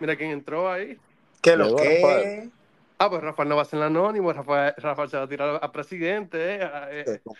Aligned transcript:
Mira 0.00 0.16
quién 0.16 0.30
entró 0.30 0.70
ahí. 0.70 0.98
¿Qué 1.42 1.56
lo 1.56 1.76
que? 1.76 2.50
Ah, 2.98 3.08
pues 3.08 3.22
Rafael 3.22 3.48
no 3.48 3.56
va 3.56 3.62
a 3.62 3.64
ser 3.64 3.78
el 3.78 3.84
anónimo, 3.86 4.30
Rafael, 4.32 4.74
Rafael 4.76 5.08
se 5.08 5.16
va 5.16 5.22
a 5.22 5.28
tirar 5.28 5.58
a 5.62 5.72
presidente. 5.72 6.56
eh, 6.56 6.62
a- 6.62 6.88
eh. 6.92 7.22
Tú 7.24 7.32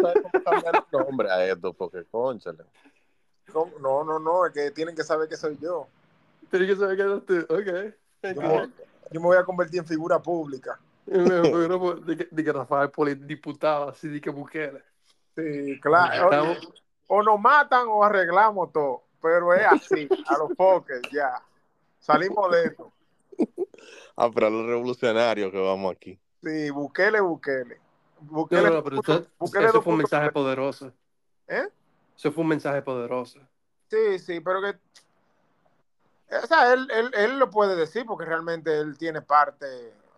sabes 0.00 0.22
cómo 0.22 0.42
cambiar 0.44 0.74
el 0.76 0.98
nombre 1.06 1.30
a 1.30 1.44
esto, 1.52 1.72
porque 1.74 2.04
conchale. 2.10 2.64
¿Cómo? 3.52 3.78
No, 3.78 4.04
no, 4.04 4.18
no, 4.18 4.46
es 4.46 4.52
que 4.52 4.70
tienen 4.70 4.94
que 4.96 5.04
saber 5.04 5.28
que 5.28 5.36
soy 5.36 5.58
yo. 5.60 5.86
Tienes 6.50 6.70
que 6.70 6.76
saber 6.76 6.96
que 6.96 7.02
eres 7.02 7.26
tú. 7.26 7.54
Ok. 7.54 8.34
Yo 8.34 8.40
me, 8.42 8.48
voy- 8.48 8.72
yo 9.10 9.20
me 9.20 9.26
voy 9.26 9.36
a 9.36 9.44
convertir 9.44 9.80
en 9.80 9.86
figura 9.86 10.18
pública. 10.18 10.78
De 11.06 12.16
que, 12.16 12.28
de 12.30 12.44
que 12.44 12.52
Rafael 12.52 12.90
Poli, 12.90 13.14
diputado, 13.14 13.90
así 13.90 14.08
de 14.08 14.20
que 14.20 14.30
Bukele. 14.30 14.82
Sí, 15.36 15.78
claro. 15.80 16.24
Estamos- 16.30 16.72
O 17.08 17.22
nos 17.22 17.38
matan 17.38 17.86
o 17.88 18.02
arreglamos 18.02 18.72
todo. 18.72 19.02
Pero 19.22 19.52
es 19.54 19.64
así, 19.66 20.08
a 20.26 20.38
los 20.38 20.52
pokers, 20.56 21.02
ya. 21.12 21.40
Salimos 22.06 22.50
de 22.52 22.64
esto. 22.64 22.92
Ah, 24.18 24.30
pero 24.34 24.46
a 24.46 24.50
los 24.50 24.64
revolucionarios 24.64 25.52
que 25.52 25.58
vamos 25.58 25.92
aquí. 25.94 26.18
Sí, 26.42 26.70
Bukele, 26.70 27.20
Bukele. 27.20 27.78
Bukele, 28.20 28.62
No, 28.62 28.76
no, 28.76 28.82
pero 28.82 29.00
eso, 29.00 29.26
Bukele 29.38 29.66
eso 29.66 29.82
fue 29.82 29.92
un 29.92 29.98
2.0. 29.98 30.02
mensaje 30.04 30.32
poderoso. 30.32 30.92
¿Eh? 31.48 31.68
Eso 32.16 32.32
fue 32.32 32.42
un 32.42 32.48
mensaje 32.48 32.80
poderoso. 32.80 33.38
Sí, 33.90 34.18
sí, 34.18 34.40
pero 34.40 34.62
que. 34.62 34.78
O 36.34 36.46
sea, 36.46 36.72
él, 36.72 36.88
él, 36.90 37.10
él 37.14 37.38
lo 37.38 37.50
puede 37.50 37.76
decir 37.76 38.06
porque 38.06 38.24
realmente 38.24 38.74
él 38.78 38.96
tiene 38.96 39.20
parte. 39.20 39.66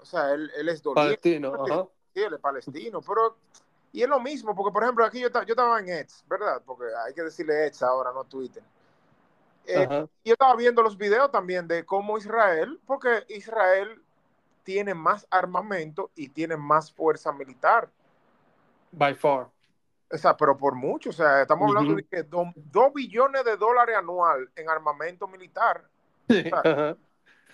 O 0.00 0.04
sea, 0.04 0.32
él, 0.32 0.48
él 0.56 0.68
es 0.68 0.80
doliente. 0.80 1.16
Palestino, 1.18 1.54
ajá. 1.64 1.88
Sí, 2.14 2.22
él 2.22 2.34
es 2.34 2.40
palestino, 2.40 3.00
pero. 3.02 3.36
Y 3.92 4.02
es 4.02 4.08
lo 4.08 4.20
mismo, 4.20 4.54
porque 4.54 4.72
por 4.72 4.84
ejemplo, 4.84 5.04
aquí 5.04 5.18
yo, 5.18 5.32
ta- 5.32 5.44
yo 5.44 5.54
estaba 5.54 5.80
en 5.80 5.88
X, 5.88 6.24
¿verdad? 6.28 6.62
Porque 6.64 6.84
hay 7.04 7.12
que 7.14 7.22
decirle 7.22 7.66
X 7.66 7.82
ahora, 7.82 8.12
no 8.12 8.22
Twitter. 8.22 8.62
Eh, 9.70 10.06
yo 10.24 10.32
estaba 10.32 10.56
viendo 10.56 10.82
los 10.82 10.96
videos 10.96 11.30
también 11.30 11.68
de 11.68 11.84
cómo 11.84 12.16
Israel, 12.16 12.80
porque 12.86 13.24
Israel 13.28 14.02
tiene 14.64 14.94
más 14.94 15.26
armamento 15.30 16.10
y 16.14 16.28
tiene 16.30 16.56
más 16.56 16.90
fuerza 16.90 17.32
militar. 17.32 17.90
By 18.92 19.14
far. 19.14 19.48
O 20.10 20.16
sea, 20.16 20.34
pero 20.36 20.56
por 20.56 20.74
mucho. 20.74 21.10
O 21.10 21.12
sea, 21.12 21.42
estamos 21.42 21.68
hablando 21.68 21.94
de 21.96 22.04
que 22.04 22.22
do- 22.22 22.52
dos 22.56 22.92
billones 22.94 23.44
de 23.44 23.56
dólares 23.58 23.96
anual 23.96 24.50
en 24.56 24.70
armamento 24.70 25.28
militar, 25.28 25.84
Sí, 26.28 26.44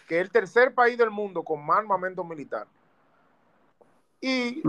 que 0.08 0.16
es 0.16 0.20
el 0.22 0.30
tercer 0.30 0.72
país 0.72 0.96
del 0.96 1.10
mundo 1.10 1.42
con 1.42 1.64
más 1.64 1.78
armamento 1.78 2.22
militar. 2.22 2.66
Y 4.20 4.62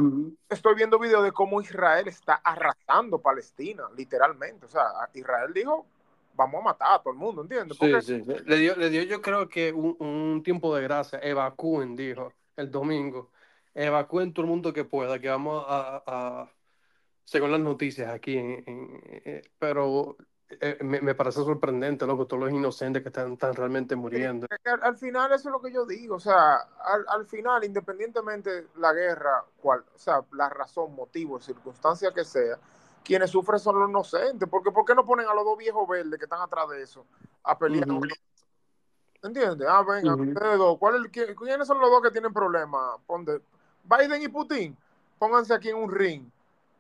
estoy 0.50 0.76
viendo 0.76 1.00
videos 1.00 1.24
de 1.24 1.32
cómo 1.32 1.62
Israel 1.62 2.08
está 2.08 2.36
arrasando 2.36 3.20
Palestina, 3.20 3.84
literalmente. 3.96 4.66
O 4.66 4.70
sea, 4.70 4.86
Israel 5.14 5.54
dijo, 5.54 5.86
vamos 6.36 6.62
a 6.62 6.64
matar 6.66 6.88
a 6.94 7.00
todo 7.00 7.14
el 7.14 7.20
mundo, 7.20 7.42
¿entiendes? 7.42 7.78
Sí, 7.78 8.02
sí. 8.02 8.24
Le 8.46 8.58
dio, 8.58 8.76
le 8.76 8.90
dio 8.90 9.04
yo 9.04 9.22
creo 9.22 9.48
que 9.50 9.72
un, 9.72 9.96
un 10.00 10.44
tiempo 10.44 10.76
de 10.76 10.84
gracia. 10.84 11.20
Evacúen, 11.20 11.96
dijo 11.96 12.32
el 12.56 12.70
domingo. 12.72 13.32
Evacúen 13.74 14.34
todo 14.34 14.46
el 14.46 14.50
mundo 14.52 14.72
que 14.74 14.86
pueda, 14.86 15.20
que 15.20 15.30
vamos 15.30 15.66
a, 15.68 16.04
a- 16.06 16.52
según 17.24 17.52
las 17.52 17.60
noticias 17.60 18.10
aquí, 18.14 18.38
en, 18.38 18.64
en- 18.68 19.02
eh, 19.26 19.42
pero 19.60 20.16
eh, 20.50 20.78
me, 20.82 21.02
me 21.02 21.16
parece 21.16 21.44
sorprendente, 21.44 22.06
loco, 22.06 22.28
todos 22.28 22.44
los 22.44 22.54
inocentes 22.54 23.02
que 23.02 23.10
están, 23.10 23.34
están 23.34 23.54
realmente 23.56 23.96
muriendo. 23.96 24.48
al 24.82 24.96
final 24.98 25.32
eso 25.34 25.50
es 25.50 25.52
lo 25.52 25.62
que 25.62 25.74
yo 25.74 25.86
digo. 25.86 26.16
O 26.16 26.20
sea, 26.20 26.56
al, 26.86 27.04
al 27.08 27.26
final, 27.26 27.64
independientemente 27.64 28.68
la 28.78 28.94
guerra, 28.94 29.44
cual, 29.58 29.84
o 29.94 29.98
sea, 29.98 30.22
la 30.34 30.50
razón, 30.50 30.94
motivo, 30.96 31.42
circunstancia 31.42 32.12
que 32.14 32.24
sea, 32.24 32.58
quienes 33.06 33.30
sufren 33.30 33.60
son 33.60 33.80
los 33.80 33.90
inocentes. 33.90 34.50
Porque 34.50 34.72
¿por 34.72 34.84
qué 34.84 34.94
no 34.96 35.06
ponen 35.06 35.28
a 35.28 35.34
los 35.34 35.46
dos 35.46 35.58
viejos 35.58 35.88
verdes 35.88 36.18
que 36.20 36.26
están 36.26 36.42
atrás 36.42 36.68
de 36.70 36.82
eso 36.82 37.06
a 37.44 37.58
pelear? 37.58 37.88
¿Entiendes? 39.24 39.68
Ah, 39.70 39.84
venga, 39.84 40.14
Ujú. 40.14 40.24
ustedes 40.24 40.58
dos. 40.58 40.78
¿Cuál 40.78 40.96
es 40.96 41.02
el- 41.02 41.12
quién- 41.12 41.36
¿Quiénes 41.36 41.68
son 41.68 41.80
los 41.80 41.90
dos 41.90 42.02
que 42.02 42.12
tienen 42.12 42.34
problemas? 42.34 43.00
Ponte- 43.08 43.42
Biden 43.84 44.22
y 44.22 44.28
Putin, 44.28 44.78
pónganse 45.18 45.54
aquí 45.54 45.70
en 45.70 45.78
un 45.78 45.92
ring. 45.92 46.26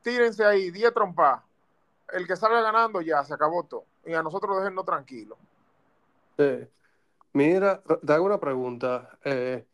Tírense 0.04 0.44
ahí, 0.46 0.70
10 0.70 0.94
trompas. 0.94 1.42
El 2.12 2.28
que 2.28 2.36
salga 2.36 2.62
ganando 2.62 3.02
ya, 3.02 3.24
se 3.24 3.34
acabó 3.34 3.64
todo. 3.64 3.86
Y 4.06 4.14
a 4.14 4.22
nosotros 4.22 4.58
déjennos 4.58 4.86
tranquilos. 4.86 5.38
Sí. 6.38 6.68
Mira, 7.34 7.82
te 8.06 8.14
hago 8.14 8.26
una 8.26 8.40
pregunta. 8.40 9.18
Eh, 9.24 9.66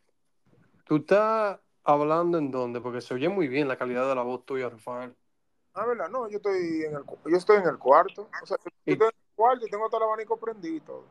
¿tú 0.85 0.97
estás 0.97 1.59
hablando 1.83 2.37
en 2.37 2.51
dónde? 2.51 2.79
Porque 2.79 3.01
se 3.01 3.13
oye 3.13 3.27
muy 3.27 3.47
bien 3.49 3.67
la 3.67 3.77
calidad 3.77 4.07
de 4.07 4.15
la 4.15 4.21
voz 4.23 4.45
tuya, 4.45 4.69
Rafael. 4.69 5.13
Ah, 5.73 5.85
¿verdad? 5.85 6.09
No, 6.09 6.27
yo 6.29 6.37
estoy 6.37 6.83
en 6.83 6.95
el, 6.95 7.03
yo 7.25 7.37
estoy 7.37 7.57
en 7.57 7.67
el 7.67 7.77
cuarto. 7.77 8.29
O 8.41 8.45
sea, 8.45 8.57
yo 8.63 8.69
estoy 8.93 9.07
en 9.07 9.13
el 9.15 9.35
cuarto 9.35 9.65
y 9.65 9.69
tengo 9.69 9.87
todo 9.89 10.01
el 10.01 10.07
abanico 10.07 10.37
prendido 10.37 10.75
y 10.75 10.81
todo. 10.81 11.03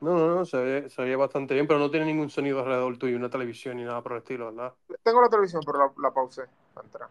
No, 0.00 0.12
no, 0.18 0.34
no, 0.34 0.44
se 0.44 0.58
oye, 0.58 0.90
se 0.90 1.00
oye 1.02 1.16
bastante 1.16 1.54
bien, 1.54 1.66
pero 1.66 1.78
no 1.78 1.90
tiene 1.90 2.04
ningún 2.04 2.28
sonido 2.28 2.60
alrededor 2.60 2.98
tuyo, 2.98 3.16
una 3.16 3.30
televisión 3.30 3.78
ni 3.78 3.84
nada 3.84 4.02
por 4.02 4.12
el 4.12 4.18
estilo, 4.18 4.46
¿verdad? 4.52 4.74
Tengo 5.02 5.22
la 5.22 5.30
televisión, 5.30 5.62
pero 5.64 5.78
la, 5.78 5.92
la 5.96 6.10
pausé 6.12 6.44
para 6.74 6.86
entrar. 6.86 7.08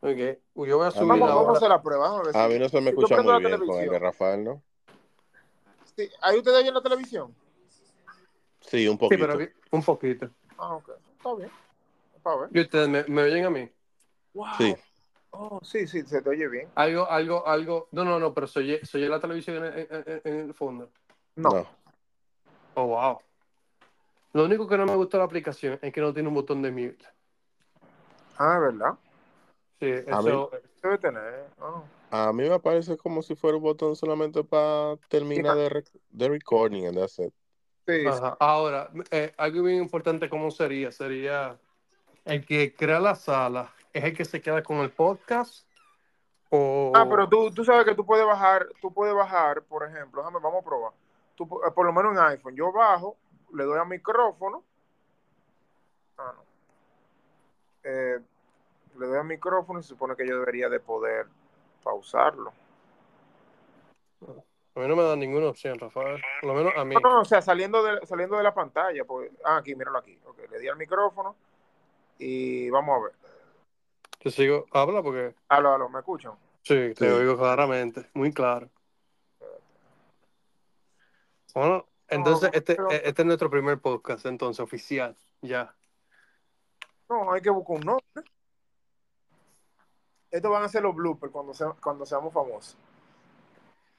Ok, 0.00 0.38
Uy, 0.54 0.68
yo 0.68 0.76
voy 0.76 0.86
a 0.86 0.90
subir 0.90 1.08
Vamos, 1.08 1.28
vamos 1.28 1.48
a 1.48 1.52
hacer 1.56 1.68
la 1.70 1.82
prueba. 1.82 2.08
Vamos 2.10 2.20
a 2.20 2.24
ver 2.24 2.36
A 2.36 2.46
si- 2.46 2.52
mí 2.52 2.58
no 2.60 2.68
se 2.68 2.80
me 2.82 2.90
escucha 2.90 3.22
muy 3.22 3.38
bien 3.38 3.58
con 3.58 3.80
el 3.82 3.88
de. 3.88 3.98
Rafael, 3.98 4.44
¿no? 4.44 4.62
Sí, 5.96 6.08
¿Ahí 6.22 6.36
ustedes 6.38 6.58
oyen 6.58 6.74
la 6.74 6.82
televisión? 6.82 7.34
Sí, 8.60 8.86
un 8.86 8.94
Sí, 8.94 8.98
poquito. 8.98 9.26
pero 9.26 9.38
vi- 9.38 9.48
un 9.72 9.82
poquito. 9.82 10.30
Ah, 10.58 10.74
ok. 10.74 10.90
Está 11.16 11.34
bien. 11.34 11.50
Para 12.22 12.36
ver. 12.42 12.50
¿Y 12.52 12.60
ustedes 12.60 12.88
me, 12.88 13.04
me 13.04 13.22
oyen 13.22 13.44
a 13.46 13.50
mí? 13.50 13.72
Wow. 14.34 14.46
Sí. 14.58 14.76
Oh, 15.30 15.60
sí, 15.62 15.86
sí, 15.86 16.02
se 16.02 16.22
te 16.22 16.30
oye 16.30 16.48
bien. 16.48 16.68
Algo, 16.74 17.08
algo, 17.10 17.46
algo. 17.46 17.88
No, 17.92 18.04
no, 18.04 18.18
no, 18.18 18.32
pero 18.34 18.46
se 18.46 18.60
oye, 18.60 18.84
se 18.84 18.98
oye 18.98 19.08
la 19.08 19.20
televisión 19.20 19.64
en, 19.64 19.74
en- 19.78 19.88
en- 19.90 20.20
en 20.24 20.34
el 20.48 20.54
fondo. 20.54 20.90
No. 21.36 21.50
No. 21.50 21.66
Oh, 22.74 22.86
wow. 22.86 23.18
Lo 24.32 24.44
único 24.44 24.66
que 24.68 24.76
no 24.78 24.86
me 24.86 24.94
gusta 24.94 25.16
de 25.16 25.20
la 25.22 25.24
aplicación 25.26 25.78
es 25.82 25.92
que 25.92 26.00
no 26.00 26.12
tiene 26.12 26.28
un 26.28 26.34
botón 26.34 26.62
de 26.62 26.70
mute. 26.70 27.04
Ah, 28.38 28.58
¿verdad? 28.58 28.94
Sí, 29.80 29.86
eso. 30.06 30.50
Debe 30.82 30.98
tener. 30.98 31.46
ah. 31.60 31.82
A 32.10 32.32
mí 32.32 32.48
me 32.48 32.58
parece 32.58 32.96
como 32.96 33.20
si 33.22 33.34
fuera 33.34 33.56
un 33.56 33.62
botón 33.62 33.94
solamente 33.96 34.42
para 34.44 34.96
terminar 35.08 35.56
de, 35.56 35.68
rec- 35.68 36.00
de 36.10 36.28
recording 36.28 36.86
and 36.86 36.96
that's 36.98 37.18
it. 37.18 37.32
Sí, 37.86 38.00
sí. 38.00 38.06
Ajá. 38.06 38.36
Ahora, 38.40 38.90
eh, 39.10 39.32
algo 39.36 39.62
bien 39.64 39.82
importante, 39.82 40.28
¿cómo 40.30 40.50
sería? 40.50 40.90
Sería 40.92 41.58
el 42.24 42.44
que 42.46 42.74
crea 42.74 43.00
la 43.00 43.14
sala, 43.14 43.72
¿es 43.92 44.04
el 44.04 44.16
que 44.16 44.24
se 44.24 44.40
queda 44.40 44.62
con 44.62 44.78
el 44.78 44.90
podcast? 44.90 45.66
O... 46.50 46.92
Ah, 46.94 47.06
pero 47.08 47.28
tú, 47.28 47.50
tú 47.52 47.64
sabes 47.64 47.84
que 47.84 47.94
tú 47.94 48.06
puedes 48.06 48.26
bajar, 48.26 48.66
tú 48.80 48.92
puedes 48.92 49.14
bajar, 49.14 49.62
por 49.62 49.84
ejemplo, 49.84 50.22
déjame, 50.22 50.38
vamos 50.42 50.62
a 50.62 50.64
probar. 50.64 50.92
Tú, 51.34 51.44
eh, 51.44 51.70
por 51.74 51.86
lo 51.86 51.92
menos 51.92 52.12
en 52.12 52.18
iPhone, 52.24 52.56
yo 52.56 52.72
bajo, 52.72 53.16
le 53.52 53.64
doy 53.64 53.78
a 53.78 53.84
micrófono. 53.84 54.62
Ah, 56.16 56.32
no. 56.34 56.42
Eh, 57.84 58.18
le 58.98 59.06
doy 59.06 59.18
a 59.18 59.22
micrófono 59.22 59.80
y 59.80 59.82
se 59.82 59.90
supone 59.90 60.16
que 60.16 60.26
yo 60.26 60.38
debería 60.38 60.68
de 60.68 60.80
poder 60.80 61.26
pausarlo. 61.82 62.52
A 64.78 64.80
mí 64.80 64.86
no 64.86 64.96
me 64.96 65.02
da 65.02 65.16
ninguna 65.16 65.48
opción, 65.48 65.78
Rafael. 65.78 66.20
Por 66.40 66.50
lo 66.50 66.54
menos 66.54 66.72
a 66.76 66.84
mí. 66.84 66.94
No, 66.94 67.00
no, 67.00 67.20
o 67.20 67.24
sea, 67.24 67.42
saliendo 67.42 67.82
de, 67.82 68.06
saliendo 68.06 68.36
de 68.36 68.42
la 68.42 68.54
pantalla. 68.54 69.04
Pues, 69.04 69.30
ah, 69.44 69.56
aquí, 69.56 69.74
míralo 69.74 69.98
aquí. 69.98 70.18
Ok, 70.24 70.38
le 70.50 70.58
di 70.58 70.68
al 70.68 70.76
micrófono 70.76 71.34
y 72.18 72.70
vamos 72.70 72.96
a 72.96 73.04
ver. 73.04 73.12
Te 74.18 74.30
sigo. 74.30 74.66
Habla 74.72 75.02
porque. 75.02 75.34
Aló, 75.48 75.74
aló, 75.74 75.88
¿me 75.88 76.00
escuchan? 76.00 76.32
Sí, 76.62 76.92
te 76.94 77.06
Sí. 77.06 77.06
oigo 77.06 77.36
claramente, 77.38 78.06
muy 78.14 78.32
claro. 78.32 78.68
Bueno, 81.54 81.86
entonces 82.08 82.50
No, 82.52 82.58
este, 82.58 82.74
pero- 82.76 82.90
este 82.90 83.22
es 83.22 83.26
nuestro 83.26 83.50
primer 83.50 83.78
podcast, 83.80 84.26
entonces, 84.26 84.60
oficial, 84.60 85.16
ya. 85.40 85.74
No, 87.08 87.32
hay 87.32 87.40
que 87.40 87.50
buscar 87.50 87.76
un 87.76 87.82
nombre. 87.86 88.04
Estos 90.30 90.50
van 90.50 90.62
a 90.62 90.68
ser 90.68 90.82
los 90.82 90.94
bloopers 90.94 91.32
cuando, 91.32 91.54
sea- 91.54 91.74
cuando 91.82 92.04
seamos 92.04 92.34
famosos. 92.34 92.76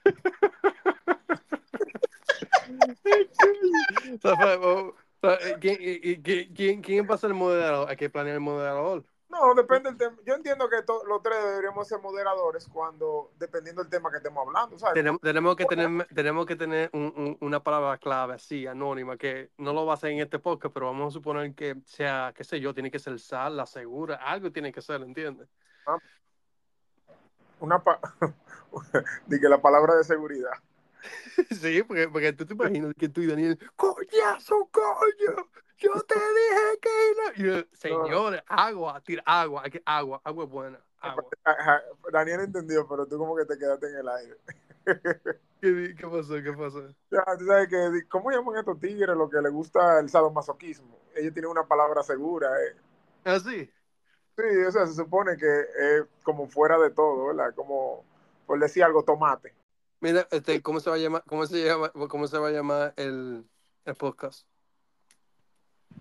¿quién, 5.59 6.22
quién, 6.23 6.53
quién, 6.53 6.82
quién 6.82 7.08
va 7.09 7.16
a 7.16 7.17
ser 7.17 7.32
el 7.32 7.35
moderador? 7.35 7.90
Hay 7.90 7.96
que 7.97 8.09
planear 8.09 8.35
el 8.35 8.41
moderador. 8.41 9.03
No, 9.29 9.53
depende 9.53 9.90
del 9.90 9.97
tema. 9.97 10.17
Yo 10.26 10.34
entiendo 10.34 10.67
que 10.67 10.78
los 11.08 11.22
tres 11.22 11.43
deberíamos 11.43 11.87
ser 11.87 11.99
moderadores 12.02 12.67
cuando, 12.67 13.31
dependiendo 13.37 13.84
del 13.84 13.90
tema 13.91 14.09
que 14.09 14.17
estemos 14.17 14.46
hablando, 14.47 14.78
¿sabes? 14.79 14.96
Tenemos, 14.96 15.22
tenemos 15.22 15.55
que 15.55 15.66
tener, 15.66 16.08
tenemos 16.08 16.46
que 16.47 16.55
tener 16.55 16.90
un- 16.93 17.14
un- 17.16 17.37
una 17.41 17.64
palabra 17.64 17.97
clave 17.99 18.34
así, 18.34 18.66
anónima, 18.66 19.17
que 19.17 19.52
no 19.58 19.72
lo 19.72 19.85
va 19.85 19.93
a 19.93 19.96
hacer 19.96 20.11
en 20.11 20.20
este 20.20 20.40
podcast, 20.40 20.73
pero 20.73 20.87
vamos 20.87 21.14
a 21.14 21.14
suponer 21.14 21.53
que 21.53 21.76
sea, 21.85 22.34
qué 22.35 22.43
sé 22.43 22.59
yo, 22.59 22.73
tiene 22.73 22.90
que 22.90 22.97
ser 22.97 23.20
sal, 23.20 23.55
la 23.55 23.67
segura, 23.67 24.16
algo 24.16 24.52
tiene 24.52 24.72
que 24.73 24.81
ser, 24.81 25.02
¿entiendes? 25.02 25.47
Una 27.59 27.84
pa- 27.84 27.99
de 29.28 29.40
que 29.40 29.47
la 29.49 29.61
palabra 29.61 29.96
de 29.96 30.03
seguridad. 30.03 30.52
Sí, 31.61 31.82
porque, 31.84 32.09
porque 32.09 32.34
tú 32.34 32.46
te 32.46 32.53
imaginas 32.53 32.93
que 32.97 33.08
tú 33.08 33.22
y 33.22 33.28
Daniel, 33.28 33.58
coñazo, 33.75 34.67
coño, 34.72 35.47
yo 35.79 35.93
te 36.02 36.16
dije 36.16 36.79
que 36.81 37.43
no. 37.43 37.61
Yo, 37.61 37.67
señores, 37.73 38.43
agua, 38.47 39.02
tira 39.02 39.23
agua, 39.26 39.64
agua, 39.85 40.22
agua 40.23 40.43
es 40.43 40.49
buena, 40.49 40.79
agua. 40.99 41.26
Daniel 42.11 42.41
entendió, 42.41 42.87
pero 42.87 43.05
tú 43.08 43.17
como 43.17 43.35
que 43.35 43.46
te 43.46 43.58
quedaste 43.58 43.87
en 43.87 43.97
el 43.97 44.09
aire. 44.09 44.37
¿Qué, 45.61 45.96
qué 45.97 46.08
pasó? 46.08 46.35
¿Qué 46.41 46.53
pasó? 46.53 46.87
Ya, 47.11 47.23
tú 47.37 47.46
sabes 47.46 47.67
que, 47.67 48.08
¿cómo 48.08 48.31
llaman 48.31 48.58
estos 48.58 48.79
tigres 48.79 49.16
lo 49.16 49.29
que 49.29 49.41
les 49.41 49.52
gusta 49.52 49.99
el 49.99 50.09
sadomasoquismo? 50.09 50.97
Ellos 51.16 51.34
tienen 51.34 51.52
una 51.52 51.67
palabra 51.67 52.02
segura, 52.03 52.49
¿eh? 52.64 52.75
¿Ah, 53.25 53.40
sí? 53.40 53.70
Sí, 54.37 54.58
o 54.66 54.72
sea, 54.72 54.87
se 54.87 54.93
supone 54.93 55.35
que 55.35 55.59
es 55.61 56.03
como 56.23 56.47
fuera 56.47 56.78
de 56.78 56.91
todo, 56.91 57.28
¿verdad? 57.28 57.53
Como, 57.55 58.05
por 58.46 58.58
decir 58.59 58.84
algo, 58.84 59.03
tomate. 59.03 59.53
Mira, 59.99 60.25
este, 60.32 60.61
¿cómo 60.61 60.79
se 60.79 60.90
va 60.90 60.96
a 60.96 60.99
llamar, 60.99 61.23
cómo 61.28 61.46
se 61.46 61.66
llama, 61.66 61.91
cómo 62.08 62.25
se 62.28 62.37
va 62.37 62.47
a 62.47 62.52
llamar 62.52 62.93
el, 62.96 63.46
el 63.84 63.96
podcast? 63.96 64.47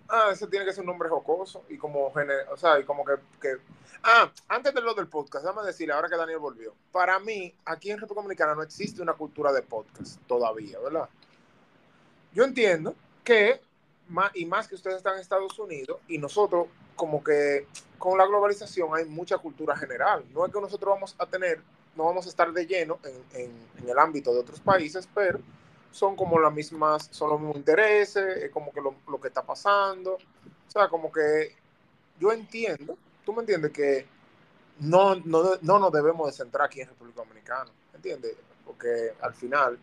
Ah, 0.08 0.30
ese 0.32 0.46
tiene 0.46 0.64
que 0.64 0.72
ser 0.72 0.80
un 0.80 0.86
nombre 0.86 1.08
jocoso 1.08 1.64
y 1.68 1.76
como, 1.76 2.06
o 2.06 2.56
sea, 2.56 2.80
y 2.80 2.84
como 2.84 3.04
que, 3.04 3.16
que... 3.40 3.56
Ah, 4.02 4.32
antes 4.48 4.72
de 4.72 4.80
lo 4.80 4.94
del 4.94 5.06
podcast, 5.06 5.44
déjame 5.44 5.66
decirle, 5.66 5.92
ahora 5.92 6.08
que 6.08 6.16
Daniel 6.16 6.38
volvió, 6.38 6.74
para 6.90 7.18
mí, 7.18 7.54
aquí 7.66 7.90
en 7.90 7.98
República 7.98 8.22
Dominicana 8.22 8.54
no 8.54 8.62
existe 8.62 9.02
una 9.02 9.12
cultura 9.12 9.52
de 9.52 9.60
podcast 9.60 10.18
todavía, 10.26 10.78
¿verdad? 10.78 11.08
Yo 12.32 12.44
entiendo 12.44 12.94
que, 13.22 13.60
y 14.34 14.46
más 14.46 14.66
que 14.66 14.76
ustedes 14.76 14.96
están 14.96 15.14
en 15.14 15.20
Estados 15.20 15.58
Unidos, 15.58 15.98
y 16.08 16.16
nosotros, 16.16 16.68
como 16.96 17.22
que 17.22 17.66
con 17.98 18.16
la 18.16 18.26
globalización 18.26 18.88
hay 18.94 19.04
mucha 19.04 19.36
cultura 19.36 19.76
general. 19.76 20.24
No 20.32 20.46
es 20.46 20.52
que 20.52 20.60
nosotros 20.60 20.94
vamos 20.94 21.16
a 21.18 21.26
tener, 21.26 21.60
no 21.96 22.04
vamos 22.04 22.24
a 22.24 22.28
estar 22.30 22.50
de 22.50 22.66
lleno 22.66 22.98
en, 23.04 23.40
en, 23.40 23.68
en 23.82 23.88
el 23.88 23.98
ámbito 23.98 24.32
de 24.32 24.40
otros 24.40 24.60
países, 24.60 25.06
pero 25.14 25.40
son 25.98 26.16
como 26.16 26.38
las 26.38 26.52
mismas, 26.52 27.08
son 27.12 27.30
los 27.30 27.40
mismos 27.40 27.56
intereses, 27.56 28.44
es 28.44 28.50
como 28.50 28.72
que 28.72 28.80
lo, 28.80 28.94
lo 29.08 29.20
que 29.20 29.28
está 29.28 29.42
pasando. 29.44 30.14
O 30.14 30.70
sea, 30.70 30.88
como 30.88 31.10
que 31.12 31.54
yo 32.18 32.32
entiendo, 32.32 32.96
tú 33.24 33.32
me 33.32 33.40
entiendes 33.40 33.72
que 33.72 34.06
no, 34.80 35.16
no, 35.16 35.56
no 35.62 35.78
nos 35.78 35.92
debemos 35.92 36.26
de 36.28 36.32
centrar 36.44 36.66
aquí 36.66 36.80
en 36.80 36.88
República 36.88 37.22
Dominicana, 37.22 37.70
¿entiendes? 37.94 38.36
Porque 38.64 39.14
al 39.20 39.34
final, 39.34 39.78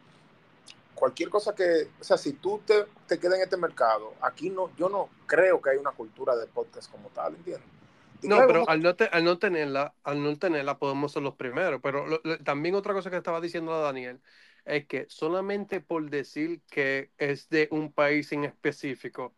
cualquier 0.93 1.29
cosa 1.29 1.53
que, 1.53 1.89
o 1.99 2.03
sea, 2.03 2.17
si 2.17 2.33
tú 2.33 2.61
te, 2.65 2.85
te 3.07 3.19
quedas 3.19 3.35
en 3.37 3.43
este 3.43 3.57
mercado, 3.57 4.13
aquí 4.21 4.49
no, 4.49 4.73
yo 4.77 4.89
no 4.89 5.09
creo 5.25 5.61
que 5.61 5.71
hay 5.71 5.77
una 5.77 5.91
cultura 5.91 6.35
de 6.35 6.47
podcast 6.47 6.91
como 6.91 7.09
tal, 7.09 7.35
¿entiendes? 7.35 7.67
No, 8.21 8.37
pero 8.47 8.61
como- 8.61 8.69
al 8.69 8.81
no, 8.81 8.95
te- 8.95 9.05
al 9.11 9.23
no 9.23 9.37
tenerla, 9.37 9.93
al 10.03 10.23
no 10.23 10.37
tenerla 10.37 10.79
podemos 10.79 11.11
ser 11.11 11.21
los 11.23 11.35
primeros. 11.35 11.79
Pero 11.83 12.07
lo- 12.07 12.21
lo- 12.23 12.39
también 12.43 12.75
otra 12.75 12.93
cosa 12.93 13.09
que 13.11 13.17
estaba 13.17 13.41
diciendo 13.41 13.79
Daniel 13.81 14.21
es 14.65 14.85
que 14.87 15.05
solamente 15.09 15.79
por 15.81 16.09
decir 16.09 16.61
que 16.69 17.11
es 17.17 17.47
de 17.49 17.67
un 17.71 17.91
país 17.91 18.31
en 18.31 18.43
específico, 18.45 19.33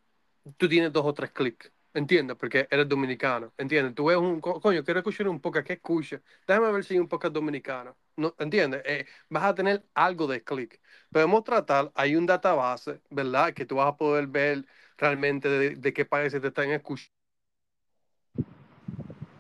tú 0.57 0.68
tienes 0.69 0.91
dos 0.94 1.06
o 1.06 1.13
tres 1.13 1.31
clics. 1.31 1.71
¿Entiendes? 1.94 2.38
Porque 2.38 2.68
eres 2.69 2.88
dominicano. 2.88 3.51
¿Entiendes? 3.57 3.95
Tú 3.95 4.06
ves 4.06 4.18
un... 4.18 4.39
co- 4.39 4.62
Coño, 4.62 4.83
quiero 4.83 5.00
escuchar 5.00 5.27
un 5.27 5.39
podcast. 5.41 5.65
¿Qué 5.65 5.74
escucha? 5.74 6.21
Déjame 6.47 6.71
ver 6.71 6.83
si 6.83 6.94
hay 6.94 7.00
un 7.00 7.07
podcast 7.07 7.33
dominicano. 7.33 7.97
¿No? 8.18 8.35
¿Entiendes? 8.38 8.83
Eh, 8.85 9.06
vas 9.29 9.44
a 9.45 9.56
tener 9.56 9.83
algo 9.95 10.27
de 10.27 10.44
clic. 10.44 10.79
Podemos 11.12 11.44
tratar, 11.44 11.91
hay 11.95 12.15
un 12.15 12.27
database, 12.27 13.01
¿verdad? 13.09 13.51
Que 13.53 13.65
tú 13.65 13.77
vas 13.77 13.88
a 13.88 13.97
poder 13.97 14.27
ver 14.27 14.65
realmente 14.95 15.50
de, 15.50 15.75
de 15.75 15.94
qué 15.94 16.06
países 16.06 16.39
te 16.39 16.50
están 16.50 16.69
escuchando. 16.69 17.12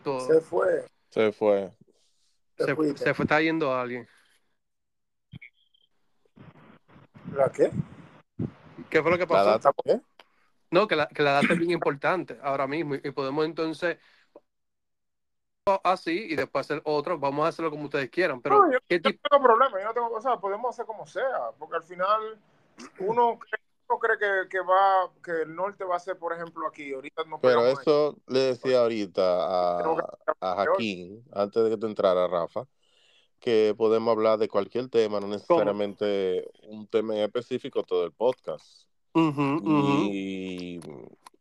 Todo. 0.03 0.19
se 0.21 0.41
fue, 0.41 0.85
Se 1.09 1.31
fue. 1.31 1.71
se, 2.57 2.65
Se, 2.65 2.75
fuiste. 2.75 3.03
se 3.03 3.13
fue, 3.13 3.23
está 3.25 3.39
yendo 3.41 3.75
alguien. 3.75 4.07
¿La 7.37 7.51
qué? 7.51 7.71
¿Qué 8.89 9.01
fue 9.03 9.11
lo 9.11 9.17
que 9.17 9.27
¿La 9.27 9.27
pasó? 9.27 9.49
data 9.51 9.71
qué? 9.85 10.01
No, 10.71 10.87
que 10.87 10.95
la, 10.95 11.07
que 11.07 11.21
la 11.21 11.33
data 11.33 11.53
es 11.53 11.59
bien 11.59 11.69
importante 11.69 12.39
ahora 12.41 12.65
mismo 12.65 12.95
y, 12.95 13.01
y 13.03 13.11
podemos 13.11 13.45
entonces 13.45 13.99
así 15.83 16.27
y 16.31 16.35
después 16.35 16.65
hacer 16.65 16.81
otro. 16.83 17.19
Vamos 17.19 17.45
a 17.45 17.49
hacerlo 17.49 17.69
como 17.69 17.83
ustedes 17.83 18.09
quieran. 18.09 18.41
Pero, 18.41 18.65
No, 18.65 18.71
yo- 18.71 18.79
¿qué 18.87 18.99
tipo? 18.99 19.19
no 19.23 19.29
tengo 19.29 19.43
problema, 19.43 19.79
yo 19.79 19.85
no 19.85 19.93
tengo, 19.93 20.09
o 20.09 20.21
sea, 20.21 20.37
podemos 20.37 20.69
hacer 20.73 20.85
como 20.87 21.05
sea, 21.05 21.51
porque 21.59 21.75
al 21.75 21.83
final 21.83 22.39
uno 22.99 23.37
cree, 23.37 23.61
uno 23.87 23.99
cree 23.99 24.17
que, 24.17 24.49
que 24.49 24.59
va, 24.61 25.11
que 25.23 25.43
el 25.43 25.55
norte 25.55 25.83
va 25.83 25.97
a 25.97 25.99
ser, 25.99 26.17
por 26.17 26.33
ejemplo, 26.33 26.65
aquí, 26.67 26.91
ahorita 26.91 27.23
no 27.25 27.39
Pero 27.39 27.67
eso 27.67 28.17
le 28.25 28.39
decía 28.39 28.79
ahorita 28.79 29.21
a, 29.21 30.17
a 30.41 30.55
Jaquín, 30.55 31.23
antes 31.33 31.63
de 31.63 31.69
que 31.69 31.77
tú 31.77 31.85
entraras, 31.85 32.31
Rafa, 32.31 32.65
que 33.39 33.73
podemos 33.77 34.11
hablar 34.11 34.39
de 34.39 34.49
cualquier 34.49 34.89
tema, 34.89 35.19
no 35.19 35.27
necesariamente 35.27 36.49
un 36.63 36.87
tema 36.87 37.15
en 37.15 37.21
específico, 37.21 37.83
todo 37.83 38.05
el 38.05 38.11
podcast. 38.11 38.87
Y 40.11 40.79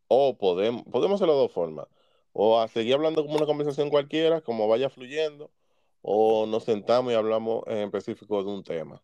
o 0.08 0.37
podemos, 0.37 0.82
podemos 0.84 1.16
hacerlo 1.16 1.34
de 1.34 1.40
dos 1.40 1.52
formas. 1.52 1.87
O 2.32 2.60
a 2.60 2.69
seguir 2.69 2.94
hablando 2.94 3.22
como 3.22 3.37
una 3.37 3.46
conversación 3.46 3.90
cualquiera, 3.90 4.40
como 4.40 4.69
vaya 4.69 4.90
fluyendo, 4.90 5.50
o 6.02 6.46
nos 6.46 6.64
sentamos 6.64 7.12
y 7.12 7.16
hablamos 7.16 7.64
en 7.66 7.78
específico 7.78 8.43
de 8.43 8.50
un 8.50 8.62
tema. 8.62 9.02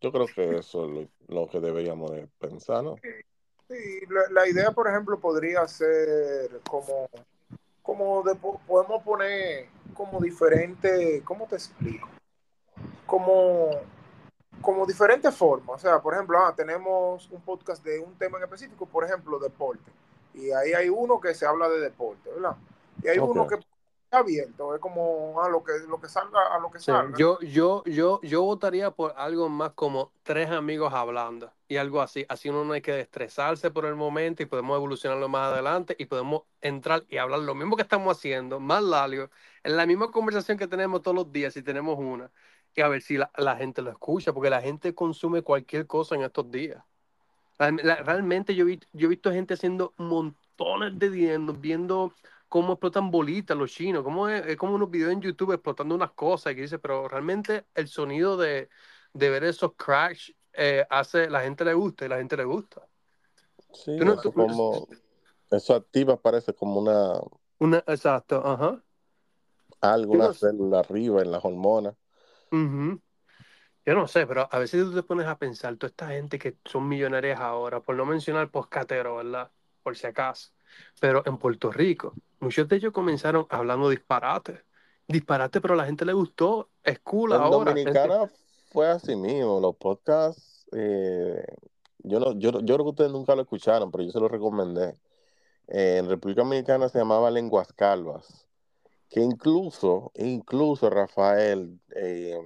Yo 0.00 0.12
creo 0.12 0.26
que 0.26 0.58
eso 0.58 0.84
es 0.84 0.90
lo, 0.90 1.08
lo 1.28 1.48
que 1.48 1.60
deberíamos 1.60 2.10
de 2.10 2.26
pensar, 2.38 2.82
¿no? 2.82 2.96
Sí, 3.68 4.00
la, 4.08 4.22
la 4.32 4.48
idea, 4.48 4.72
por 4.72 4.88
ejemplo, 4.88 5.20
podría 5.20 5.66
ser 5.68 6.60
como, 6.68 7.08
como 7.82 8.22
de, 8.24 8.34
podemos 8.34 9.02
poner 9.04 9.68
como 10.00 10.18
diferente, 10.18 11.20
¿cómo 11.26 11.46
te 11.46 11.56
explico? 11.56 12.08
Como, 13.04 13.68
como 14.62 14.86
diferentes 14.86 15.36
formas. 15.36 15.76
O 15.76 15.78
sea, 15.78 16.00
por 16.00 16.14
ejemplo, 16.14 16.38
ah, 16.38 16.54
tenemos 16.56 17.28
un 17.30 17.42
podcast 17.42 17.84
de 17.84 18.00
un 18.00 18.14
tema 18.14 18.38
en 18.38 18.44
específico, 18.44 18.86
por 18.86 19.04
ejemplo, 19.04 19.38
deporte. 19.38 19.92
Y 20.32 20.52
ahí 20.52 20.72
hay 20.72 20.88
uno 20.88 21.20
que 21.20 21.34
se 21.34 21.44
habla 21.44 21.68
de 21.68 21.80
deporte, 21.80 22.30
¿verdad? 22.30 22.56
Y 23.02 23.08
hay 23.08 23.18
uno 23.18 23.46
que 23.46 23.58
abierto, 24.10 24.74
es 24.74 24.80
como 24.80 25.40
a 25.42 25.48
lo 25.48 25.62
que, 25.62 25.72
lo 25.88 26.00
que 26.00 26.08
salga, 26.08 26.54
a 26.54 26.58
lo 26.60 26.70
que 26.70 26.78
Sí, 26.78 26.92
salga. 26.92 27.18
yo, 27.18 27.38
yo, 27.40 27.82
yo, 27.84 28.20
yo 28.22 28.42
votaría 28.42 28.90
por 28.90 29.12
algo 29.18 29.50
más 29.50 29.72
como 29.74 30.14
tres 30.22 30.48
amigos 30.50 30.94
hablando 30.94 31.52
y 31.68 31.76
algo 31.76 32.00
así. 32.00 32.24
Así 32.30 32.48
uno 32.48 32.64
no 32.64 32.72
hay 32.72 32.80
que 32.80 32.98
estresarse 33.00 33.70
por 33.70 33.84
el 33.84 33.96
momento 33.96 34.42
y 34.42 34.46
podemos 34.46 34.76
evolucionarlo 34.76 35.28
más 35.28 35.52
adelante 35.52 35.94
y 35.98 36.06
podemos 36.06 36.44
entrar 36.62 37.04
y 37.08 37.18
hablar 37.18 37.40
lo 37.40 37.54
mismo 37.54 37.76
que 37.76 37.82
estamos 37.82 38.16
haciendo, 38.16 38.60
más 38.60 38.82
largo, 38.82 39.28
en 39.62 39.76
la 39.76 39.84
misma 39.86 40.10
conversación 40.10 40.56
que 40.56 40.66
tenemos 40.68 41.02
todos 41.02 41.14
los 41.16 41.30
días, 41.32 41.52
si 41.52 41.62
tenemos 41.62 41.98
una, 41.98 42.30
y 42.74 42.80
a 42.80 42.88
ver 42.88 43.02
si 43.02 43.18
la, 43.18 43.30
la 43.36 43.56
gente 43.56 43.82
lo 43.82 43.90
escucha, 43.90 44.32
porque 44.32 44.48
la 44.50 44.62
gente 44.62 44.94
consume 44.94 45.42
cualquier 45.42 45.86
cosa 45.86 46.14
en 46.14 46.22
estos 46.22 46.50
días. 46.50 46.82
La- 47.58 47.70
la- 47.72 47.96
realmente 48.02 48.54
yo, 48.54 48.64
vi- 48.64 48.80
yo 48.92 49.06
he 49.06 49.10
visto 49.10 49.30
gente 49.32 49.54
haciendo 49.54 49.94
montones 49.98 50.98
de 50.98 51.10
dinero, 51.10 51.54
viendo 51.58 52.14
cómo 52.50 52.74
explotan 52.74 53.12
bolitas 53.12 53.56
los 53.58 53.72
chinos, 53.72 54.04
como 54.04 54.28
es, 54.28 54.46
es 54.46 54.58
como 54.58 54.76
unos 54.76 54.90
videos 54.90 55.12
en 55.14 55.22
YouTube 55.22 55.54
explotando 55.54 55.96
unas 55.96 56.12
cosas, 56.12 56.52
y 56.54 56.56
que 56.56 56.62
dice, 56.64 56.80
pero 56.80 57.08
realmente 57.08 57.66
el 57.76 57.88
sonido 57.88 58.36
de, 58.38 58.70
de 59.14 59.30
ver 59.30 59.44
esos 59.44 59.74
crash 59.76 60.32
eh, 60.54 60.86
hace, 60.90 61.30
la 61.30 61.42
gente 61.42 61.64
le 61.66 61.74
gusta 61.74 62.06
y 62.06 62.10
la 62.10 62.18
gente 62.18 62.36
le 62.38 62.44
gusta. 62.44 62.88
Sí, 63.72 63.92
no- 64.04 64.14
eso 64.14 64.20
tú- 64.20 64.32
como, 64.34 64.88
eso 65.50 65.74
activa 65.74 66.20
parece 66.20 66.54
como 66.54 66.80
una, 66.80 67.20
Una, 67.60 67.78
exacto, 67.86 68.42
ajá. 68.44 68.82
algo, 69.82 70.14
una 70.14 70.28
no 70.28 70.32
célula 70.32 70.78
arriba 70.80 71.20
en 71.22 71.32
las 71.32 71.44
hormonas. 71.44 71.94
Ujú. 72.52 73.00
Yo 73.86 73.94
no 73.94 74.08
sé, 74.08 74.26
pero 74.26 74.48
a 74.52 74.58
veces 74.58 74.84
tú 74.84 74.94
te 74.94 75.02
pones 75.02 75.26
a 75.26 75.38
pensar, 75.38 75.76
toda 75.76 75.90
esta 75.90 76.08
gente 76.10 76.38
que 76.38 76.58
son 76.66 76.88
millonarias 76.88 77.40
ahora, 77.40 77.82
por 77.82 77.96
no 77.96 78.06
mencionar 78.06 78.50
poscatero, 78.50 79.16
¿verdad? 79.16 79.52
Por 79.82 79.96
si 79.96 80.06
acaso. 80.08 80.52
Pero 81.00 81.22
en 81.26 81.38
Puerto 81.38 81.70
Rico, 81.72 82.14
muchos 82.40 82.68
de 82.68 82.76
ellos 82.76 82.92
comenzaron 82.92 83.46
hablando 83.50 83.88
disparate. 83.88 84.62
Disparate, 85.08 85.60
pero 85.60 85.74
a 85.74 85.76
la 85.76 85.86
gente 85.86 86.04
le 86.04 86.12
gustó. 86.12 86.68
Es 86.84 86.98
cool 87.00 87.32
En 87.32 87.40
ahora. 87.40 87.72
gente- 87.74 87.90
Dominicana 87.92 88.30
fue 88.72 88.88
así 88.88 89.16
mismo, 89.16 89.58
los 89.60 89.74
podcasts, 89.76 90.66
eh, 90.72 91.44
yo, 91.98 92.20
no, 92.20 92.32
yo, 92.38 92.52
yo 92.60 92.74
creo 92.74 92.78
que 92.78 92.90
ustedes 92.90 93.10
nunca 93.10 93.34
lo 93.34 93.42
escucharon, 93.42 93.90
pero 93.90 94.04
yo 94.04 94.10
se 94.12 94.20
lo 94.20 94.28
recomendé. 94.28 94.96
Eh, 95.66 95.98
en 95.98 96.08
República 96.08 96.42
Dominicana 96.42 96.88
se 96.88 96.98
llamaba 96.98 97.30
Lenguas 97.30 97.72
Calvas, 97.72 98.46
que 99.08 99.20
incluso, 99.20 100.12
incluso 100.14 100.88
Rafael, 100.90 101.80
eh, 101.96 102.38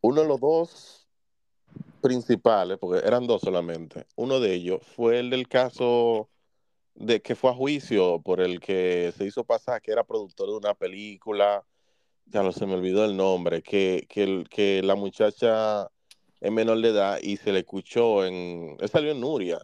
uno 0.00 0.20
de 0.22 0.28
los 0.28 0.40
dos 0.40 1.07
principales, 1.98 2.78
porque 2.78 3.06
eran 3.06 3.26
dos 3.26 3.42
solamente, 3.42 4.06
uno 4.16 4.40
de 4.40 4.54
ellos 4.54 4.80
fue 4.96 5.18
el 5.18 5.30
del 5.30 5.48
caso 5.48 6.28
de 6.94 7.20
que 7.22 7.34
fue 7.36 7.50
a 7.50 7.54
juicio 7.54 8.20
por 8.22 8.40
el 8.40 8.60
que 8.60 9.12
se 9.16 9.24
hizo 9.24 9.44
pasar 9.44 9.80
que 9.80 9.92
era 9.92 10.04
productor 10.04 10.48
de 10.50 10.56
una 10.56 10.74
película, 10.74 11.64
ya 12.26 12.42
no 12.42 12.52
se 12.52 12.66
me 12.66 12.74
olvidó 12.74 13.04
el 13.04 13.16
nombre, 13.16 13.62
que, 13.62 14.06
que, 14.08 14.22
el- 14.24 14.48
que 14.48 14.82
la 14.82 14.94
muchacha 14.94 15.88
es 16.40 16.52
menor 16.52 16.80
de 16.80 16.88
edad 16.90 17.18
y 17.22 17.36
se 17.36 17.52
le 17.52 17.60
escuchó 17.60 18.24
en, 18.24 18.76
él 18.78 18.88
salió 18.88 19.12
en 19.12 19.20
Nuria, 19.20 19.58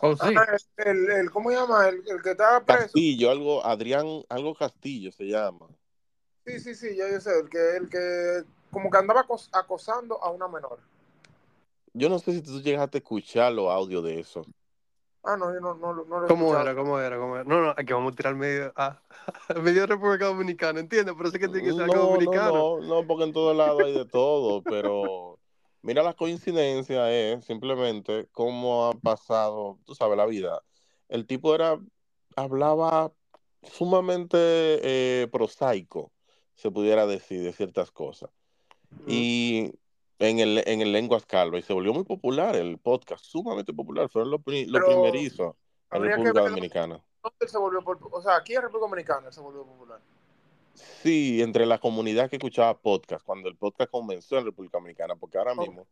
Oh, 0.00 0.16
sí. 0.16 0.34
Ah, 0.36 0.46
el, 0.78 0.86
el, 0.86 1.10
el- 1.10 1.30
¿Cómo 1.30 1.50
se 1.50 1.56
llama? 1.56 1.88
El, 1.88 1.96
el 2.08 2.20
que 2.22 2.30
estaba 2.32 2.64
preso. 2.64 2.80
Castillo, 2.82 3.30
algo, 3.30 3.64
Adrián, 3.64 4.06
algo 4.28 4.52
Castillo 4.54 5.12
se 5.12 5.24
llama. 5.24 5.68
Sí, 6.44 6.58
sí, 6.58 6.74
sí, 6.74 6.96
ya 6.96 7.08
yo 7.08 7.20
sé, 7.20 7.30
el 7.38 7.48
que, 7.48 7.76
el 7.76 7.88
que 7.88 8.42
como 8.72 8.90
que 8.90 8.98
andaba 8.98 9.20
acos- 9.24 9.48
acosando 9.52 10.20
a 10.24 10.30
una 10.30 10.48
menor. 10.48 10.80
Yo 11.94 12.08
no 12.08 12.18
sé 12.18 12.32
si 12.32 12.42
tú 12.42 12.60
llegaste 12.60 12.98
a 12.98 13.00
escuchar 13.00 13.52
los 13.52 13.68
audios 13.70 14.02
de 14.04 14.20
eso. 14.20 14.44
Ah, 15.24 15.36
no, 15.36 15.52
yo 15.54 15.60
no, 15.60 15.74
no, 15.74 15.94
no 15.94 16.18
lo 16.20 16.24
he 16.24 16.28
¿Cómo 16.28 16.46
escuchado. 16.46 16.62
era? 16.62 16.74
¿Cómo 16.74 16.98
era? 16.98 17.16
¿Cómo 17.18 17.34
era? 17.36 17.44
No, 17.44 17.60
no, 17.60 17.70
aquí 17.76 17.92
vamos 17.92 18.12
a 18.12 18.16
tirar 18.16 18.34
medio, 18.34 18.72
ah, 18.76 19.00
medio 19.62 19.82
de 19.82 19.86
República 19.86 20.26
Dominicana, 20.26 20.80
¿entiendes? 20.80 21.14
Pero 21.16 21.30
sé 21.30 21.38
que 21.38 21.48
tiene 21.48 21.62
que 21.68 21.72
ser 21.72 21.82
algo 21.82 21.94
No, 21.94 22.00
no, 22.02 22.10
dominicano. 22.12 22.52
no, 22.52 22.80
no, 22.80 23.06
porque 23.06 23.24
en 23.24 23.32
todo 23.32 23.54
lado 23.54 23.84
hay 23.84 23.92
de 23.94 24.04
todo, 24.04 24.62
pero 24.62 25.38
mira 25.82 26.02
la 26.02 26.14
coincidencia 26.14 27.10
es 27.12 27.44
simplemente 27.44 28.26
cómo 28.32 28.86
ha 28.88 28.94
pasado, 28.94 29.78
tú 29.84 29.94
sabes, 29.94 30.16
la 30.16 30.26
vida. 30.26 30.60
El 31.08 31.26
tipo 31.26 31.54
era, 31.54 31.78
hablaba 32.34 33.12
sumamente 33.62 34.36
eh, 34.38 35.28
prosaico, 35.30 36.10
se 36.56 36.70
pudiera 36.72 37.06
decir, 37.06 37.42
de 37.42 37.52
ciertas 37.52 37.92
cosas. 37.92 38.30
Mm. 38.90 39.04
Y 39.06 39.72
en 40.28 40.38
el, 40.38 40.62
en 40.66 40.80
el 40.80 40.92
Lenguas 40.92 41.26
Calva, 41.26 41.58
y 41.58 41.62
se 41.62 41.72
volvió 41.72 41.92
muy 41.92 42.04
popular 42.04 42.54
el 42.54 42.78
podcast, 42.78 43.24
sumamente 43.24 43.72
popular, 43.72 44.08
fueron 44.08 44.30
los, 44.30 44.40
Pero 44.44 44.86
primerizos 44.86 45.56
en 45.90 46.02
República 46.02 46.40
Dominicana. 46.42 47.02
dónde 47.22 47.48
se 47.48 47.58
volvió 47.58 47.82
o 47.84 48.22
sea, 48.22 48.36
aquí 48.36 48.54
en 48.54 48.62
República 48.62 48.88
Dominicana 48.88 49.32
se 49.32 49.40
volvió 49.40 49.64
popular. 49.64 50.00
Sí, 50.74 51.42
entre 51.42 51.66
la 51.66 51.78
comunidad 51.78 52.30
que 52.30 52.36
escuchaba 52.36 52.78
podcast, 52.78 53.24
cuando 53.26 53.48
el 53.48 53.56
podcast 53.56 53.90
comenzó 53.90 54.38
en 54.38 54.44
República 54.44 54.78
Dominicana, 54.78 55.16
porque 55.16 55.38
ahora 55.38 55.54
mismo 55.54 55.86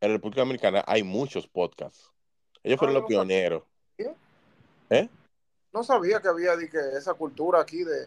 en 0.00 0.12
República 0.12 0.42
Dominicana 0.42 0.84
hay 0.86 1.02
muchos 1.02 1.48
podcasts. 1.48 2.12
Ellos 2.62 2.76
Ah, 2.76 2.80
fueron 2.80 2.94
los 2.94 3.02
no 3.04 3.08
pioneros. 3.08 3.62
¿Eh? 3.96 4.14
¿Eh? 4.90 5.08
No 5.72 5.82
sabía 5.82 6.20
que 6.20 6.28
había 6.28 6.56
que 6.58 6.78
esa 6.98 7.14
cultura 7.14 7.60
aquí 7.60 7.82
de, 7.82 8.06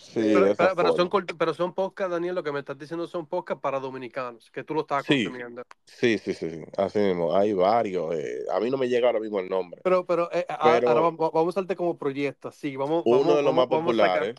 Sí, 0.00 0.32
Pero, 0.32 0.54
son, 0.96 1.10
pero 1.38 1.52
son 1.54 1.74
podcasts, 1.74 2.10
Daniel, 2.10 2.34
lo 2.34 2.42
que 2.42 2.50
me 2.50 2.60
estás 2.60 2.78
diciendo 2.78 3.06
son 3.06 3.26
podcasts 3.26 3.60
para 3.60 3.78
dominicanos, 3.78 4.50
que 4.50 4.64
tú 4.64 4.72
lo 4.74 4.80
estás 4.80 5.04
Sí, 5.04 5.24
consumiendo. 5.24 5.62
sí, 5.84 6.16
sí, 6.16 6.32
sí, 6.32 6.50
sí, 6.50 6.64
así 6.78 6.98
mismo. 7.00 7.36
Hay 7.36 7.52
varios. 7.52 8.14
eh, 8.14 8.44
a 8.50 8.58
mí 8.60 8.70
no 8.70 8.78
me 8.78 8.88
llega 8.88 9.08
ahora 9.08 9.20
mismo 9.20 9.38
el 9.40 9.48
nombre, 9.50 9.80
Pero, 9.84 10.06
pero 10.06 10.30
eh, 10.32 10.46
ahora 10.48 10.94
vamos, 10.94 11.30
vamos 11.32 11.54
a 11.56 11.60
darte 11.60 11.76
como 11.76 11.98
proyecto, 11.98 12.50
sí, 12.50 12.76
vamos, 12.76 13.02
uno 13.04 13.18
vamos, 13.18 13.36
de 13.36 13.42
los 13.42 13.54
vamos, 13.54 13.68
más 13.70 13.78
populares, 13.78 14.34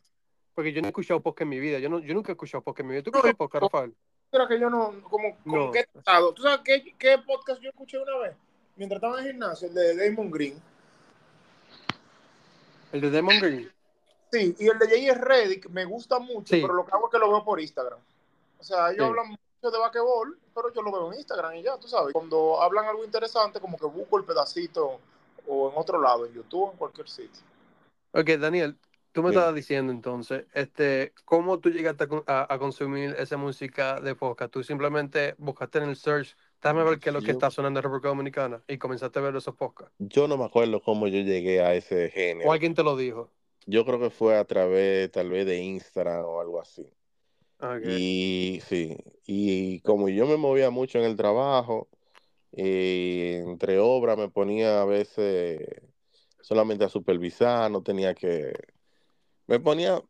porque 0.56 0.74
yo 0.74 0.82
no 0.82 0.88
he 0.88 0.90
escuchado 0.90 1.22
podcast 1.22 1.44
en 1.44 1.50
mi 1.50 1.60
vida, 1.60 1.78
yo, 1.78 1.90
no, 1.90 2.00
yo 2.00 2.14
nunca 2.16 2.32
he 2.32 2.34
escuchado 2.34 2.64
podcast 2.64 2.82
en 2.82 2.88
mi 2.88 2.94
vida. 2.94 3.04
¿Tú 3.04 3.12
No, 3.12 3.18
escuchas 3.20 3.38
podcast, 3.38 3.62
Rafael? 3.62 3.94
era 4.32 4.48
que 4.48 4.60
yo 4.60 4.70
no, 4.70 4.96
como, 5.04 5.38
como 5.44 5.66
No. 5.68 5.72
que 5.72 5.80
he 5.82 5.86
tratado. 5.86 6.34
¿Tú 6.34 6.42
sabes 6.42 6.62
qué, 6.66 6.96
qué 6.98 7.18
podcast 7.20 7.62
yo 7.62 7.70
escuché 7.70 8.00
una 8.00 8.18
vez? 8.18 8.36
Mientras 8.78 8.98
estaba 8.98 9.20
en 9.20 9.26
el 9.28 9.32
gimnasio, 9.34 9.68
el 9.68 9.74
de 9.76 9.96
Damon 10.10 10.32
Green. 10.32 10.56
El 12.94 13.02
de 13.02 13.10
Demon 13.12 13.40
Green. 13.40 13.72
Sí, 14.32 14.56
y 14.60 14.68
el 14.68 14.80
de 14.80 14.86
J.S. 14.88 15.14
Reddick 15.16 15.70
me 15.70 15.86
gusta 15.86 16.20
mucho, 16.20 16.56
Sí. 16.56 16.62
pero 16.62 16.74
lo 16.74 16.86
que 16.86 16.92
hago 16.94 17.08
es 17.08 17.12
que 17.12 17.20
lo 17.20 17.30
veo 17.30 17.44
por 17.44 17.60
Instagram. 17.60 18.00
O 18.60 18.64
sea, 18.64 18.88
ellos 18.92 18.98
Sí. 18.98 19.04
hablan 19.10 19.28
mucho 19.30 19.72
de 19.72 19.78
basquetbol, 19.78 20.40
pero 20.56 20.74
yo 20.74 20.82
lo 20.82 20.92
veo 20.92 21.12
en 21.12 21.20
Instagram 21.20 21.56
y 21.56 21.64
ya, 21.64 21.78
tú 21.78 21.88
sabes. 21.88 22.14
Cuando 22.14 22.62
hablan 22.62 22.86
algo 22.86 23.04
interesante, 23.04 23.60
como 23.60 23.78
que 23.78 23.86
busco 23.88 24.18
el 24.18 24.24
pedacito 24.24 25.00
o 25.48 25.70
en 25.70 25.78
otro 25.78 26.00
lado, 26.02 26.26
en 26.26 26.34
YouTube 26.34 26.70
o 26.70 26.72
en 26.72 26.78
cualquier 26.78 27.10
sitio. 27.10 27.42
Ok, 28.14 28.30
Daniel, 28.40 28.78
tú 29.12 29.24
me 29.24 29.30
estabas 29.30 29.54
diciendo 29.56 29.92
entonces, 29.92 30.46
este, 30.54 31.14
¿cómo 31.26 31.60
tú 31.60 31.70
llegaste 31.70 32.04
a, 32.04 32.08
con- 32.08 32.24
a- 32.28 32.54
a 32.54 32.60
consumir 32.60 33.16
esa 33.18 33.36
música 33.38 34.00
de 34.00 34.16
podcast? 34.16 34.52
Tú 34.54 34.64
simplemente 34.64 35.36
buscaste 35.38 35.80
en 35.80 35.90
el 35.90 35.96
search, 35.96 36.36
déjame 36.62 36.84
ver 36.84 37.00
qué 37.00 37.10
es 37.10 37.16
lo 37.16 37.22
que 37.22 37.32
está 37.32 37.50
sonando 37.52 37.80
en 37.80 37.84
República 37.84 38.10
Dominicana 38.10 38.62
y 38.68 38.78
comenzaste 38.78 39.20
a 39.20 39.24
ver 39.24 39.36
esos 39.36 39.56
podcasts. 39.56 39.94
yo 40.00 40.28
no 40.28 40.38
me 40.38 40.46
acuerdo 40.46 40.82
cómo 40.82 41.08
yo 41.08 41.20
llegué 41.22 41.62
a 41.62 41.74
ese 41.74 42.06
O 42.08 42.10
género. 42.12 42.52
alguien 42.52 42.74
te 42.76 42.84
lo 42.84 42.96
dijo. 42.96 43.30
Yo 43.66 43.86
creo 43.86 44.00
que 44.00 44.10
fue 44.10 44.38
a 44.38 44.46
través 44.46 45.12
tal 45.12 45.30
vez 45.30 45.46
de 45.46 45.58
Instagram 45.62 46.26
o 46.26 46.42
algo 46.42 46.60
así. 46.60 46.86
Y 47.84 48.60
sí, 48.68 48.98
y 49.26 49.80
como 49.82 50.10
yo 50.10 50.26
me 50.28 50.38
movía 50.38 50.70
mucho 50.70 51.00
en 51.00 51.06
el 51.06 51.16
trabajo, 51.16 51.88
y 52.52 53.34
entre 53.36 53.80
obras 53.80 54.18
me 54.18 54.30
ponía 54.30 54.82
a 54.82 54.86
veces 54.86 55.60
solamente 56.42 56.84
a 56.84 56.90
supervisar, 56.90 57.72
no 57.72 57.82
tenía 57.82 58.14
que... 58.14 58.54
Me 59.48 59.60
ponía 59.60 60.02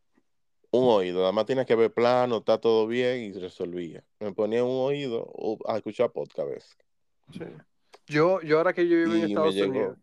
un 0.71 0.87
oído, 0.87 1.19
nada 1.19 1.31
más 1.31 1.45
tenía 1.45 1.65
que 1.65 1.75
ver 1.75 1.93
plano, 1.93 2.37
está 2.37 2.59
todo 2.59 2.87
bien 2.87 3.21
y 3.21 3.31
resolvía. 3.33 4.03
Me 4.19 4.33
ponía 4.33 4.63
un 4.63 4.87
oído 4.87 5.23
o- 5.33 5.59
a 5.67 5.77
escuchar 5.77 6.11
podcast 6.11 6.39
a 6.39 6.45
veces. 6.45 6.77
Sí. 7.31 7.45
Yo, 8.07 8.41
yo 8.41 8.57
ahora 8.57 8.73
que 8.73 8.87
yo 8.87 8.95
vivo 8.97 9.13
en 9.13 9.23
Estados 9.23 9.53
llegó, 9.53 9.69
Unidos, 9.71 9.97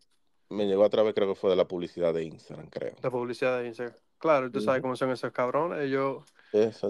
me 0.49 0.65
llegó 0.65 0.83
a 0.83 0.89
través, 0.89 1.13
creo 1.13 1.27
que 1.27 1.35
fue 1.35 1.49
de 1.49 1.55
la 1.55 1.65
publicidad 1.65 2.13
de 2.13 2.23
Instagram, 2.23 2.67
creo. 2.67 2.93
la 3.01 3.09
publicidad 3.09 3.59
de 3.59 3.67
Instagram. 3.67 3.95
Claro, 4.17 4.51
tú 4.51 4.59
sabes 4.59 4.81
cómo 4.81 4.95
son 4.95 5.11
esos 5.11 5.31
cabrones. 5.31 5.79
Ellos 5.79 6.23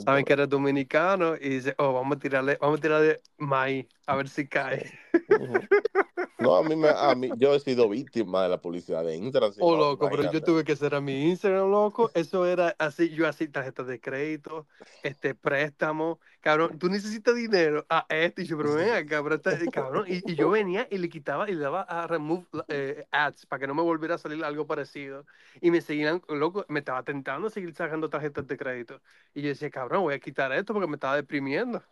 saben 0.04 0.26
que 0.26 0.34
eres 0.34 0.50
dominicano 0.50 1.36
y 1.36 1.50
dicen, 1.50 1.76
oh, 1.78 1.94
vamos 1.94 2.18
a 2.18 2.20
tirarle, 2.20 2.58
vamos 2.60 2.80
a 2.80 2.82
tirarle 2.82 3.22
maíz, 3.38 3.86
a 4.08 4.16
ver 4.16 4.30
si 4.30 4.48
cae. 4.48 4.92
No, 6.40 6.56
a 6.56 6.64
mí, 6.64 6.76
me, 6.76 6.90
a 6.90 7.14
mí, 7.16 7.30
yo 7.38 7.54
he 7.54 7.60
sido 7.60 7.90
víctima 7.90 8.44
de 8.44 8.50
la 8.50 8.62
publicidad 8.62 9.04
de 9.04 9.16
Instagram, 9.16 9.52
Oh, 9.60 9.76
loco, 9.76 10.10
pero 10.10 10.32
yo 10.32 10.42
tuve 10.42 10.64
que 10.64 10.78
a 10.80 11.02
mi 11.02 11.30
Instagram, 11.30 11.70
loco. 11.70 12.12
Eso 12.14 12.46
era 12.46 12.76
así, 12.80 13.10
yo 13.10 13.28
así, 13.28 13.48
tarjetas 13.48 13.88
de 13.88 14.00
crédito, 14.00 14.68
este 15.04 15.36
préstamo. 15.36 16.20
Cabrón, 16.42 16.80
tú 16.80 16.88
necesitas 16.90 17.36
dinero 17.36 17.86
a 17.90 18.06
este. 18.10 18.44
Y 18.44 18.46
yo, 18.46 18.58
pero 18.58 18.76
ven 18.76 18.92
acá, 18.92 19.22
este- 19.52 19.68
cabrón. 19.70 20.06
Y, 20.08 20.32
y 20.32 20.36
yo 20.36 20.50
venía 20.50 20.88
y 20.90 20.98
le 20.98 21.10
quitaba 21.10 21.50
y 21.50 21.54
le 21.54 21.62
daba 21.62 21.82
a 21.82 22.08
remove 22.08 22.46
eh, 22.70 23.06
ads 23.12 23.46
para 23.46 23.60
que 23.60 23.68
no 23.68 23.74
me 23.74 23.82
volviera 23.82 24.16
a 24.16 24.18
salir 24.18 24.44
algo 24.44 24.66
parecido. 24.66 25.26
Y 25.62 25.72
me 25.72 25.82
seguían, 25.82 26.22
loco, 26.30 26.66
me 26.70 26.80
estaba 26.80 27.04
tentando 27.04 27.50
seguir 27.50 27.74
sacando 27.76 28.10
tarjetas 28.10 28.48
de 28.48 28.58
crédito. 28.58 29.02
Y 29.34 29.42
yo 29.42 29.50
decía, 29.50 29.70
cabrón, 29.70 30.04
voy 30.04 30.14
a 30.14 30.20
quitar 30.20 30.52
esto 30.54 30.74
porque 30.74 30.88
me 30.88 30.96
estaba 30.96 31.16
deprimiendo. 31.16 31.84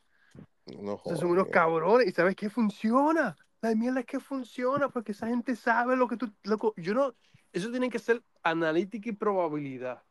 No 0.65 0.99
sea, 1.03 1.15
son 1.15 1.31
unos 1.31 1.47
cabrones. 1.47 2.07
¿Y 2.07 2.11
sabes 2.11 2.35
qué 2.35 2.49
funciona? 2.49 3.35
La 3.61 3.73
mierda 3.75 4.01
es 4.01 4.05
que 4.05 4.19
funciona 4.19 4.89
porque 4.89 5.13
esa 5.13 5.27
gente 5.27 5.55
sabe 5.55 5.95
lo 5.95 6.07
que 6.07 6.17
tú. 6.17 6.31
Loco, 6.43 6.73
yo 6.77 6.93
no. 6.93 7.15
Eso 7.51 7.71
tiene 7.71 7.89
que 7.89 7.99
ser 7.99 8.21
analítica 8.43 9.09
y 9.09 9.13
probabilidad. 9.13 10.03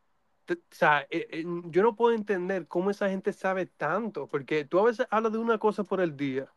O 0.49 0.55
sea, 0.71 1.01
eh, 1.09 1.27
eh, 1.29 1.43
yo 1.65 1.81
no 1.83 1.95
puedo 1.95 2.13
entender 2.15 2.67
cómo 2.67 2.89
esa 2.91 3.09
gente 3.09 3.31
sabe 3.33 3.65
tanto. 3.65 4.27
Porque 4.27 4.65
tú 4.65 4.79
a 4.79 4.83
veces 4.83 5.07
hablas 5.09 5.31
de 5.31 5.37
una 5.37 5.57
cosa 5.57 5.83
por 5.83 6.01
el 6.01 6.15
día 6.17 6.51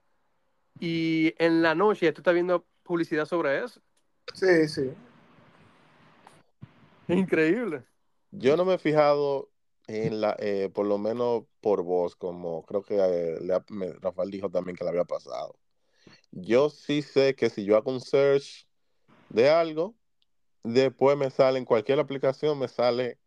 y 0.78 1.34
en 1.38 1.62
la 1.62 1.74
noche 1.74 2.06
ya 2.06 2.12
tú 2.12 2.20
estás 2.20 2.34
viendo 2.34 2.66
publicidad 2.82 3.26
sobre 3.26 3.62
eso. 3.64 3.80
Sí, 4.34 4.68
sí. 4.68 4.92
Es 7.08 7.16
increíble. 7.16 7.84
Yo 8.32 8.56
no 8.56 8.64
me 8.64 8.74
he 8.74 8.78
fijado 8.78 9.50
en 9.86 10.20
la, 10.20 10.36
eh, 10.38 10.70
por 10.72 10.86
lo 10.86 10.98
menos 10.98 11.44
por 11.60 11.82
voz, 11.82 12.14
como 12.14 12.64
creo 12.64 12.82
que 12.82 12.96
eh, 12.96 13.38
le 13.40 13.54
ha- 13.54 13.64
me- 13.70 13.92
Rafael 13.94 14.30
dijo 14.30 14.48
también 14.50 14.76
que 14.76 14.84
le 14.84 14.90
había 14.90 15.04
pasado. 15.04 15.56
Yo 16.32 16.70
sí 16.70 17.02
sé 17.02 17.34
que 17.34 17.50
si 17.50 17.64
yo 17.64 17.76
hago 17.76 17.90
un 17.90 18.00
search 18.00 18.66
de 19.28 19.50
algo, 19.50 19.94
después 20.62 21.16
me 21.16 21.30
sale 21.30 21.58
en 21.58 21.64
cualquier 21.64 21.98
aplicación, 22.00 22.58
me 22.58 22.68
sale 22.68 23.18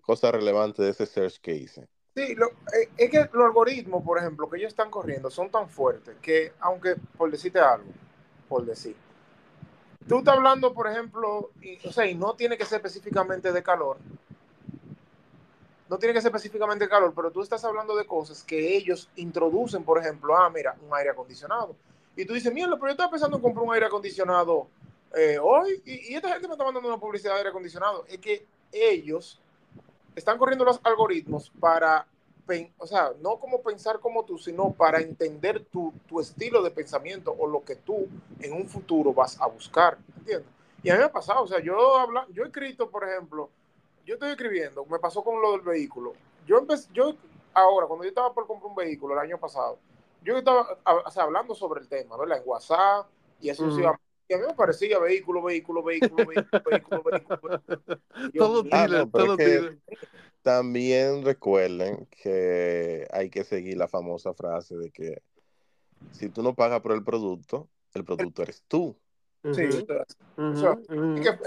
cosas 0.00 0.32
relevantes 0.32 0.84
de 0.84 0.90
ese 0.90 1.06
search 1.06 1.38
que 1.40 1.54
hice. 1.54 1.88
Sí, 2.16 2.34
lo- 2.34 2.48
eh, 2.48 2.88
es 2.96 3.10
que 3.10 3.28
los 3.32 3.44
algoritmos, 3.44 4.02
por 4.02 4.18
ejemplo, 4.18 4.48
que 4.48 4.56
ellos 4.58 4.68
están 4.68 4.90
corriendo 4.90 5.30
son 5.30 5.50
tan 5.50 5.68
fuertes 5.68 6.16
que, 6.20 6.52
aunque, 6.60 6.96
por 7.16 7.30
decirte 7.30 7.60
algo, 7.60 7.86
por 8.48 8.64
decir, 8.64 8.96
tú 10.08 10.18
estás 10.18 10.34
hablando, 10.36 10.74
por 10.74 10.88
ejemplo, 10.88 11.50
y, 11.60 11.86
o 11.86 11.92
sea, 11.92 12.06
y 12.06 12.14
no 12.14 12.34
tiene 12.34 12.56
que 12.58 12.64
ser 12.64 12.78
específicamente 12.78 13.52
de 13.52 13.62
calor, 13.62 13.98
no 15.88 15.98
tiene 15.98 16.12
que 16.12 16.20
ser 16.20 16.30
específicamente 16.30 16.84
de 16.84 16.90
calor, 16.90 17.12
pero 17.14 17.30
tú 17.30 17.40
estás 17.40 17.64
hablando 17.64 17.96
de 17.96 18.04
cosas 18.06 18.42
que 18.42 18.76
ellos 18.76 19.08
introducen, 19.16 19.84
por 19.84 19.98
ejemplo, 19.98 20.36
ah, 20.36 20.50
mira, 20.50 20.76
un 20.86 20.94
aire 20.94 21.10
acondicionado. 21.10 21.76
Y 22.18 22.24
tú 22.24 22.34
dices, 22.34 22.52
mierda, 22.52 22.74
pero 22.74 22.88
yo 22.88 22.90
estaba 22.90 23.12
pensando 23.12 23.36
en 23.36 23.42
comprar 23.44 23.64
un 23.64 23.72
aire 23.72 23.86
acondicionado 23.86 24.66
eh, 25.14 25.38
hoy, 25.40 25.80
y, 25.84 26.12
y 26.12 26.16
esta 26.16 26.30
gente 26.30 26.48
me 26.48 26.54
está 26.54 26.64
mandando 26.64 26.88
una 26.88 26.98
publicidad 26.98 27.34
de 27.34 27.38
aire 27.38 27.50
acondicionado. 27.50 28.04
Es 28.08 28.18
que 28.18 28.44
ellos 28.72 29.40
están 30.16 30.36
corriendo 30.36 30.64
los 30.64 30.80
algoritmos 30.82 31.48
para, 31.60 32.08
o 32.76 32.86
sea, 32.88 33.12
no 33.20 33.38
como 33.38 33.62
pensar 33.62 34.00
como 34.00 34.24
tú, 34.24 34.36
sino 34.36 34.72
para 34.72 34.98
entender 34.98 35.64
tu, 35.66 35.94
tu 36.08 36.18
estilo 36.18 36.60
de 36.60 36.72
pensamiento 36.72 37.32
o 37.38 37.46
lo 37.46 37.62
que 37.62 37.76
tú 37.76 38.08
en 38.40 38.52
un 38.52 38.68
futuro 38.68 39.14
vas 39.14 39.40
a 39.40 39.46
buscar, 39.46 39.96
¿entiendes? 40.18 40.48
Y 40.82 40.90
a 40.90 40.94
mí 40.94 40.98
me 40.98 41.04
ha 41.04 41.12
pasado, 41.12 41.44
o 41.44 41.46
sea, 41.46 41.60
yo, 41.60 41.96
habla, 41.96 42.26
yo 42.32 42.42
he 42.42 42.46
escrito, 42.46 42.90
por 42.90 43.08
ejemplo, 43.08 43.48
yo 44.04 44.14
estoy 44.14 44.30
escribiendo, 44.30 44.84
me 44.86 44.98
pasó 44.98 45.22
con 45.22 45.40
lo 45.40 45.52
del 45.52 45.60
vehículo. 45.60 46.14
Yo 46.48 46.58
empecé, 46.58 46.88
yo 46.92 47.14
ahora, 47.54 47.86
cuando 47.86 48.02
yo 48.02 48.08
estaba 48.08 48.34
por 48.34 48.48
comprar 48.48 48.70
un 48.70 48.74
vehículo 48.74 49.14
el 49.14 49.20
año 49.20 49.38
pasado, 49.38 49.78
yo 50.28 50.38
estaba 50.38 50.78
a- 50.84 50.94
o 50.94 51.10
sea, 51.10 51.24
hablando 51.24 51.54
sobre 51.54 51.80
el 51.80 51.88
tema, 51.88 52.16
¿verdad? 52.16 52.38
En 52.38 52.42
WhatsApp 52.46 53.08
y 53.40 53.50
Ujú. 53.50 53.56
sucesivamente. 53.64 54.02
Y 54.28 54.34
a 54.34 54.38
mí 54.38 54.44
me 54.46 54.54
parecía 54.54 54.98
vehículo, 54.98 55.42
vehículo, 55.42 55.82
vehículo, 55.82 56.26
vehículo, 56.26 56.62
vehículo, 56.62 57.02
vehículo. 57.02 57.62
Dios 58.32 58.46
todo 58.46 58.62
mío. 58.62 58.72
Ah, 58.74 59.06
todo 59.10 59.36
dealer. 59.36 59.78
también 60.42 61.24
recuerden 61.24 62.06
que 62.22 63.06
hay 63.10 63.30
que 63.30 63.44
seguir 63.44 63.76
la 63.78 63.88
famosa 63.88 64.34
frase 64.34 64.76
de 64.76 64.90
que 64.90 65.22
si 66.12 66.28
tú 66.28 66.42
no 66.42 66.54
pagas 66.54 66.80
por 66.80 66.92
el 66.92 67.02
producto, 67.04 67.68
el 67.94 68.04
producto 68.04 68.42
eres 68.42 68.62
tú. 68.68 68.96
Sí, 69.52 69.62
o 69.64 69.86
sea, 69.86 70.04
ujú, 70.36 70.82
o 70.84 71.16
y, 71.16 71.22
que- 71.22 71.38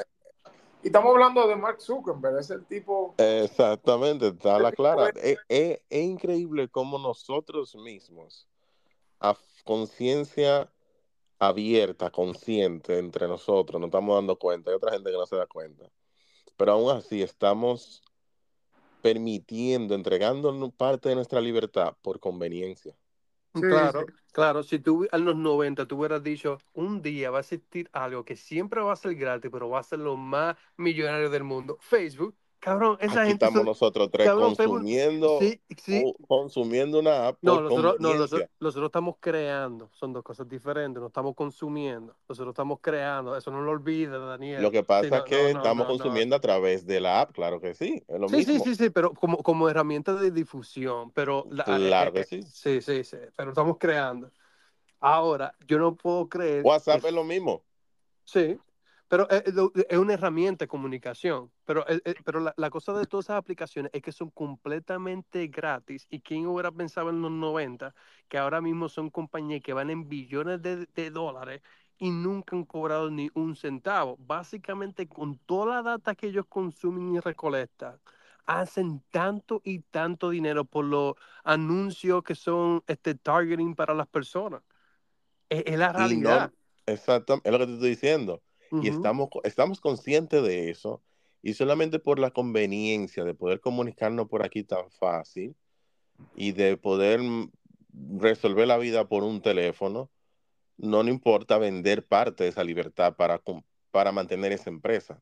y 0.84 0.88
estamos 0.88 1.12
hablando 1.12 1.48
de 1.48 1.56
Mark 1.56 1.80
Zuckerberg, 1.82 2.40
es 2.40 2.50
el 2.50 2.66
tipo, 2.66 3.14
Exactamente, 3.18 4.28
está 4.30 4.58
la 4.60 4.72
clara. 4.72 5.10
es- 5.16 5.40
es 5.48 5.80
increíble 5.90 6.68
cómo 6.70 6.98
nosotros 6.98 7.76
mismos, 7.76 8.48
a 9.22 9.38
conciencia 9.64 10.70
abierta, 11.40 12.12
consciente 12.12 13.00
entre 13.00 13.28
nosotros, 13.28 13.80
nos 13.80 13.88
estamos 13.88 14.16
dando 14.16 14.38
cuenta, 14.38 14.70
hay 14.70 14.76
otra 14.76 14.92
gente 14.92 15.10
que 15.10 15.18
no 15.18 15.26
se 15.26 15.38
da 15.38 15.48
cuenta. 15.48 15.90
Pero 16.58 16.74
aún 16.74 16.92
así 16.96 17.22
estamos 17.24 18.04
permitiendo, 19.02 19.96
entregándonos 19.96 20.74
parte 20.74 21.10
de 21.10 21.16
nuestra 21.16 21.42
libertad 21.42 21.96
por 22.02 22.20
conveniencia. 22.20 22.96
Sí, 23.54 23.62
claro, 23.62 24.06
sí. 24.08 24.14
claro. 24.32 24.64
Si 24.64 24.80
tú 24.80 25.08
en 25.12 25.26
los 25.26 25.36
90 25.36 25.86
tú 25.88 25.98
hubieras 25.98 26.24
dicho, 26.24 26.58
un 26.74 27.02
día 27.02 27.32
va 27.32 27.40
a 27.40 27.42
existir 27.42 27.90
algo 27.92 28.24
que 28.24 28.36
siempre 28.36 28.82
va 28.82 28.94
a 28.94 28.96
ser 28.96 29.16
gratis, 29.16 29.50
pero 29.52 29.70
va 29.70 29.80
a 29.80 29.84
ser 29.84 30.00
lo 30.00 30.16
más 30.16 30.56
millonario 30.78 31.30
del 31.30 31.44
mundo. 31.44 31.78
Facebook, 31.82 32.36
cabrón, 32.62 32.98
esa 33.02 33.12
Aquí 33.14 33.32
gente... 33.32 33.34
estamos 33.34 33.58
son- 33.60 33.66
nosotros 33.66 34.10
tres 34.12 34.28
cabrón, 34.28 34.56
consumiendo, 34.56 35.40
Sí, 35.40 35.62
sí. 35.78 36.02
o- 36.06 36.14
consumiendo 36.28 37.00
una 37.00 37.28
app 37.28 37.40
No, 37.42 37.60
nosotros, 37.60 37.96
no, 38.00 38.14
nosotros, 38.14 38.50
nosotros 38.60 38.88
estamos 38.88 39.16
creando, 39.20 39.90
son 39.94 40.14
dos 40.14 40.24
cosas 40.24 40.48
diferentes, 40.48 41.02
no 41.02 41.08
estamos 41.08 41.36
consumiendo, 41.36 42.16
nosotros 42.30 42.54
estamos 42.54 42.80
creando, 42.80 43.36
eso 43.36 43.52
no 43.52 43.62
lo 43.62 43.72
olvides, 43.72 44.12
Daniel. 44.12 44.62
Lo 44.62 44.72
que 44.72 44.84
pasa 44.84 45.04
Sí, 45.04 45.10
no, 45.10 45.18
es 45.18 45.24
que 45.24 45.54
no, 45.54 45.60
estamos 45.60 45.88
consumiendo 45.88 46.36
a 46.36 46.40
través 46.40 46.86
de 46.86 47.02
la 47.02 47.22
app, 47.22 47.32
claro 47.34 47.60
que 47.60 47.74
sí, 47.74 48.04
es 48.08 48.20
lo 48.20 48.30
Sí, 48.30 48.44
sí, 48.44 48.52
mismo. 48.52 48.64
sí, 48.64 48.76
sí, 48.76 48.90
pero 48.92 49.14
como, 49.14 49.38
como 49.40 49.68
herramienta 49.68 50.14
de 50.14 50.32
difusión, 50.32 51.12
pero... 51.12 51.48
la- 51.50 51.64
Claro 51.66 52.12
eh, 52.12 52.14
que 52.14 52.20
eh, 52.22 52.24
sí. 52.24 52.44
Sí, 52.44 52.82
sí, 52.82 53.04
sí, 53.04 53.18
pero 53.36 53.50
estamos 53.50 53.78
creando. 53.80 54.30
Ahora, 55.00 55.56
yo 55.68 55.80
no 55.80 55.96
puedo 55.96 56.30
creer... 56.30 56.64
WhatsApp 56.64 57.02
que- 57.02 57.08
es 57.08 57.14
lo 57.14 57.24
mismo. 57.24 57.64
Sí, 58.24 58.58
pero 59.12 59.30
es, 59.30 59.44
es 59.48 59.54
lo- 59.56 59.74
es 59.76 59.98
una 60.00 60.14
herramienta 60.16 60.64
de 60.66 60.70
comunicación. 60.70 61.52
Pero, 61.66 61.86
eh, 61.90 62.02
eh, 62.06 62.16
pero 62.26 62.40
la, 62.40 62.54
la 62.58 62.70
cosa 62.72 62.94
de 62.94 63.06
todas 63.08 63.26
esas 63.28 63.38
aplicaciones 63.38 63.92
es 63.94 64.02
que 64.02 64.12
son 64.14 64.30
completamente 64.32 65.48
gratis. 65.50 66.08
¿Y 66.10 66.22
quién 66.22 66.48
hubiera 66.48 66.72
pensado 66.72 67.10
en 67.12 67.22
los 67.22 67.32
90 67.32 67.94
que 68.30 68.38
ahora 68.38 68.62
mismo 68.62 68.90
son 68.90 69.10
compañías 69.12 69.62
que 69.64 69.74
van 69.74 69.90
en 69.92 70.08
billones 70.10 70.62
de, 70.62 70.88
de 70.96 71.12
dólares 71.12 71.62
y 71.98 72.12
nunca 72.12 72.56
han 72.56 72.66
cobrado 72.66 73.12
ni 73.12 73.30
un 73.34 73.56
centavo? 73.58 74.18
Básicamente, 74.20 75.08
con 75.10 75.38
toda 75.40 75.76
la 75.76 75.82
data 75.84 76.16
que 76.16 76.28
ellos 76.28 76.46
consumen 76.48 77.16
y 77.16 77.20
recolectan, 77.20 78.00
hacen 78.46 79.04
tanto 79.12 79.62
y 79.66 79.80
tanto 79.82 80.30
dinero 80.30 80.66
por 80.66 80.86
los 80.86 81.16
anuncios 81.44 82.24
que 82.24 82.36
son 82.36 82.84
este 82.88 83.16
targeting 83.16 83.76
para 83.76 83.94
las 83.94 84.08
personas. 84.08 84.62
Es, 85.50 85.64
es 85.68 85.78
la 85.80 85.94
Y 85.96 86.16
no, 86.18 86.40
realidad. 86.40 86.54
exacto, 86.86 87.42
es 87.44 87.52
lo 87.52 87.60
que 87.60 87.66
te 87.68 87.74
estoy 87.74 87.90
diciendo. 87.92 88.44
Y 88.72 88.78
Ujú. 88.78 88.88
estamos, 88.88 89.30
estamos 89.44 89.82
conscientes 89.82 90.44
de 90.44 90.70
eso. 90.70 91.02
Y 91.44 91.54
solamente 91.56 92.00
por 92.00 92.20
la 92.20 92.32
conveniencia 92.32 93.24
de 93.24 93.34
poder 93.34 93.62
comunicarnos 93.62 94.28
por 94.30 94.46
aquí 94.46 94.64
tan 94.64 94.92
fácil 94.92 95.56
y 96.36 96.52
de 96.54 96.78
poder 96.78 97.20
mm, 97.22 97.52
resolver 98.20 98.68
la 98.68 98.78
vida 98.78 99.08
por 99.08 99.24
un 99.24 99.42
teléfono, 99.42 100.10
no 100.78 101.04
nos 101.04 101.14
importa 101.14 101.58
vender 101.58 102.08
parte 102.08 102.44
de 102.46 102.50
esa 102.52 102.64
libertad 102.64 103.16
para, 103.16 103.42
para 103.92 104.12
mantener 104.12 104.52
esa 104.52 104.70
empresa. 104.70 105.22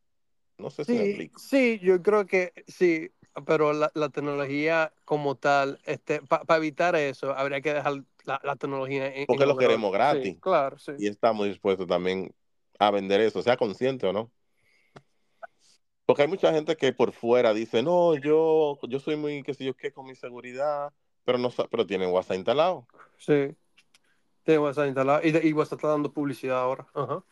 No 0.57 0.69
sé 0.69 0.85
si 0.85 0.91
me 0.93 0.99
Sí, 0.99 1.05
explico. 1.05 1.39
sí, 1.39 1.79
yo 1.81 2.01
creo 2.01 2.25
que 2.25 2.53
sí, 2.67 3.11
pero 3.45 3.73
la, 3.73 3.91
la 3.95 4.09
tecnología 4.09 4.93
como 5.05 5.35
tal, 5.35 5.79
este, 5.85 6.21
para 6.21 6.57
evitar 6.57 6.95
eso, 6.95 7.33
habría 7.33 7.61
que 7.61 7.73
dejar 7.73 8.03
la, 8.25 8.39
la 8.43 8.55
tecnología 8.55 9.07
en, 9.07 9.27
Porque 9.27 9.43
en 9.43 9.49
lo 9.49 9.57
queremos 9.57 9.91
gratis. 9.91 10.33
Sí, 10.33 10.39
claro, 10.41 10.77
sí. 10.77 10.93
Y 10.97 11.07
estamos 11.07 11.47
dispuestos 11.47 11.87
también 11.87 12.33
a 12.79 12.91
vender 12.91 13.21
eso, 13.21 13.41
sea 13.41 13.57
consciente 13.57 14.07
o 14.07 14.13
no. 14.13 14.31
Porque 16.05 16.23
hay 16.23 16.27
mucha 16.27 16.51
gente 16.51 16.75
que 16.75 16.91
por 16.91 17.11
fuera 17.11 17.53
dice, 17.53 17.83
no, 17.83 18.15
yo, 18.15 18.79
yo 18.87 18.99
soy 18.99 19.15
muy, 19.15 19.43
qué 19.43 19.53
sé 19.53 19.63
yo 19.65 19.75
qué, 19.75 19.91
con 19.91 20.07
mi 20.07 20.15
seguridad, 20.15 20.91
pero 21.23 21.37
no 21.37 21.51
pero 21.69 21.85
tienen 21.85 22.09
WhatsApp 22.09 22.37
instalado. 22.37 22.87
Sí. 23.17 23.55
Tiene 24.43 24.59
WhatsApp 24.59 24.87
instalado 24.87 25.21
y, 25.23 25.31
de- 25.31 25.45
y 25.47 25.53
WhatsApp 25.53 25.77
está 25.79 25.89
dando 25.89 26.11
publicidad 26.11 26.57
ahora. 26.57 26.87
Ajá. 26.95 27.23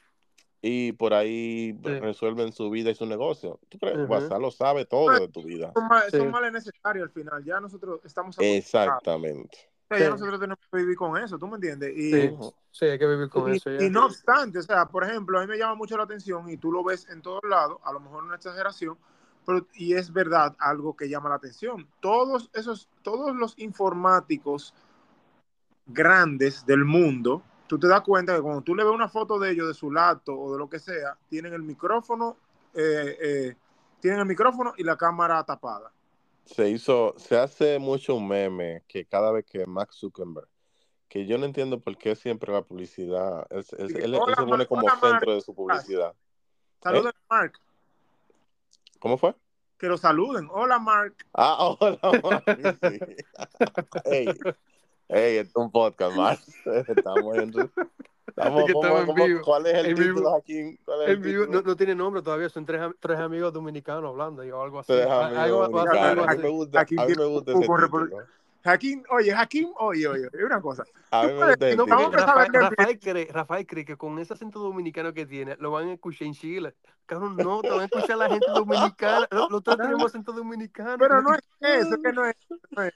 Y 0.62 0.92
por 0.92 1.13
ahí 1.13 1.72
Sí. 1.84 2.00
resuelven 2.00 2.51
su 2.51 2.70
vida 2.70 2.92
y 2.92 2.96
su 2.96 3.06
negocio. 3.06 3.60
¿Tú 3.70 3.80
crees? 3.80 3.98
WhatsApp 4.08 4.42
lo 4.42 4.51
sabe 4.51 4.86
todo 4.86 5.10
de 5.20 5.27
tu 5.30 5.44
vida. 5.44 5.72
Son, 5.74 5.88
mal, 5.88 6.04
Sí. 6.12 6.18
son 6.18 6.30
males 6.30 6.51
necesarios 6.51 7.08
al 7.08 7.12
final. 7.13 7.44
Ya 7.44 7.60
nosotros 7.60 8.01
estamos. 8.04 8.36
Exactamente. 8.39 9.58
Ya 9.89 9.98
Sí. 9.98 10.03
nosotros 10.10 10.39
tenemos 10.39 10.60
que 10.70 10.77
vivir 10.77 10.98
con 10.98 11.17
eso, 11.17 11.39
¿tú 11.39 11.48
me 11.48 11.56
entiendes? 11.56 11.96
Y, 11.98 12.29
Sí, 12.72 12.86
hay 12.86 13.00
que 13.00 13.08
vivir 13.08 13.29
con 13.29 13.51
y- 13.51 13.58
eso 13.58 13.72
ya. 13.72 13.84
y 13.84 13.89
no 13.89 14.06
obstante, 14.06 14.60
o 14.60 14.62
sea, 14.63 14.86
por 14.86 15.03
ejemplo, 15.03 15.39
a 15.39 15.41
mí 15.41 15.48
me 15.48 15.58
llama 15.58 15.75
mucho 15.75 15.98
la 15.98 16.03
atención 16.03 16.50
y 16.50 16.58
tú 16.58 16.72
lo 16.72 16.84
ves 16.84 17.08
en 17.10 17.22
todos 17.22 17.41
lados, 17.50 17.79
a 17.84 17.94
lo 17.94 18.00
mejor 18.00 18.24
una 18.24 18.36
exageración, 18.36 18.98
pero 19.46 19.66
y 19.75 19.94
es 19.94 20.12
verdad 20.12 20.55
algo 20.59 20.96
que 20.96 21.07
llama 21.07 21.29
la 21.29 21.35
atención. 21.35 21.88
Todos 22.01 22.50
esos, 22.53 22.90
todos 23.01 23.33
los 23.35 23.57
informáticos 23.57 24.74
grandes 25.85 26.66
del 26.66 26.83
mundo, 26.83 27.42
tú 27.68 27.79
te 27.79 27.88
das 27.88 28.01
cuenta 28.01 28.35
que 28.35 28.42
cuando 28.42 28.62
tú 28.62 28.75
le 28.75 28.83
ves 28.83 28.94
una 28.94 29.07
foto 29.07 29.40
de 29.40 29.51
ellos, 29.51 29.68
de 29.68 29.74
su 29.74 29.90
laptop 29.90 30.38
o 30.38 30.51
de 30.51 30.59
lo 30.59 30.70
que 30.70 30.79
sea, 30.79 31.18
tienen 31.29 31.53
el 31.53 31.64
micrófono, 31.64 32.35
eh, 32.74 33.18
eh, 33.22 33.55
tienen 34.01 34.20
el 34.20 34.25
micrófono 34.25 34.74
y 34.77 34.83
la 34.83 34.98
cámara 34.98 35.44
tapada. 35.44 35.92
Se 36.48 36.70
hizo, 36.70 37.14
se 37.18 37.38
hace 37.38 37.77
mucho 37.79 38.16
un 38.16 38.27
meme 38.27 38.83
que 38.88 39.05
cada 39.05 39.31
vez 39.31 39.46
que 39.46 39.66
Max 39.66 39.98
Zuckerberg, 40.00 40.48
que 41.10 41.25
yo 41.25 41.38
no 41.38 41.46
entiendo 41.46 41.79
por 41.79 41.98
qué 41.98 42.16
siempre 42.16 42.51
la 42.51 42.62
publicidad, 42.62 43.46
es- 43.51 43.74
es- 43.74 43.92
Sí, 43.92 43.98
él, 43.98 44.16
él 44.16 44.20
hola, 44.22 44.36
se 44.36 44.44
pone 44.46 44.66
como 44.66 44.81
hola, 44.86 45.00
centro 45.00 45.33
de 45.36 45.42
su 45.42 45.53
publicidad. 45.53 46.14
Saluden 46.81 47.12
a 47.16 47.33
Mark, 47.36 47.60
¿Cómo 49.00 49.18
fue? 49.18 49.36
que 49.77 49.88
lo 49.88 49.98
saluden. 49.98 50.48
Hola 50.51 50.79
Mark. 50.79 51.16
Ah, 51.33 51.57
hola, 51.79 52.00
Mark, 52.24 52.44
sí. 52.81 53.00
Hey, 54.05 54.27
hey, 55.10 55.38
es 55.38 55.55
un 55.55 55.72
podcast 55.72 56.16
más. 56.16 56.48
Estamos 56.88 57.38
en, 57.38 57.53
estamos, 58.27 58.59
Es 58.61 58.68
que 58.68 58.74
¿cómo- 58.74 58.87
estamos 58.87 59.09
en 59.20 59.25
vivo. 59.25 59.42
¿Cuál 59.44 59.66
es 59.68 59.74
el 59.75 59.85
En 59.87 59.96
título 59.96 60.16
vivo. 60.16 60.35
aquí? 60.35 60.79
¿Cuál 60.85 61.01
es 61.03 61.09
el 61.09 61.18
vivo, 61.18 61.42
título? 61.46 61.61
no, 61.61 61.68
no 61.68 61.75
tiene 61.75 61.96
nombre 61.96 62.22
todavía, 62.22 62.50
son 62.50 62.66
tres, 62.66 62.81
tres 63.00 63.20
amigos 63.20 63.53
dominicanos 63.53 64.09
hablando 64.09 64.42
o 64.44 64.61
algo 64.63 64.79
así. 64.79 64.94
Tres 64.94 65.07
A- 65.07 65.25
amigos 65.27 65.42
algo- 65.42 65.72
va 65.72 65.81
a 65.81 65.85
ser 65.85 65.98
algo 66.03 66.22
dominicanos. 66.22 66.27
A 66.27 66.31
mí 66.31 66.37
me 66.37 66.48
así. 66.48 66.55
gusta, 66.57 66.79
Aquí 66.81 66.96
a 67.00 67.05
mí 67.05 67.13
me 67.18 67.25
gusta 67.25 67.51
ese 67.53 67.66
con 67.68 67.81
título. 67.83 68.18
Jaquín, 68.63 69.03
oye, 69.11 69.31
Jaquín, 69.33 69.72
oye, 69.77 70.07
oye, 70.07 70.27
es 70.33 70.44
una 70.44 70.59
cosa. 70.59 70.83
A 71.11 71.24
mí 71.25 71.31
me 71.33 71.46
gusta 71.48 71.68
ese 71.68 71.77
No, 71.77 71.85
Vamos 71.85 71.87
título. 71.87 72.01
a 72.01 72.05
empezar 72.05 72.29
a 72.29 72.33
Rafael, 72.46 72.75
Rafael 72.77 73.00
cree, 73.00 73.27
Rafael 73.31 73.66
cree 73.68 73.85
que 73.85 73.96
con 73.96 74.20
ese 74.20 74.33
acento 74.33 74.59
dominicano 74.59 75.13
que 75.13 75.25
tiene 75.25 75.55
lo 75.59 75.72
van 75.72 75.87
a 75.87 75.94
escuchar 75.94 76.27
en 76.27 76.33
Chile. 76.33 76.75
Cabrón, 77.05 77.37
no, 77.37 77.61
te 77.61 77.70
van 77.70 77.79
a 77.81 77.85
escuchar 77.85 78.18
la 78.18 78.27
gente 78.29 78.46
dominicana. 78.53 79.25
Tres 79.29 79.77
tenemos 79.77 80.05
acento 80.07 80.33
dominicano. 80.33 80.98
Pero 80.98 81.22
no 81.22 81.33
es 81.33 81.42
eso, 81.61 81.96
es 81.96 82.01
que 82.03 82.11
no 82.11 82.25
es. 82.25 82.35
no 82.72 82.81
es. 82.83 82.94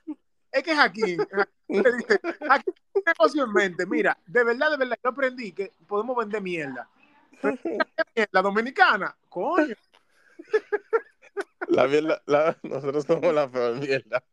Es 0.52 0.64
que 0.64 0.76
Jaquín, 0.76 1.18
Jaquín 1.32 1.84
le 1.84 1.92
dice, 1.98 2.20
Jaquín, 2.48 2.74
un 2.94 3.04
negocio 3.06 3.44
en 3.46 3.54
mente. 3.54 3.86
Mira, 3.86 4.18
de 4.26 4.44
verdad, 4.44 4.72
de 4.72 4.78
verdad, 4.78 4.98
yo 5.04 5.10
aprendí 5.10 5.52
que 5.54 5.72
podemos 5.88 6.16
vender 6.18 6.42
mierda. 6.42 6.90
Pero, 7.42 7.58
¿qué 7.64 8.04
mierda 8.16 8.42
dominicana, 8.42 9.16
coño. 9.30 9.76
La 11.68 11.88
mierda, 11.88 12.22
la- 12.26 12.58
nosotros 12.64 13.06
somos 13.06 13.34
la 13.34 13.50
peor 13.50 13.76
mierda. 13.80 14.24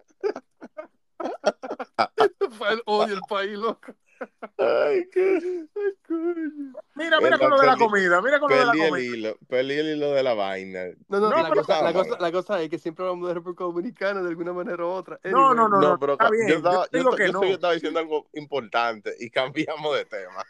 Odia 2.86 3.14
el 3.14 3.20
país, 3.28 3.56
loco. 3.58 3.94
Ay, 4.58 5.08
qué... 5.12 5.38
Ay, 5.74 5.94
coño. 6.06 6.72
Mira, 6.94 7.20
mira 7.20 7.38
con 7.38 7.50
lo 7.50 7.60
de 7.60 7.66
la 7.66 7.76
comida, 7.76 8.20
mira 8.20 8.40
con 8.40 8.50
lo 8.50 8.56
de 8.56 8.64
la 8.66 8.72
Perdí 8.72 8.82
el 8.82 8.88
comida. 8.90 9.04
hilo, 9.16 9.36
perdí 9.48 9.72
el 9.78 9.86
hilo 9.96 10.12
de 10.12 10.22
la 10.22 10.34
vaina. 10.34 10.84
No, 11.08 11.20
no, 11.20 11.30
No, 11.30 11.42
la, 11.42 11.48
cosa, 11.50 11.76
la, 11.82 11.92
vamos. 11.92 12.08
cosa, 12.08 12.20
la 12.20 12.32
cosa 12.32 12.62
es 12.62 12.68
que 12.70 12.78
siempre 12.78 13.04
hablamos 13.04 13.28
de 13.28 13.34
República 13.34 13.64
Dominicana 13.64 14.20
de 14.22 14.28
alguna 14.28 14.52
manera 14.52 14.84
u 14.84 14.88
otra. 14.88 15.20
No, 15.24 15.54
no, 15.54 15.68
no, 15.68 15.80
No, 15.80 15.98
pero 15.98 16.14
está 16.14 16.30
bien, 16.30 16.48
yo, 16.48 16.54
yo 16.54 16.56
estaba, 16.58 16.84
yo, 16.90 16.98
digo 16.98 17.10
esta- 17.10 17.16
que 17.22 17.26
yo 17.28 17.32
no. 17.32 17.40
sé 17.40 17.46
que 17.46 17.52
estaba 17.52 17.72
diciendo 17.74 18.00
algo 18.00 18.26
importante 18.32 19.14
y 19.20 19.30
cambiamos 19.30 19.96
de 19.96 20.04
tema. 20.06 20.44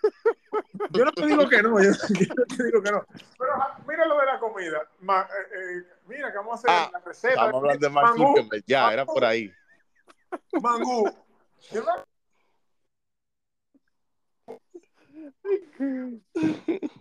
Yo 0.90 1.04
no 1.04 1.12
te 1.12 1.26
digo 1.26 1.48
que 1.48 1.62
no, 1.62 1.82
yo, 1.82 1.90
yo 1.90 2.34
no 2.36 2.56
te 2.56 2.64
digo 2.64 2.82
que 2.82 2.90
no. 2.92 3.04
Pero 3.38 3.52
mira 3.86 4.06
lo 4.06 4.18
de 4.18 4.26
la 4.26 4.38
comida. 4.38 4.88
Ma- 5.00 5.22
eh, 5.54 5.56
eh, 5.78 5.82
mira 6.06 6.30
que 6.32 6.38
vamos 6.38 6.52
a 6.52 6.54
hacer 6.54 6.70
Ah, 6.70 6.90
la 6.92 7.00
receta. 7.00 7.34
Estamos 7.34 7.54
hablando 7.56 7.86
de 7.86 7.92
Mark 7.92 8.62
ya, 8.66 8.92
era 8.92 9.04
por 9.04 9.24
ahí. 9.24 9.52
Mangú. 10.62 11.10
Yo 11.72 11.82
no- 11.82 12.04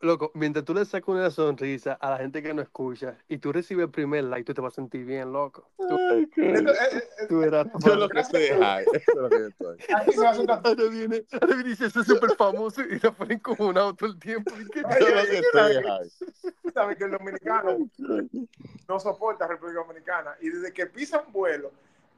Loco, 0.00 0.30
mientras 0.34 0.64
tú 0.64 0.74
le 0.74 0.84
sacas 0.84 1.08
una 1.08 1.30
sonrisa 1.30 1.94
a 1.94 2.10
la 2.10 2.18
gente 2.18 2.40
que 2.42 2.54
no 2.54 2.62
escucha 2.62 3.18
y 3.28 3.38
tú 3.38 3.52
recibes 3.52 3.84
el 3.86 3.90
primer 3.90 4.24
like, 4.24 4.44
tú 4.44 4.54
te 4.54 4.60
vas 4.60 4.72
a 4.74 4.76
sentir 4.76 5.04
bien, 5.04 5.32
loco. 5.32 5.68
Tú, 5.76 5.98
Ay, 6.10 6.26
qué- 6.32 6.54
eh, 6.54 6.64
eh, 6.92 7.26
tú 7.28 7.40
verás. 7.40 7.66
Yo 7.84 7.96
lo 7.96 8.08
que 8.08 8.20
estoy 8.20 8.42
es 8.44 8.58
high, 8.58 8.84
eso 8.84 8.96
es 8.96 9.14
lo 9.16 9.28
que 9.28 9.38
yo 9.38 9.46
estoy. 9.48 9.78
Aquí 9.96 10.12
se 10.12 10.26
hace 10.26 10.42
una 10.42 10.54
Ahora 10.54 10.84
viene, 10.88 11.24
ahora 11.32 11.46
viene 11.48 11.62
y 11.62 11.68
dice, 11.70 11.86
eso 11.86 12.00
es 12.00 12.06
súper 12.06 12.30
famoso 12.36 12.80
y 12.82 12.98
lo 13.00 13.12
ponen 13.12 13.40
como 13.40 13.68
un 13.68 13.78
auto 13.78 14.06
el 14.06 14.18
tiempo. 14.20 14.54
Yo 14.56 14.82
lo 15.14 15.26
que 15.26 15.38
estoy 15.38 15.72
es 15.72 15.82
high. 15.84 16.10
sabe 16.72 16.96
que 16.96 17.04
el 17.04 17.10
dominicano 17.10 17.90
no 18.88 19.00
soporta 19.00 19.46
a 19.46 19.48
República 19.48 19.80
Dominicana 19.80 20.36
y 20.40 20.48
desde 20.48 20.72
que 20.72 20.86
pisa 20.86 21.24
un 21.26 21.32
vuelo, 21.32 21.72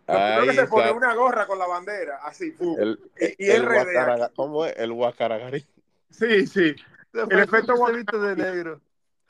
Ahí 0.07 0.49
que 0.49 0.55
se 0.55 0.67
pone 0.67 0.85
está. 0.87 0.97
una 0.97 1.15
gorra 1.15 1.47
con 1.47 1.59
la 1.59 1.67
bandera, 1.67 2.19
así. 2.25 2.55
El, 2.61 2.99
Y- 3.21 3.47
y 3.47 3.51
el 3.51 3.62
el 3.62 3.69
guacaraga- 3.69 4.31
¿Cómo 4.35 4.65
es? 4.67 4.75
El 4.77 4.93
guacaragarí. 4.93 5.67
Sí, 6.11 6.47
sí. 6.47 6.75
Rafael 7.12 7.43
efecto 7.43 7.75
siempre 7.77 7.93
se 7.93 7.97
viste 7.99 8.19
de 8.19 8.37
negro. 8.37 8.81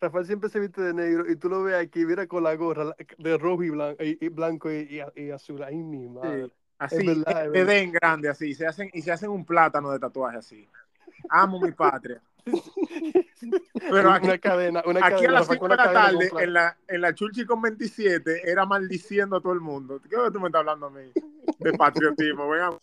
Rafael 0.01 0.27
siempre 0.27 0.49
se 0.51 0.61
viste 0.61 0.83
de 0.83 0.95
negro 0.95 1.31
y 1.31 1.37
tú 1.37 1.49
lo 1.49 1.63
ves 1.63 1.75
aquí, 1.77 2.05
mira 2.05 2.27
con 2.27 2.43
la 2.43 2.55
gorra 2.57 2.95
de 3.19 3.39
rojo 3.39 3.63
y 3.63 3.71
blanco 3.71 4.03
y, 4.03 4.19
y 4.21 4.29
blanco 4.29 4.71
y, 4.71 5.03
y- 5.17 5.23
y 5.27 5.31
azul. 5.31 5.63
Ay, 5.63 5.77
mi 5.77 6.09
madre. 6.09 6.51
Así, 6.79 6.97
Es 6.97 7.07
verdad, 7.07 7.47
es 7.47 7.53
te 7.53 7.65
den 7.65 7.93
grande 7.93 8.29
así, 8.29 8.55
se 8.55 8.67
hacen, 8.67 8.91
y 8.93 9.03
se 9.03 9.13
hacen 9.13 9.31
un 9.31 9.45
plátano 9.45 9.93
de 9.93 10.01
tatuaje 10.01 10.39
así. 10.39 10.69
amo 11.29 11.61
mi 11.61 11.71
patria. 11.71 12.21
Pero 13.75 14.09
una 14.09 14.15
aquí, 14.15 14.39
cadena, 14.39 14.83
una 14.87 15.01
aquí 15.01 15.07
a 15.07 15.17
cadena, 15.17 15.33
las 15.33 15.47
sacó 15.47 15.67
5 15.67 15.69
de 15.69 15.75
una 15.75 15.87
la 15.87 15.93
tarde, 15.93 16.31
en 16.39 16.53
la, 16.53 16.79
en 16.89 17.01
la 17.01 17.15
Chulchi 17.15 17.45
con 17.45 17.63
27, 17.63 18.51
era 18.51 18.67
maldiciendo 18.67 19.37
a 19.37 19.41
todo 19.41 19.53
el 19.53 19.61
mundo. 19.61 20.01
¿Qué 20.01 20.09
es 20.15 20.19
lo 20.19 20.25
que 20.25 20.31
tú 20.33 20.41
me 20.41 20.47
estás 20.47 20.61
hablando 20.61 20.87
a 20.87 20.91
mí? 20.91 21.13
De 21.59 21.73
patriotismo. 21.73 22.49
Venga, 22.49 22.79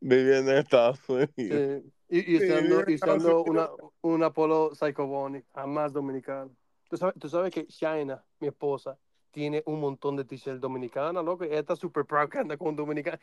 Viviendo 0.00 0.52
en 0.52 0.58
Estados 0.58 1.00
Unidos. 1.08 1.32
Sí. 1.36 1.92
Y, 2.10 2.18
y 2.18 2.38
Sí, 2.38 2.46
usando, 2.46 2.84
y 2.86 2.94
Estados 2.94 3.16
usando 3.18 3.42
una, 3.44 3.68
un 4.00 4.22
Apolo 4.22 4.74
Psychobonic, 4.74 5.44
jamás 5.54 5.92
dominicano. 5.92 6.50
¿Tú 6.88 6.96
sabes, 6.96 7.14
tú 7.18 7.28
sabes 7.28 7.52
que 7.52 7.66
Shaina, 7.68 8.24
mi 8.40 8.48
esposa, 8.48 8.98
tiene 9.30 9.62
un 9.66 9.80
montón 9.80 10.16
de 10.16 10.24
t-shirts 10.24 10.60
dominicanas, 10.60 11.24
loco. 11.24 11.44
Ella 11.44 11.58
está 11.58 11.76
súper 11.76 12.04
proud 12.04 12.28
que 12.28 12.38
anda 12.38 12.56
con 12.56 12.74
dominicana. 12.76 13.18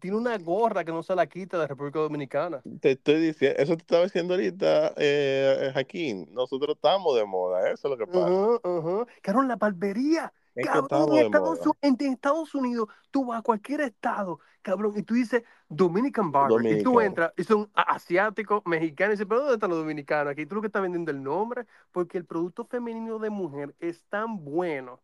Tiene 0.00 0.16
una 0.16 0.36
gorra 0.38 0.84
que 0.84 0.92
no 0.92 1.02
se 1.02 1.14
la 1.14 1.26
quita 1.26 1.58
de 1.58 1.66
República 1.66 1.98
Dominicana. 1.98 2.62
Te 2.80 2.92
estoy 2.92 3.20
diciendo, 3.20 3.60
eso 3.60 3.76
te 3.76 3.82
estaba 3.82 4.04
diciendo 4.04 4.34
ahorita, 4.34 4.94
eh, 4.96 5.70
Jaquín. 5.74 6.28
Nosotros 6.32 6.76
estamos 6.76 7.16
de 7.16 7.24
moda, 7.24 7.70
eso 7.70 7.88
es 7.88 7.90
lo 7.90 7.96
que 7.98 8.06
pasa. 8.06 8.26
Ajá, 8.26 8.60
ajá. 8.62 9.06
Cabrón, 9.22 9.48
la 9.48 9.56
barbería. 9.56 10.32
Es 10.54 10.66
Cabrón, 10.66 11.16
en 11.16 11.26
Estados, 11.26 11.60
en 11.82 11.96
Estados 12.00 12.54
Unidos, 12.54 12.88
tú 13.12 13.26
vas 13.26 13.38
a 13.38 13.42
cualquier 13.42 13.80
estado, 13.82 14.40
cabrón, 14.60 14.92
y 14.96 15.04
tú 15.04 15.14
dices 15.14 15.44
Dominican 15.68 16.32
Barber, 16.32 16.80
y 16.80 16.82
tú 16.82 17.00
entras, 17.00 17.32
y 17.36 17.44
son 17.44 17.70
asiáticos, 17.74 18.62
mexicanos, 18.66 19.12
y 19.12 19.14
dices, 19.14 19.26
pero 19.28 19.42
¿dónde 19.42 19.54
están 19.54 19.70
los 19.70 19.78
dominicanos? 19.78 20.32
Aquí 20.32 20.46
tú 20.46 20.56
lo 20.56 20.60
que 20.60 20.66
estás 20.66 20.82
vendiendo 20.82 21.12
el 21.12 21.22
nombre, 21.22 21.64
porque 21.92 22.18
el 22.18 22.24
producto 22.24 22.64
femenino 22.64 23.20
de 23.20 23.30
mujer 23.30 23.76
es 23.78 24.02
tan 24.08 24.44
bueno, 24.44 24.98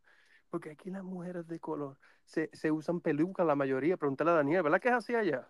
porque 0.55 0.71
aquí 0.71 0.89
las 0.89 1.03
mujeres 1.03 1.49
de 1.49 1.59
color 1.59 1.97
se, 2.27 2.49
se 2.53 2.71
usan 2.71 3.01
pelucas 3.01 3.45
la 3.45 3.57
mayoría, 3.57 3.97
pregúntale 3.97 4.31
a 4.31 4.35
Daniel, 4.35 4.63
¿verdad 4.63 4.81
que 4.81 4.87
es 4.87 4.95
así 4.95 5.13
allá? 5.13 5.49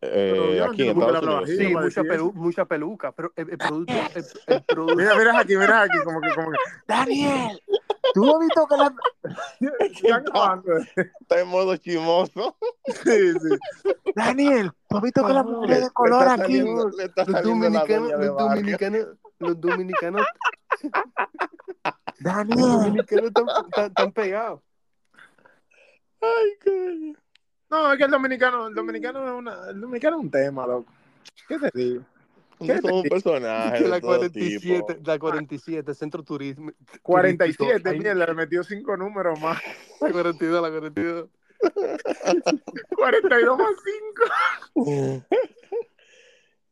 Eh, 0.00 0.64
aquí 0.64 0.88
en 0.88 1.02
Estados 1.02 1.48
Unidos. 1.48 1.50
Sí, 1.50 1.74
mucha, 1.74 2.02
pelu- 2.02 2.32
mucha 2.32 2.64
peluca, 2.64 3.10
pero 3.10 3.32
el, 3.34 3.50
el 3.50 3.58
producto, 3.58 3.92
el, 4.14 4.24
el 4.46 4.62
producto, 4.68 4.94
Mira, 4.94 5.16
mira 5.18 5.40
aquí, 5.40 5.56
mira 5.56 5.82
aquí, 5.82 5.98
como 6.04 6.20
que, 6.20 6.32
como 6.32 6.52
que. 6.52 6.56
Daniel, 6.86 7.60
tú 8.14 8.32
has 8.36 8.38
visto 8.38 8.66
que 8.68 8.76
la. 8.76 8.94
Grabando. 10.22 10.76
Está 10.76 11.40
en 11.40 11.48
modo 11.48 11.76
chimoso. 11.76 12.56
Sí, 13.02 13.32
sí. 13.32 13.92
Daniel, 14.14 14.70
tú 14.88 14.96
has 14.98 15.02
visto 15.02 15.26
que 15.26 15.32
las 15.32 15.42
Cabrón, 15.42 15.60
mujeres 15.62 15.82
de 15.86 15.90
color 15.90 16.22
está 16.22 16.34
aquí. 16.34 16.56
saliendo, 16.58 16.88
está 17.00 17.24
los 17.24 17.32
la 17.32 17.42
dominicanos, 17.42 18.10
los 18.12 18.36
dominicanos, 18.38 19.06
los 19.40 19.60
dominicanos 19.60 20.22
Los 22.18 22.34
Daniel. 22.34 22.58
dominicanos 22.58 23.24
están, 23.26 23.46
están- 23.66 23.86
están 23.86 24.12
pegados. 24.12 24.60
Ay, 26.20 26.50
coño. 26.64 27.14
No, 27.68 27.92
es 27.92 27.98
que 27.98 28.04
el 28.04 28.10
dominicano, 28.10 28.68
el 28.68 28.74
dominicano 28.74 29.26
es 29.26 29.32
una, 29.32 29.70
el 29.70 29.80
dominicano 29.80 30.16
es 30.18 30.22
un 30.22 30.30
tema, 30.30 30.66
loco. 30.66 30.92
¿Qué 31.48 31.58
te 31.58 31.70
digo? 31.74 32.02
¿Qué 32.58 32.66
Nosotros 32.68 32.82
te 32.82 32.88
somos 32.88 33.02
digo? 33.02 33.14
personajes 33.14 33.78
Que 33.78 33.84
de 33.84 33.90
la 33.90 34.00
todo 34.00 34.16
47, 34.16 34.94
tipo. 34.94 35.10
la 35.10 35.18
47, 35.18 35.94
Centro 35.94 36.22
Turismo. 36.22 36.70
47, 37.02 37.56
turístico. 37.58 37.88
Ay, 37.90 37.98
mierda, 38.00 38.26
le 38.26 38.34
metió 38.34 38.64
cinco 38.64 38.96
números 38.96 39.38
más. 39.40 39.60
La 40.00 40.10
42, 40.12 40.62
la 40.62 40.70
42. 40.70 41.28
42 42.96 43.58
más 43.58 43.68
5. 44.74 45.24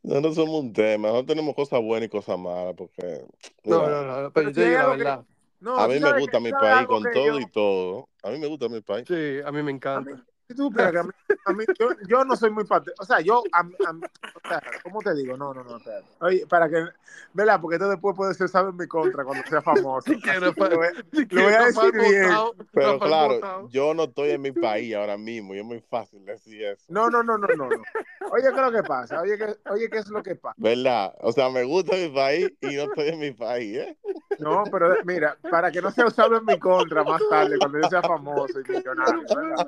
Nosotros 0.03 0.35
somos 0.35 0.61
un 0.63 0.71
tema, 0.73 1.07
nosotros 1.07 1.25
tenemos 1.35 1.55
cosas 1.55 1.81
buenas 1.81 2.05
y 2.07 2.09
cosas 2.11 2.37
malas, 2.37 2.75
porque 2.77 3.25
No, 3.63 3.89
no, 3.89 4.03
no, 4.03 4.31
Pero 4.31 4.33
pero 4.33 4.49
yo 4.51 4.61
digo 4.63 4.73
la 4.75 4.81
algo 4.81 4.91
que- 4.93 4.97
verdad. 4.99 5.25
No, 5.65 5.73
a 5.83 5.87
mí 5.87 5.99
me 5.99 6.11
gusta 6.11 6.39
mi 6.39 6.53
país 6.53 6.87
con 6.87 7.09
todo 7.09 7.39
yo- 7.39 7.39
y 7.39 7.47
todo. 7.47 8.09
A 8.23 8.29
mí 8.31 8.39
me 8.39 8.47
gusta 8.47 8.69
mi 8.69 8.81
país. 8.81 9.07
Sí, 9.07 9.39
a 9.45 9.51
mí 9.51 9.61
me 9.63 9.71
A 9.93 10.01
mí, 10.01 10.11
encanta. 10.11 10.25
Tú 10.53 10.67
a 10.77 11.03
mí, 11.03 11.09
a 11.45 11.53
mí- 11.53 11.65
yo, 11.79 11.89
yo 12.07 12.23
no 12.25 12.35
soy 12.35 12.51
muy 12.51 12.65
parte, 12.65 12.91
o 12.99 13.05
sea, 13.05 13.19
yo, 13.21 13.41
a 13.51 13.63
mí- 13.63 13.73
a 13.85 13.91
o 13.91 14.47
sea, 14.47 14.61
¿cómo 14.83 14.99
te 15.01 15.15
digo? 15.15 15.35
No, 15.37 15.53
no, 15.53 15.63
no, 15.63 15.77
espérate. 15.77 16.05
Oye, 16.19 16.45
para 16.47 16.69
que, 16.69 16.85
¿verdad? 17.33 17.59
Porque 17.59 17.75
esto 17.77 17.89
después 17.89 18.15
puede 18.15 18.33
ser 18.35 18.45
usado 18.45 18.69
en 18.69 18.77
mi 18.77 18.87
contra 18.87 19.23
cuando 19.23 19.43
sea 19.49 19.61
famoso. 19.61 20.05
Así 20.11 20.21
que 20.21 20.39
lo 20.39 20.53
voy- 20.53 20.87
Lo 21.31 21.43
voy 21.43 21.53
a 21.53 21.65
decir 21.65 21.91
bien. 21.93 22.29
Pero 22.73 22.99
claro, 22.99 23.39
yo 23.69 23.93
no 23.93 24.03
estoy 24.03 24.31
en 24.31 24.41
mi 24.41 24.51
país 24.51 24.93
ahora 24.95 25.17
mismo 25.17 25.55
y 25.55 25.59
es 25.59 25.65
muy 25.65 25.79
fácil 25.81 26.23
decir 26.25 26.61
eso. 26.63 26.83
No, 26.89 27.09
no, 27.09 27.23
no, 27.23 27.37
no, 27.37 27.47
no, 27.47 27.69
no. 27.69 27.83
Oye, 28.31 28.43
¿qué 28.43 28.49
es 28.49 28.55
lo 28.55 28.71
que 28.71 28.83
pasa? 28.83 29.21
Oye, 29.21 29.37
¿qué, 29.37 29.55
oye, 29.69 29.89
¿qué 29.89 29.97
es 29.97 30.07
lo 30.09 30.21
que 30.21 30.35
pasa? 30.35 30.55
¿Verdad? 30.57 31.15
O 31.21 31.31
sea, 31.31 31.49
me 31.49 31.63
gusta 31.63 31.95
mi 31.95 32.09
país 32.09 32.51
y 32.61 32.75
no 32.75 32.83
estoy 32.83 33.09
en 33.09 33.19
mi 33.19 33.31
país, 33.31 33.77
¿eh? 33.77 33.97
No, 34.39 34.63
pero 34.71 34.95
mira, 35.05 35.37
para 35.49 35.71
que 35.71 35.81
no 35.81 35.89
sea 35.91 36.05
usado 36.07 36.37
en 36.37 36.45
mi 36.45 36.59
contra 36.59 37.03
más 37.03 37.21
tarde, 37.29 37.57
cuando 37.57 37.79
yo 37.79 37.89
sea 37.89 38.01
famoso 38.01 38.59
y 38.59 38.63
millonario, 38.71 39.21
¿verdad? 39.33 39.67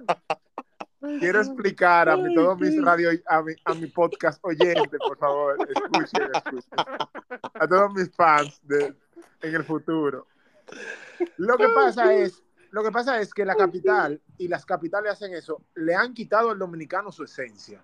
Quiero 1.20 1.40
explicar 1.42 2.10
a 2.10 2.18
mi, 2.18 2.34
todos 2.34 2.60
mis 2.60 2.82
radio, 2.84 3.10
a 3.28 3.42
mi, 3.44 3.54
a 3.66 3.74
mi 3.76 3.88
podcast 3.88 4.40
oyente, 4.44 4.98
por 4.98 5.18
favor, 5.18 5.58
escuchen, 5.70 6.30
escuchen. 6.34 6.80
A 7.54 7.68
todos 7.68 7.94
mis 7.94 8.10
fans 8.16 8.60
de, 8.64 8.96
en 9.42 9.56
el 9.56 9.64
futuro. 9.64 10.28
Lo 11.38 11.56
que 11.58 11.70
pasa 11.70 12.14
es, 12.14 12.44
lo 12.72 12.84
que 12.84 12.92
pasa 12.92 13.20
es 13.22 13.34
que 13.34 13.46
la 13.46 13.56
capital 13.56 14.20
y 14.38 14.48
las 14.48 14.66
capitales 14.66 15.12
hacen 15.14 15.34
eso, 15.34 15.62
le 15.76 15.94
han 15.96 16.14
quitado 16.14 16.50
al 16.50 16.60
dominicano 16.60 17.12
su 17.12 17.24
esencia. 17.24 17.82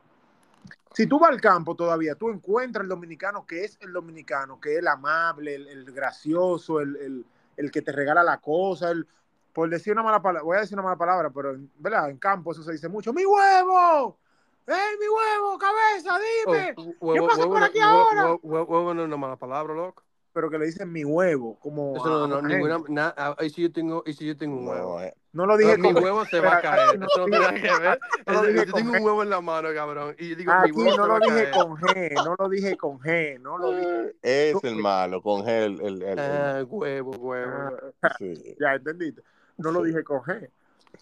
Si 0.94 1.08
tú 1.08 1.20
vas 1.20 1.32
al 1.32 1.42
campo 1.42 1.76
todavía, 1.76 2.16
tú 2.16 2.30
encuentras 2.30 2.84
el 2.84 2.90
dominicano 2.90 3.46
que 3.46 3.64
es 3.64 3.78
el 3.82 3.94
dominicano, 3.94 4.60
que 4.60 4.74
es 4.74 4.80
el 4.80 4.88
amable, 4.88 5.56
el, 5.56 5.68
el 5.68 5.86
gracioso, 5.92 6.80
el, 6.80 6.96
el- 6.98 7.26
el 7.56 7.70
que 7.70 7.84
te 7.84 7.92
regala 7.92 8.24
la 8.24 8.38
cosa, 8.40 8.90
el, 8.90 9.08
por 9.54 9.70
decir 9.70 9.94
una 9.94 10.04
mala 10.04 10.22
palabra, 10.22 10.44
voy 10.44 10.58
a 10.58 10.62
decir 10.62 10.76
una 10.76 10.84
mala 10.84 10.98
palabra, 10.98 11.30
pero 11.30 11.52
en, 11.52 11.70
¿verdad? 11.78 12.10
en 12.10 12.18
campo 12.18 12.52
eso 12.52 12.64
se 12.64 12.72
dice 12.72 12.90
mucho, 12.90 13.14
¡mi 13.14 13.26
huevo! 13.26 14.18
¡Ey, 14.66 14.98
mi 15.00 15.08
huevo, 15.08 15.58
cabeza, 15.60 16.18
dime! 16.20 16.74
Oh, 16.78 16.96
huevo, 17.08 17.28
pasa 17.28 17.40
huevo 17.42 17.54
por 17.54 17.64
aquí 17.64 17.80
huevo- 17.80 17.90
ahora? 17.90 18.24
huevo- 18.26 18.40
huevo- 18.44 18.66
huevo 18.68 18.94
no 18.94 19.02
es 19.02 19.08
una 19.08 19.18
mala 19.18 19.36
palabra, 19.36 19.74
loco. 19.74 20.04
Pero 20.32 20.50
que 20.50 20.58
le 20.58 20.66
dicen 20.66 20.92
mi 20.92 21.06
huevo, 21.06 21.60
como 21.60 21.96
Eso 21.96 22.10
no, 22.10 22.28
no, 22.28 22.40
una 22.40 22.48
ninguna, 22.48 22.80
na- 22.90 23.14
ah, 23.16 23.36
y 23.42 23.52
si 23.52 23.62
yo 23.62 23.72
tengo, 23.72 24.02
y 24.04 24.14
si 24.14 24.26
yo 24.26 24.36
tengo 24.36 24.58
un 24.58 24.68
huevo. 24.68 24.98
No, 24.98 25.04
eh. 25.06 25.14
No 25.34 25.46
lo 25.46 25.58
dije 25.58 25.78
No, 25.78 25.90
mi 25.90 25.94
con- 25.94 26.04
huevo 26.04 26.26
se 26.26 26.40
va 26.40 26.58
a 26.58 26.62
caer. 26.62 26.98
no 27.00 27.06
Eso 27.06 27.20
no 27.20 27.26
tiene 27.26 27.40
nada 27.40 27.54
que 27.54 27.80
ver. 27.84 28.00
no 28.26 28.34
lo 28.34 28.40
Eso- 28.40 28.48
dije 28.48 28.66
yo 28.66 28.74
tengo 28.74 28.92
G. 28.94 28.98
un 29.00 29.04
huevo 29.06 29.22
en 29.24 29.30
la 29.30 29.42
mano, 29.42 29.70
cabrón. 29.76 30.16
Y 30.18 30.30
yo 30.30 30.36
digo, 30.38 30.52
mi 30.54 30.60
Aquí 30.60 30.72
huevo 30.72 30.98
no 30.98 31.04
se 31.04 31.10
lo 31.10 31.20
dije 31.20 31.52
con 31.52 31.76
G, 31.78 32.14
no 32.26 32.36
lo 32.40 32.50
dije 32.50 32.78
con 32.78 33.00
G, 33.00 33.40
no 33.42 33.58
lo 33.60 33.72
dije. 33.78 34.16
Es 34.24 34.64
el 34.64 34.76
malo, 34.78 35.22
con 35.22 35.48
él. 35.48 35.80
El, 35.84 36.02
el, 36.02 36.18
el- 36.18 36.20
Ah, 36.20 36.64
huevo, 36.68 37.12
huevo. 37.12 37.78
Ah, 38.02 38.16
sí. 38.18 38.56
ya 38.60 38.74
entendiste. 38.74 39.22
No 39.58 39.72
lo 39.72 39.84
dije 39.84 40.04
con 40.04 40.20
G. 40.22 40.50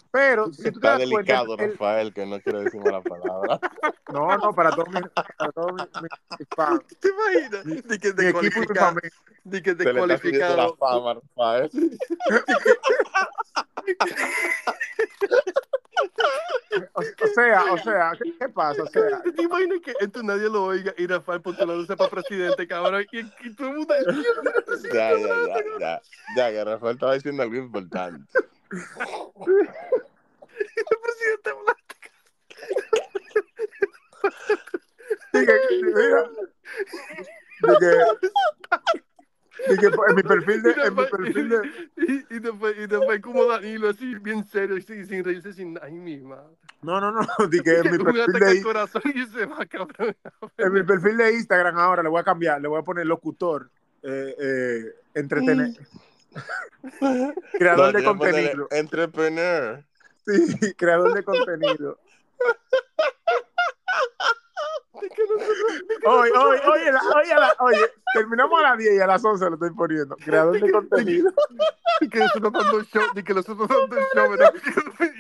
Pero 0.10 0.52
si 0.54 0.64
tú 0.72 0.80
te 0.80 0.88
Está 0.88 0.96
cuenta, 0.98 1.06
delicado, 1.06 1.56
el- 1.56 1.72
Rafael, 1.72 2.14
que 2.14 2.26
no 2.26 2.40
quiere 2.42 2.64
decir 2.64 2.80
mala 2.82 3.02
palabra. 3.02 3.60
no, 4.10 4.38
no, 4.38 4.54
para 4.54 4.72
todos 4.72 4.88
mis, 4.90 5.04
para 5.38 5.52
todos 5.52 5.74
mis, 5.74 5.86
mis- 6.02 6.12
mis 6.40 6.48
fans, 6.56 6.82
¿Te 7.00 7.10
imaginas? 7.10 7.66
De 7.88 8.00
que 8.00 8.08
mi 8.10 8.14
mi 8.16 8.24
descualificado. 8.24 8.88
familia. 8.88 9.12
De 9.44 9.62
que 9.62 9.70
está 9.72 10.18
subiendo 10.18 10.56
la 10.58 10.74
fama, 10.78 11.14
Rafael. 11.16 11.70
O, 16.94 17.02
o 17.02 17.28
sea, 17.36 17.74
o 17.74 17.78
sea, 17.78 18.14
¿qué, 18.22 18.34
qué 18.38 18.50
pasa? 18.50 18.84
O 18.84 18.88
sea, 18.88 19.22
¿Te 19.22 19.44
imaginas 19.44 19.80
que 19.84 19.94
esto 20.00 20.24
nadie 20.24 20.50
lo 20.50 20.64
oiga 20.66 20.94
y 20.98 21.06
Rafael 21.06 21.42
postulándose 21.42 21.96
para 21.98 22.10
presidente, 22.10 22.66
cabrón? 22.68 23.06
Y, 23.12 23.20
y 23.20 23.54
todo 23.56 23.68
el 23.68 23.76
mundo. 23.76 23.94
Ya, 24.94 25.12
ya, 25.18 25.20
ya, 25.20 25.64
ya. 25.80 26.02
Ya, 26.36 26.52
que 26.52 26.64
Rafael 26.64 26.96
estaba 26.96 27.14
diciendo 27.14 27.44
algo 27.44 27.56
importante. 27.56 28.40
El 28.72 28.80
presidente 31.02 31.52
dije, 35.34 35.54
mira, 35.84 36.30
dije, 39.70 39.88
dije, 39.88 39.88
en 40.10 40.16
mi 40.16 40.24
perfil 40.24 40.62
de, 40.64 40.72
en 40.72 40.96
mi 40.96 41.06
perfil 41.06 41.50
de, 41.50 41.62
Y, 41.98 42.26
y 42.36 42.40
después, 42.40 42.76
y 42.78 42.88
después 42.88 43.22
como 43.22 43.46
Danilo, 43.46 43.90
así 43.90 44.16
bien 44.16 44.46
serio, 44.46 44.78
así, 44.78 45.06
sin 45.06 45.24
reírse, 45.24 45.54
sin. 45.54 45.78
Ay, 45.82 45.94
mi 45.94 46.18
madre. 46.20 46.56
no, 46.82 47.00
no, 47.00 47.12
no, 47.12 47.22
dije, 47.50 47.80
en 47.80 47.92
mi 47.92 47.98
perfil 48.04 48.40
de, 48.40 48.62
corazón 48.62 49.02
y 49.14 49.26
se 49.26 49.46
va, 49.46 49.66
cabrón. 49.66 50.16
en 50.58 50.74
mi 50.74 50.84
perfil 50.84 51.18
de 51.18 51.34
Instagram 51.34 51.78
ahora 51.78 52.04
le 52.04 52.10
voy 52.10 52.20
a 52.20 52.24
cambiar, 52.24 52.62
le 52.62 52.68
voy 52.68 52.80
a 52.80 52.84
poner 52.84 53.06
locutor, 53.06 53.70
eh, 54.04 54.36
eh, 54.40 54.96
entretener, 55.14 55.72
creador 57.54 57.88
No, 57.88 57.92
de 57.92 58.00
que 58.00 58.06
contenido, 58.06 58.68
Entrepreneur. 58.72 59.84
sí, 60.26 60.74
creador 60.76 61.14
de 61.14 61.24
contenido. 61.24 62.00
Oye, 66.06 66.32
oye, 66.32 66.62
oye, 66.68 66.92
la- 66.92 67.02
oye, 67.16 67.36
la- 67.36 67.56
oye, 67.60 67.78
terminamos 68.14 68.60
a 68.60 68.64
las 68.70 68.78
10 68.78 68.94
y 68.96 69.00
a 69.00 69.08
las 69.08 69.24
11 69.24 69.46
lo 69.50 69.54
estoy 69.56 69.72
poniendo. 69.72 70.16
Creador 70.18 70.60
de 70.60 70.72
contenido. 70.72 71.32
Y 72.02 72.10
que 72.10 72.20
nosotros 72.20 72.52
dando 72.54 72.84
show, 72.84 73.04
y 73.16 73.24
que 73.24 73.34
nosotros 73.34 73.68
dando 73.70 73.96
show, 74.14 74.30
¿verdad? 74.32 74.54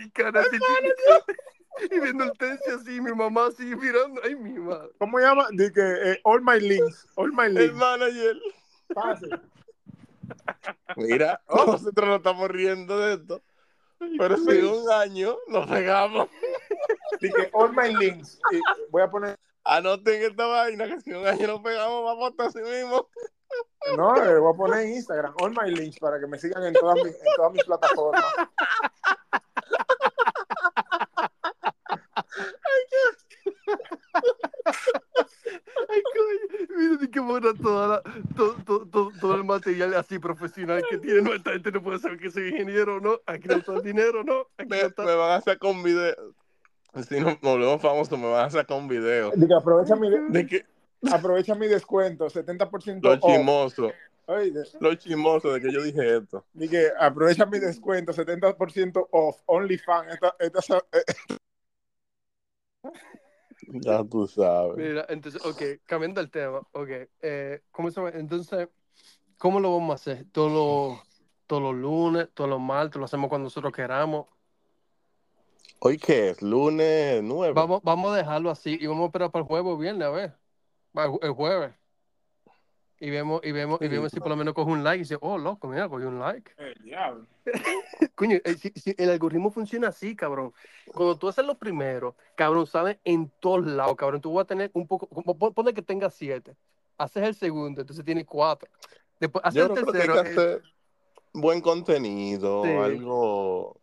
Y 0.03 0.09
cara 0.11 0.41
así, 0.41 0.57
y 1.91 1.99
viendo 1.99 2.23
el 2.25 2.31
tense 2.37 2.71
así, 2.71 2.99
mi 3.01 3.13
mamá 3.13 3.47
así 3.47 3.63
mirando, 3.75 4.21
ay, 4.23 4.35
mi 4.35 4.53
madre. 4.59 4.89
¿Cómo 4.97 5.19
llama? 5.19 5.47
Dice 5.51 5.71
que 5.73 5.81
eh, 6.11 6.19
all 6.23 6.41
my 6.41 6.59
links, 6.59 7.07
all 7.15 7.31
my 7.31 7.45
El 7.45 7.53
links. 7.55 7.75
manager. 7.75 8.37
Pase. 8.93 9.27
Mira, 10.95 11.39
nosotros 11.49 12.07
nos 12.07 12.17
estamos 12.17 12.49
riendo 12.49 12.97
de 12.99 13.13
esto. 13.15 13.41
Pero 14.17 14.35
si 14.37 14.57
un 14.61 14.89
año 14.91 15.37
nos 15.47 15.67
pegamos. 15.69 16.27
Dice 17.19 17.49
all 17.53 17.71
my 17.75 17.93
links. 17.95 18.39
Y 18.51 18.59
voy 18.89 19.03
a 19.03 19.09
poner 19.09 19.37
Anoten 19.63 20.23
esta 20.23 20.45
vaina 20.45 20.87
que 20.87 21.01
si 21.01 21.11
un 21.11 21.27
año 21.27 21.47
nos 21.47 21.61
pegamos, 21.61 22.03
vamos 22.03 22.33
a 22.37 22.43
así 22.45 22.59
mismo. 22.59 23.07
No, 23.97 24.15
le 24.15 24.39
voy 24.39 24.53
a 24.53 24.57
poner 24.57 24.85
en 24.85 24.93
Instagram, 24.93 25.33
all 25.41 25.51
my 25.51 25.69
links, 25.69 25.99
para 25.99 26.17
que 26.21 26.27
me 26.27 26.39
sigan 26.39 26.63
en 26.63 26.73
todas 26.73 26.95
mis, 27.03 27.13
en 27.13 27.35
todas 27.35 27.51
mis 27.51 27.63
plataformas. 27.65 28.23
Ay, 35.89 36.01
coño. 36.13 36.67
Mira 36.77 36.97
ni 37.01 37.07
qué 37.09 37.19
buena 37.19 37.53
toda 37.61 37.87
la, 37.87 38.01
todo, 38.35 38.55
todo, 38.65 38.85
todo, 38.87 39.11
todo 39.19 39.35
el 39.35 39.43
material 39.43 39.93
así 39.95 40.19
profesional 40.19 40.83
que 40.89 40.97
tiene. 40.97 41.21
No, 41.21 41.33
esta 41.33 41.51
gente 41.51 41.71
no 41.71 41.81
puede 41.83 41.99
saber 41.99 42.19
que 42.19 42.31
soy 42.31 42.49
ingeniero 42.49 42.97
o 42.97 42.99
no. 42.99 43.19
Aquí 43.25 43.47
no 43.47 43.55
está 43.55 43.73
el 43.73 43.81
dinero, 43.81 44.23
no. 44.23 44.47
Aquí 44.57 44.69
Me, 44.69 44.81
no 44.81 44.87
está. 44.87 45.03
me 45.03 45.15
van 45.15 45.31
a 45.31 45.41
sacar 45.41 45.69
un 45.71 45.83
video. 45.83 46.15
Si 47.07 47.19
nos 47.19 47.39
volvemos 47.39 47.81
famosos, 47.81 48.19
me 48.19 48.29
van 48.29 48.45
a 48.45 48.49
sacar 48.49 48.77
un 48.77 48.87
video. 48.87 49.31
Diga, 49.35 49.57
aprovecha 49.57 49.95
mi, 49.95 50.09
De 50.09 50.45
que 50.45 50.65
aprovecha 51.09 51.55
mi 51.55 51.67
descuento, 51.67 52.27
70% 52.29 53.01
lo 53.01 53.13
off. 53.13 53.19
chimoso, 53.21 53.91
Oye, 54.25 54.53
lo 54.79 54.95
chimoso 54.95 55.53
de 55.53 55.61
que 55.61 55.71
yo 55.71 55.81
dije 55.81 56.17
esto. 56.17 56.45
Dije, 56.53 56.91
aprovecha 56.99 57.45
mi 57.45 57.59
descuento, 57.59 58.13
70% 58.13 59.07
off, 59.11 59.41
OnlyFans. 59.45 60.13
Esta, 60.13 60.35
esta, 60.39 60.77
eh, 60.91 61.03
Ya 63.73 64.03
tú 64.03 64.27
sabes. 64.27 64.75
Mira, 64.75 65.05
entonces, 65.07 65.43
ok, 65.45 65.81
cambiando 65.85 66.19
el 66.19 66.29
tema. 66.29 66.59
Ok, 66.73 66.89
eh, 67.21 67.61
¿cómo 67.71 67.89
se 67.89 68.01
llama? 68.01 68.11
Entonces, 68.15 68.67
¿cómo 69.37 69.59
lo 69.59 69.73
vamos 69.73 69.91
a 69.91 69.95
hacer? 69.95 70.25
¿Todos 70.31 70.51
los, 70.51 71.23
todos 71.47 71.61
los 71.61 71.75
lunes, 71.75 72.29
todos 72.33 72.49
los 72.49 72.59
martes, 72.59 72.97
lo 72.97 73.05
hacemos 73.05 73.29
cuando 73.29 73.45
nosotros 73.45 73.71
queramos? 73.71 74.27
¿Hoy 75.83 75.97
qué 75.97 76.29
es? 76.29 76.41
Lunes 76.43 77.23
9. 77.23 77.53
Vamos, 77.55 77.81
vamos 77.83 78.13
a 78.13 78.17
dejarlo 78.17 78.51
así 78.51 78.77
y 78.79 78.85
vamos 78.85 79.01
a 79.03 79.05
esperar 79.07 79.31
para 79.31 79.41
el 79.41 79.47
jueves 79.47 79.71
o 79.73 79.77
viernes, 79.77 80.07
a 80.07 80.11
ver. 80.11 80.33
El 80.93 81.01
ju- 81.09 81.19
el 81.23 81.31
jueves. 81.31 81.71
Y 82.99 83.09
vemos, 83.09 83.41
y 83.43 83.51
vemos, 83.51 83.81
y 83.81 83.85
Sí. 83.85 83.89
vemos 83.89 84.11
si 84.11 84.19
por 84.19 84.29
lo 84.29 84.35
menos 84.35 84.53
coge 84.53 84.69
un 84.69 84.83
like 84.83 84.97
y 84.97 84.99
dice, 84.99 85.17
oh, 85.21 85.39
loco, 85.39 85.67
mira, 85.67 85.89
cogió 85.89 86.07
un 86.07 86.19
like. 86.19 86.51
el 86.57 86.75
diablo. 86.83 87.25
Coño, 88.15 88.37
eh, 88.43 88.53
si- 88.53 88.71
si 88.75 88.93
el 88.95 89.09
algoritmo 89.09 89.49
funciona 89.49 89.87
así, 89.87 90.15
cabrón. 90.15 90.53
Cuando 90.93 91.17
tú 91.17 91.27
haces 91.27 91.43
lo 91.43 91.57
primero, 91.57 92.15
cabrón, 92.35 92.67
sale 92.67 92.99
en 93.03 93.31
todos 93.39 93.65
lados, 93.65 93.95
cabrón. 93.95 94.21
Tú 94.21 94.33
vas 94.35 94.43
a 94.43 94.47
tener 94.47 94.69
un 94.75 94.85
poco, 94.85 95.07
ponle 95.51 95.73
que 95.73 95.81
tenga 95.81 96.11
siete. 96.11 96.55
Haces 96.99 97.23
el 97.23 97.33
segundo, 97.33 97.81
entonces 97.81 98.05
tienes 98.05 98.25
cuatro. 98.27 98.69
Después 99.19 99.43
haces 99.43 99.57
Yo 99.57 99.65
el 99.65 99.71
creo 99.71 99.85
que 99.91 99.97
hay 99.97 100.07
tercero. 100.07 100.23
que 100.23 100.29
hacer 100.29 100.63
buen 101.33 101.59
contenido, 101.59 102.63
Sí. 102.65 102.69
algo. 102.69 103.77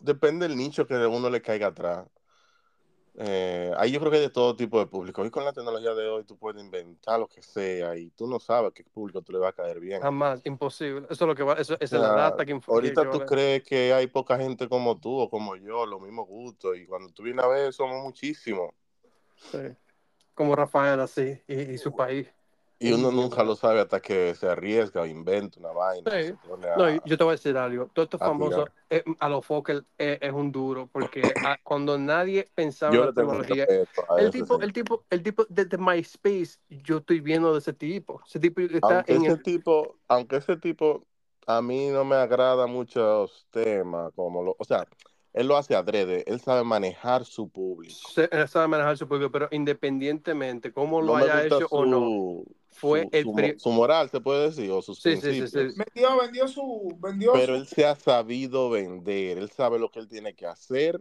Depende 0.00 0.48
del 0.48 0.56
nicho 0.56 0.86
que 0.86 0.94
uno 0.94 1.28
le 1.30 1.42
caiga 1.42 1.68
atrás. 1.68 2.06
Eh, 3.14 3.70
ahí 3.76 3.92
yo 3.92 4.00
creo 4.00 4.10
que 4.10 4.16
hay 4.16 4.22
de 4.22 4.30
todo 4.30 4.56
tipo 4.56 4.78
de 4.78 4.86
público. 4.86 5.20
Hoy 5.20 5.30
con 5.30 5.44
la 5.44 5.52
tecnología 5.52 5.94
de 5.94 6.08
hoy 6.08 6.24
tú 6.24 6.38
puedes 6.38 6.62
inventar 6.62 7.20
lo 7.20 7.28
que 7.28 7.42
sea 7.42 7.94
y 7.96 8.10
tú 8.10 8.26
no 8.26 8.40
sabes 8.40 8.72
qué 8.72 8.84
público 8.84 9.20
tú 9.20 9.32
le 9.32 9.38
va 9.38 9.50
a 9.50 9.52
caer 9.52 9.80
bien. 9.80 10.00
Jamás, 10.00 10.40
imposible. 10.44 11.06
Eso 11.10 11.24
es 11.24 11.28
lo 11.28 11.34
que 11.34 11.42
va, 11.42 11.54
eso, 11.54 11.74
esa 11.78 11.96
es 11.96 12.02
la 12.02 12.12
data 12.12 12.46
que, 12.46 12.58
ahorita 12.66 13.02
que 13.02 13.18
tú 13.18 13.26
crees 13.26 13.62
que 13.64 13.92
hay 13.92 14.06
poca 14.06 14.38
gente 14.38 14.66
como 14.66 14.98
tú 14.98 15.18
o 15.18 15.28
como 15.28 15.56
yo, 15.56 15.84
los 15.84 16.00
mismos 16.00 16.26
gustos, 16.26 16.76
y 16.78 16.86
cuando 16.86 17.12
tú 17.12 17.22
vienes 17.22 17.44
a 17.44 17.48
ver 17.48 17.72
somos 17.72 18.02
muchísimos. 18.02 18.70
Sí. 19.36 19.58
Como 20.34 20.56
Rafael 20.56 20.98
así, 21.00 21.38
y, 21.46 21.54
y 21.72 21.78
su 21.78 21.94
país. 21.94 22.28
Y 22.82 22.92
uno 22.92 23.10
nunca 23.10 23.44
lo 23.44 23.54
sabe 23.56 23.80
hasta 23.80 24.00
que 24.00 24.34
se 24.34 24.46
arriesga 24.48 25.02
o 25.02 25.06
inventa 25.06 25.60
una 25.60 25.70
vaina. 25.72 26.10
Sí. 26.10 26.32
a- 26.68 26.78
No, 26.78 26.88
yo 27.04 27.16
te 27.16 27.24
voy 27.24 27.28
a 27.32 27.36
decir 27.36 27.56
algo. 27.56 27.86
Todo 27.88 28.04
esto 28.04 28.18
famoso, 28.18 28.68
eh, 28.90 29.04
a 29.20 29.28
los 29.28 29.46
Fokker 29.46 29.84
eh, 29.98 30.18
es 30.20 30.32
un 30.32 30.50
duro, 30.50 30.88
porque 30.88 31.38
a- 31.42 31.58
cuando 31.62 31.96
nadie 31.98 32.50
pensaba 32.54 32.94
en 32.94 33.00
la 33.00 33.12
tecnología, 33.12 33.64
el 34.18 34.30
tipo, 34.30 34.58
sí. 34.58 34.64
el 34.64 34.72
tipo, 34.72 35.04
el 35.10 35.22
tipo 35.22 35.46
desde 35.48 35.78
MySpace, 35.78 36.58
yo 36.68 36.98
estoy 36.98 37.20
viendo 37.20 37.52
de 37.52 37.58
ese 37.60 37.72
tipo. 37.72 38.20
Ese 38.26 38.40
tipo 38.40 38.60
está 38.62 38.96
Aunque 38.96 39.14
en 39.14 39.22
ese 39.22 39.32
el, 39.34 39.42
tipo, 39.42 39.98
aunque 40.08 40.36
ese 40.36 40.56
tipo 40.56 41.06
a 41.46 41.62
mí 41.62 41.88
no 41.88 42.04
me 42.04 42.16
agrada 42.16 42.66
muchos 42.66 43.46
temas, 43.50 44.12
como 44.14 44.42
lo, 44.42 44.56
o 44.58 44.64
sea, 44.64 44.86
él 45.32 45.46
lo 45.46 45.56
hace 45.56 45.74
adrede, 45.74 46.24
él 46.26 46.40
sabe 46.40 46.64
manejar 46.64 47.24
su 47.24 47.48
público. 47.48 48.10
él 48.30 48.48
sabe 48.48 48.68
manejar 48.68 48.96
su 48.96 49.08
público, 49.08 49.30
pero 49.30 49.48
independientemente 49.50 50.72
cómo 50.72 51.00
lo 51.00 51.16
No 51.16 51.16
haya 51.16 51.44
hecho 51.44 51.68
o 51.70 51.84
no, 51.84 51.98
su, 52.00 52.56
fue 52.72 53.08
su, 53.10 53.10
el 53.12 53.30
su, 53.32 53.54
su 53.58 53.70
moral, 53.70 54.10
se 54.10 54.20
puede 54.20 54.48
decir, 54.50 54.70
o 54.70 54.82
sus 54.82 55.00
Sí, 55.02 55.16
sí, 55.16 55.34
sí, 55.34 55.48
principios. 55.48 55.48
sí. 55.48 55.58
Vendió, 55.74 56.18
vendió 56.20 56.48
su, 56.48 56.96
vendió 57.00 57.32
Pero 57.32 57.54
su, 57.54 57.56
él 57.56 57.66
se 57.66 57.86
ha 57.86 57.96
sabido 57.96 58.70
vender, 58.70 59.38
él 59.38 59.50
sabe 59.50 59.78
lo 59.78 59.90
que 59.90 60.00
él 60.00 60.08
tiene 60.08 60.34
que 60.34 60.46
hacer 60.46 61.00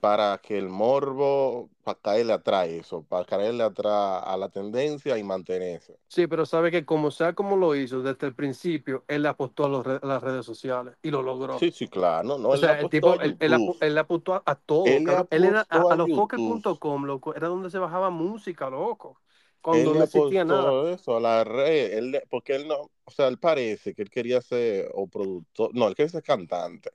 para 0.00 0.38
que 0.38 0.58
el 0.58 0.68
morbo, 0.68 1.70
para 1.84 2.00
caerle 2.00 2.34
atrás 2.34 2.68
eso, 2.68 3.04
para 3.04 3.24
caerle 3.26 3.64
atrás 3.64 4.22
a 4.26 4.36
la 4.38 4.48
tendencia 4.50 5.18
y 5.18 5.24
mantenerse. 5.24 5.98
Sí, 6.08 6.26
pero 6.26 6.44
sabe 6.44 6.70
que 6.70 6.84
como 6.84 7.10
sea 7.10 7.34
como 7.34 7.56
lo 7.56 7.74
hizo 7.74 8.02
desde 8.02 8.26
el 8.26 8.34
principio, 8.34 9.02
él 9.08 9.24
apostó 9.24 9.64
a, 9.64 9.68
los 9.70 9.86
re- 9.86 9.98
a 10.02 10.06
las 10.06 10.22
redes 10.22 10.44
sociales 10.44 10.94
y 11.02 11.10
lo 11.10 11.22
logró. 11.22 11.56
Sí, 11.58 11.70
sí, 11.70 11.88
claro, 11.88 12.26
no, 12.28 12.38
no, 12.38 12.52
O 12.52 12.56
él 12.56 12.60
sea, 12.60 12.72
el 12.72 12.80
apostó 12.80 12.90
tipo, 12.90 13.12
a 13.18 13.24
él, 13.24 13.36
él 13.40 13.54
él 13.80 13.98
apostó 13.98 14.42
a, 14.44 14.54
todo. 14.56 14.86
Él 14.88 15.04
cabrón. 15.04 15.28
Él 15.30 15.44
era 15.44 15.66
a, 15.70 15.78
a 15.78 15.78
a 15.88 15.96
los 15.96 16.08
loco, 17.06 17.34
era 17.34 17.48
donde 17.48 17.70
se 17.70 17.78
bajaba 17.78 18.10
música, 18.10 18.68
loco. 18.68 19.21
Él 19.70 19.84
Cuando 19.84 19.92
le 19.92 19.98
no 19.98 20.04
existía 20.04 20.44
nada. 20.44 20.90
eso 20.90 21.16
a 21.16 21.20
la 21.20 21.44
red, 21.44 21.92
él 21.98 22.22
porque 22.28 22.56
él 22.56 22.66
no, 22.66 22.90
o 23.04 23.10
sea, 23.10 23.28
él 23.28 23.38
parece 23.38 23.94
que 23.94 24.02
él 24.02 24.10
quería 24.10 24.40
ser 24.40 24.90
o 24.92 25.06
productor, 25.06 25.70
no, 25.74 25.86
él 25.88 25.94
quería 25.94 26.10
ser 26.10 26.22
cantante. 26.22 26.90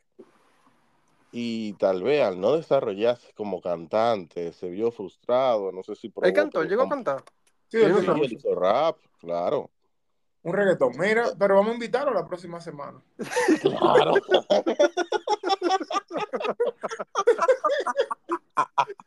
Y 1.31 1.73
tal 1.73 2.03
vez 2.03 2.23
al 2.23 2.39
no 2.39 2.53
desarrollarse 2.55 3.33
como 3.33 3.61
cantante, 3.61 4.51
se 4.53 4.69
vio 4.69 4.91
frustrado, 4.91 5.71
no 5.71 5.83
sé 5.83 5.95
si 5.95 6.07
Él 6.07 6.13
provocó 6.13 6.33
cantó, 6.33 6.61
él 6.61 6.69
llegó 6.69 6.83
a 6.83 6.89
cantar. 6.89 7.23
sí, 7.67 7.77
él 7.77 7.93
Sí, 7.99 8.05
él 8.05 8.33
hizo 8.33 8.55
rap, 8.55 8.97
claro. 9.19 9.69
un 10.43 10.53
reggaetón. 10.53 10.93
Mira, 10.97 11.27
pero 11.37 11.55
vamos 11.55 11.71
a 11.71 11.73
invitarlo 11.75 12.13
la 12.13 12.25
próxima 12.25 12.59
semana. 12.61 13.01
Claro. 13.61 14.13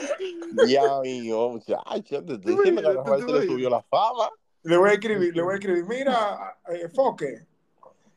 ya, 0.66 1.00
mío, 1.00 1.50
muchacho, 1.50 2.24
te 2.24 2.34
estoy 2.34 2.54
diciendo 2.56 2.82
que 2.82 2.88
a 2.88 2.92
Rafael 2.94 3.22
se 3.24 3.32
le 3.32 3.46
subió 3.46 3.70
la 3.70 3.82
fama. 3.82 4.30
Le 4.62 4.76
voy 4.76 4.90
a 4.90 4.92
escribir, 4.94 5.34
le 5.34 5.42
voy 5.42 5.52
a 5.52 5.56
escribir. 5.56 5.84
Mira, 5.86 6.58
eh, 6.68 6.88
Foque, 6.88 7.46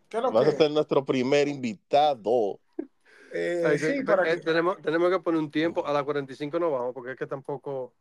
¿qué 0.10 0.18
es 0.18 0.24
lo 0.24 0.32
Vas 0.32 0.48
a 0.48 0.52
que? 0.52 0.58
ser 0.58 0.72
nuestro 0.72 1.06
primer 1.06 1.48
invitado. 1.48 2.60
Eh, 3.32 3.64
Ay, 3.66 3.80
sí, 3.80 3.94
que- 3.98 4.04
para 4.04 4.32
eh, 4.32 4.36
que. 4.36 4.42
tenemos, 4.42 4.82
tenemos 4.82 5.10
que 5.10 5.20
poner 5.20 5.40
un 5.40 5.50
tiempo, 5.50 5.86
a 5.86 5.94
las 5.94 6.04
45 6.04 6.60
no 6.60 6.70
vamos, 6.70 6.94
porque 6.94 7.12
es 7.12 7.18
que 7.18 7.28
tampoco... 7.28 7.94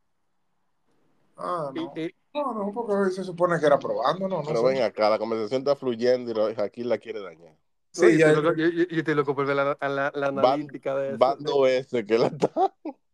Ah, 1.36 1.70
no. 1.74 1.92
y- 1.96 2.14
No, 2.34 2.52
no, 2.52 2.72
porque 2.72 3.10
se 3.12 3.24
supone 3.24 3.58
que 3.60 3.66
era 3.66 3.78
probando, 3.78 4.26
no, 4.28 4.38
no 4.42 4.46
Pero 4.46 4.62
ven 4.64 4.82
acá, 4.82 5.08
la 5.10 5.18
conversación 5.18 5.60
está 5.60 5.76
fluyendo 5.76 6.50
y 6.50 6.54
aquí 6.60 6.82
la 6.82 6.98
quiere 6.98 7.20
dañar. 7.20 7.54
Sí, 7.92 8.06
Oye, 8.06 8.18
ya- 8.18 8.32
loco- 8.32 8.54
yo, 8.56 8.68
yo- 8.68 8.84
yo 8.88 8.98
estoy 8.98 9.14
loco 9.14 9.34
por 9.34 9.44
ver 9.44 9.54
la, 9.56 9.76
la, 9.80 10.10
la 10.14 10.26
analítica 10.28 10.94
de 10.96 11.08
eso. 11.10 11.18
Van 11.18 11.36
dos 11.40 11.62
veces 11.64 12.04
que 12.06 12.18
la 12.18 12.26
está. 12.28 12.50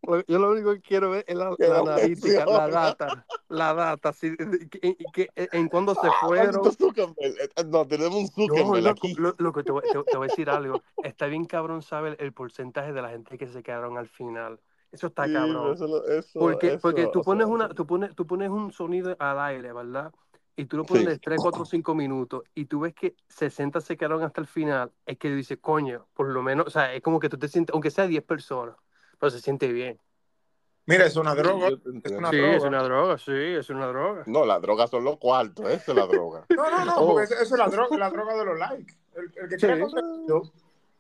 Lo- 0.02 0.24
Yo 0.26 0.38
lo 0.38 0.52
único 0.52 0.72
que 0.72 0.80
quiero 0.80 1.10
ver 1.10 1.24
es 1.26 1.34
la, 1.36 1.54
Que 1.56 1.66
la 1.66 1.78
lo 1.82 1.90
analítica, 1.90 2.46
la 2.46 2.68
data, 2.68 3.26
la 3.48 3.74
data, 3.74 4.12
de- 4.22 4.68
que- 4.70 4.96
que- 5.12 5.28
en 5.34 5.68
cuándo 5.68 5.94
se 5.96 6.08
fueron. 6.20 6.54
Maldito 6.62 6.72
Zuckerberg. 6.72 7.16
Eh, 7.56 7.64
No, 7.66 7.84
tenemos 7.86 8.14
un 8.14 8.22
No, 8.22 8.28
Zuckerberg 8.46 8.84
loco, 8.84 8.90
aquí. 9.06 9.14
lo- 9.16 9.34
loco, 9.38 9.64
te, 9.64 9.72
voy, 9.72 9.82
te- 9.82 10.02
te 10.10 10.16
voy 10.16 10.26
a 10.26 10.30
decir 10.30 10.48
algo. 10.48 10.80
Está 11.02 11.26
bien 11.26 11.44
cabrón 11.44 11.82
saber 11.82 12.16
el 12.20 12.32
porcentaje 12.32 12.92
de 12.92 13.02
la 13.02 13.10
gente 13.10 13.36
que 13.36 13.48
se 13.48 13.62
quedaron 13.64 13.98
al 13.98 14.08
final. 14.08 14.60
Eso 14.92 15.08
está 15.08 15.26
Sí, 15.26 15.32
cabrón. 15.34 15.74
eso 15.74 15.86
lo- 15.88 16.06
eso- 16.06 16.38
Porque, 16.38 16.68
eso, 16.68 16.78
porque 16.80 17.08
tú 17.12 17.20
pones 17.22 17.46
una, 17.48 17.68
tú 17.68 17.84
pones, 17.84 18.14
tú 18.14 18.26
pones 18.26 18.48
un 18.48 18.72
sonido 18.72 19.14
al 19.18 19.38
aire, 19.40 19.72
¿verdad? 19.72 20.12
Y 20.58 20.64
tú 20.64 20.76
lo 20.76 20.84
pones 20.84 21.04
Sí. 21.04 21.08
de 21.10 21.18
3, 21.20 21.38
4, 21.40 21.64
5 21.64 21.94
minutos 21.94 22.42
y 22.52 22.64
tú 22.64 22.80
ves 22.80 22.92
que 22.92 23.14
60 23.28 23.80
se 23.80 23.96
quedaron 23.96 24.24
hasta 24.24 24.40
el 24.40 24.48
final, 24.48 24.90
es 25.06 25.16
que 25.16 25.30
dices, 25.30 25.58
coño, 25.60 26.06
por 26.14 26.28
lo 26.30 26.42
menos, 26.42 26.66
o 26.66 26.70
sea, 26.70 26.92
es 26.94 27.00
como 27.00 27.20
que 27.20 27.28
tú 27.28 27.38
te 27.38 27.46
sientes, 27.46 27.72
aunque 27.72 27.92
sea 27.92 28.08
10 28.08 28.24
personas, 28.24 28.74
pero 29.20 29.30
se 29.30 29.40
siente 29.40 29.72
bien. 29.72 30.00
Mira, 30.86 31.06
es 31.06 31.14
una 31.16 31.34
droga. 31.36 31.68
Entiendo. 31.68 32.18
una 32.18 32.30
sí, 32.30 32.36
droga. 32.38 32.56
es 32.56 32.64
una 32.64 32.82
droga, 32.82 33.18
sí, 33.18 33.32
es 33.32 33.70
una 33.70 33.86
droga. 33.86 34.24
No, 34.26 34.44
las 34.44 34.60
drogas 34.60 34.90
son 34.90 35.04
los 35.04 35.16
cuartos, 35.18 35.64
esa 35.70 35.92
es 35.92 35.96
la 35.96 36.06
droga. 36.06 36.44
No, 36.48 36.70
no, 36.70 36.84
no, 36.84 36.96
Oh. 36.98 37.06
porque 37.10 37.24
eso, 37.24 37.34
eso 37.34 37.54
es 37.54 37.58
la 37.60 37.68
droga, 37.68 37.96
la 37.96 38.10
droga 38.10 38.34
de 38.36 38.44
los 38.44 38.58
likes. 38.58 38.94
El, 39.14 39.24
el 39.36 39.48
que 39.48 39.58
Sí. 39.60 39.66
crea 39.66 39.78
contenido 39.80 40.42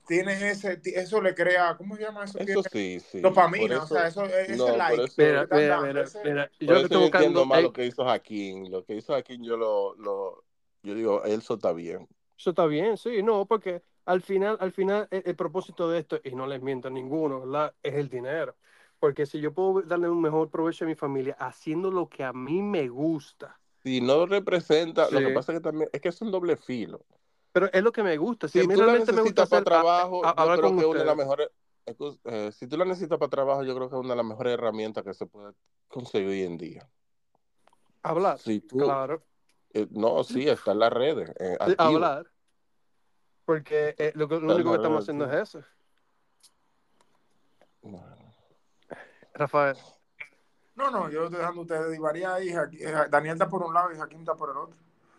tiene 0.08 0.50
ese, 0.50 0.80
eso 0.84 1.22
le 1.22 1.34
crea, 1.34 1.76
¿cómo 1.76 1.96
se 1.96 2.02
llama 2.02 2.24
eso? 2.24 2.38
Eso 2.38 2.62
sí, 2.62 3.00
sí. 3.00 3.20
dopamina, 3.22 3.82
Por 3.82 3.82
o 3.84 3.86
sea, 3.88 4.08
eso, 4.08 4.24
ese 4.26 4.72
no, 4.72 4.76
like. 4.76 5.06
eso- 5.06 5.46
Mira, 5.50 5.92
mira, 6.22 6.50
yo 6.60 6.76
eso 6.76 6.86
estoy 6.86 6.98
yo 6.98 7.06
entiendo 7.06 7.44
buscando, 7.44 7.46
más 7.46 7.60
ey, 7.60 7.62
lo 7.62 7.72
que 7.72 7.86
hizo 7.86 8.04
Jaquín. 8.04 8.70
Lo 8.70 8.84
que 8.84 8.96
hizo 8.96 9.12
Jaquín, 9.14 9.42
yo 9.44 9.56
lo, 9.56 9.94
lo 9.96 10.44
yo 10.82 10.94
digo, 10.94 11.24
eso 11.24 11.54
está 11.54 11.72
bien. 11.72 12.08
eso 12.36 12.50
está 12.50 12.66
bien, 12.66 12.96
sí, 12.96 13.22
no, 13.22 13.46
porque 13.46 13.82
al 14.04 14.22
final, 14.22 14.56
al 14.60 14.72
final, 14.72 15.08
el, 15.10 15.22
el 15.26 15.36
propósito 15.36 15.90
de 15.90 15.98
esto, 16.00 16.20
y 16.24 16.34
no 16.34 16.46
les 16.46 16.62
miento 16.62 16.88
a 16.88 16.90
ninguno, 16.90 17.40
¿verdad? 17.40 17.74
Es 17.82 17.94
el 17.94 18.08
dinero. 18.08 18.56
Porque 18.98 19.26
si 19.26 19.40
yo 19.40 19.52
puedo 19.54 19.82
darle 19.82 20.08
un 20.08 20.20
mejor 20.20 20.50
provecho 20.50 20.84
a 20.84 20.88
mi 20.88 20.94
familia 20.94 21.34
haciendo 21.38 21.90
lo 21.90 22.08
que 22.08 22.24
a 22.24 22.32
mí 22.32 22.62
me 22.62 22.88
gusta, 22.88 23.60
Si 23.82 24.00
no 24.00 24.26
representa, 24.26 25.10
lo 25.10 25.22
que 25.22 25.30
pasa 25.32 25.52
es 25.52 25.58
que 25.58 25.62
también, 25.62 25.90
es 25.92 26.00
que 26.00 26.08
es 26.10 26.20
un 26.22 26.30
doble 26.30 26.56
filo. 26.56 27.04
Pero 27.58 27.72
es 27.72 27.82
lo 27.82 27.90
que 27.90 28.04
me 28.04 28.16
gusta. 28.16 28.46
Si, 28.46 28.52
Si 28.52 28.60
a 28.60 28.68
mí 28.68 28.74
tú 28.74 28.80
la 28.80 28.86
realmente 28.86 29.12
me 29.12 29.22
gusta 29.22 29.42
necesitas 29.42 29.48
para 29.48 29.80
a- 29.80 29.82
trabajo, 29.82 30.24
a- 30.24 30.46
yo 30.46 30.60
creo 30.60 30.76
que 30.78 30.86
una 30.86 30.98
de 31.00 31.04
las 31.06 31.16
mejores, 31.16 31.48
eh, 31.86 32.52
si 32.52 32.68
tú 32.68 32.76
la 32.76 32.84
necesitas 32.84 33.18
para 33.18 33.30
trabajo, 33.30 33.64
yo 33.64 33.74
creo 33.74 33.90
que 33.90 33.96
es 33.96 34.00
una 34.00 34.10
de 34.10 34.16
las 34.16 34.26
mejores 34.26 34.54
herramientas 34.54 35.02
que 35.02 35.12
se 35.12 35.26
puede 35.26 35.54
conseguir 35.88 36.28
hoy 36.28 36.42
en 36.42 36.56
día. 36.56 36.88
Hablar, 38.04 38.38
Si 38.38 38.60
tú, 38.60 38.78
claro. 38.78 39.24
eh, 39.72 39.88
no, 39.90 40.22
sí, 40.22 40.48
está 40.48 40.70
en 40.70 40.78
las 40.78 40.92
redes, 40.92 41.30
eh, 41.40 41.56
Sí, 41.66 41.74
hablar. 41.78 42.30
Porque 43.44 43.96
eh, 43.98 44.12
lo, 44.14 44.26
único 44.26 44.70
que 44.70 44.76
estamos 44.76 45.02
haciendo 45.02 45.28
sí. 45.28 45.34
es 45.34 45.42
eso. 45.42 45.64
Bueno, 47.82 48.34
Rafael. 49.34 49.76
No, 50.76 50.92
no, 50.92 51.10
yo 51.10 51.24
estoy 51.24 51.40
dejando 51.40 51.62
a 51.62 51.64
ustedes 51.64 51.90
divariar 51.90 52.34
ahí. 52.34 52.52
Daniel 53.10 53.32
está 53.32 53.48
por 53.48 53.64
un 53.64 53.74
lado 53.74 53.92
y 53.92 53.96
Jaquín 53.96 54.20
está 54.20 54.36
por 54.36 54.50
el 54.50 54.58
otro. 54.58 54.76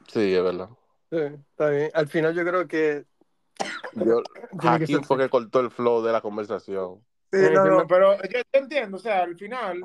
Sí, 0.07 0.33
es 0.33 0.41
verdad. 0.41 0.69
Sí, 1.11 1.17
está 1.17 1.69
bien. 1.69 1.89
Al 1.93 2.07
final 2.07 2.35
yo 2.35 2.43
creo 2.43 2.67
que 2.67 3.05
Yo, 3.93 4.21
Hakim 4.59 5.03
fue 5.03 5.17
que 5.17 5.29
cortó 5.29 5.59
el 5.59 5.71
flow 5.71 6.03
de 6.03 6.11
la 6.11 6.21
conversación. 6.21 7.03
Sí, 7.31 7.39
no, 7.53 7.65
no, 7.65 7.87
pero 7.87 8.15
yo, 8.23 8.39
yo 8.39 8.59
entiendo, 8.59 8.97
o 8.97 8.99
sea, 8.99 9.21
al 9.21 9.35
final, 9.35 9.83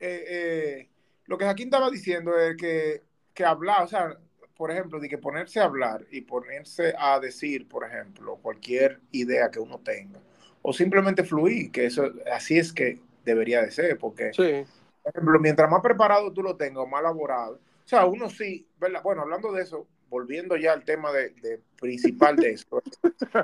eh, 0.00 0.24
eh, 0.28 0.88
lo 1.26 1.36
que 1.36 1.44
Jaquín 1.44 1.66
estaba 1.66 1.90
diciendo 1.90 2.38
es 2.38 2.56
que, 2.56 3.02
que 3.34 3.44
hablar, 3.44 3.82
o 3.82 3.86
sea, 3.86 4.16
por 4.56 4.70
ejemplo, 4.70 4.98
de 4.98 5.08
que 5.08 5.18
ponerse 5.18 5.60
a 5.60 5.64
hablar 5.64 6.06
y 6.10 6.22
ponerse 6.22 6.94
a 6.98 7.20
decir, 7.20 7.68
por 7.68 7.84
ejemplo, 7.84 8.38
cualquier 8.40 9.00
idea 9.12 9.50
que 9.50 9.58
uno 9.58 9.78
tenga, 9.80 10.20
o 10.62 10.72
simplemente 10.72 11.22
fluir, 11.22 11.70
que 11.70 11.84
eso, 11.84 12.10
así 12.32 12.58
es 12.58 12.72
que 12.72 12.98
debería 13.24 13.60
de 13.60 13.70
ser, 13.70 13.98
porque, 13.98 14.32
sí. 14.32 14.64
por 15.02 15.12
ejemplo, 15.12 15.38
mientras 15.38 15.70
más 15.70 15.82
preparado 15.82 16.32
tú 16.32 16.42
lo 16.42 16.56
tengas, 16.56 16.88
más 16.88 17.00
elaborado, 17.00 17.56
o 17.56 17.88
sea, 17.88 18.06
uno 18.06 18.30
sí, 18.30 18.66
¿verdad? 18.78 19.02
Bueno, 19.02 19.20
hablando 19.22 19.52
de 19.52 19.62
eso, 19.62 19.86
volviendo 20.08 20.56
ya 20.56 20.72
al 20.72 20.84
tema 20.84 21.12
de, 21.12 21.30
de 21.30 21.60
principal 21.80 22.36
de 22.36 22.50
esto, 22.50 22.82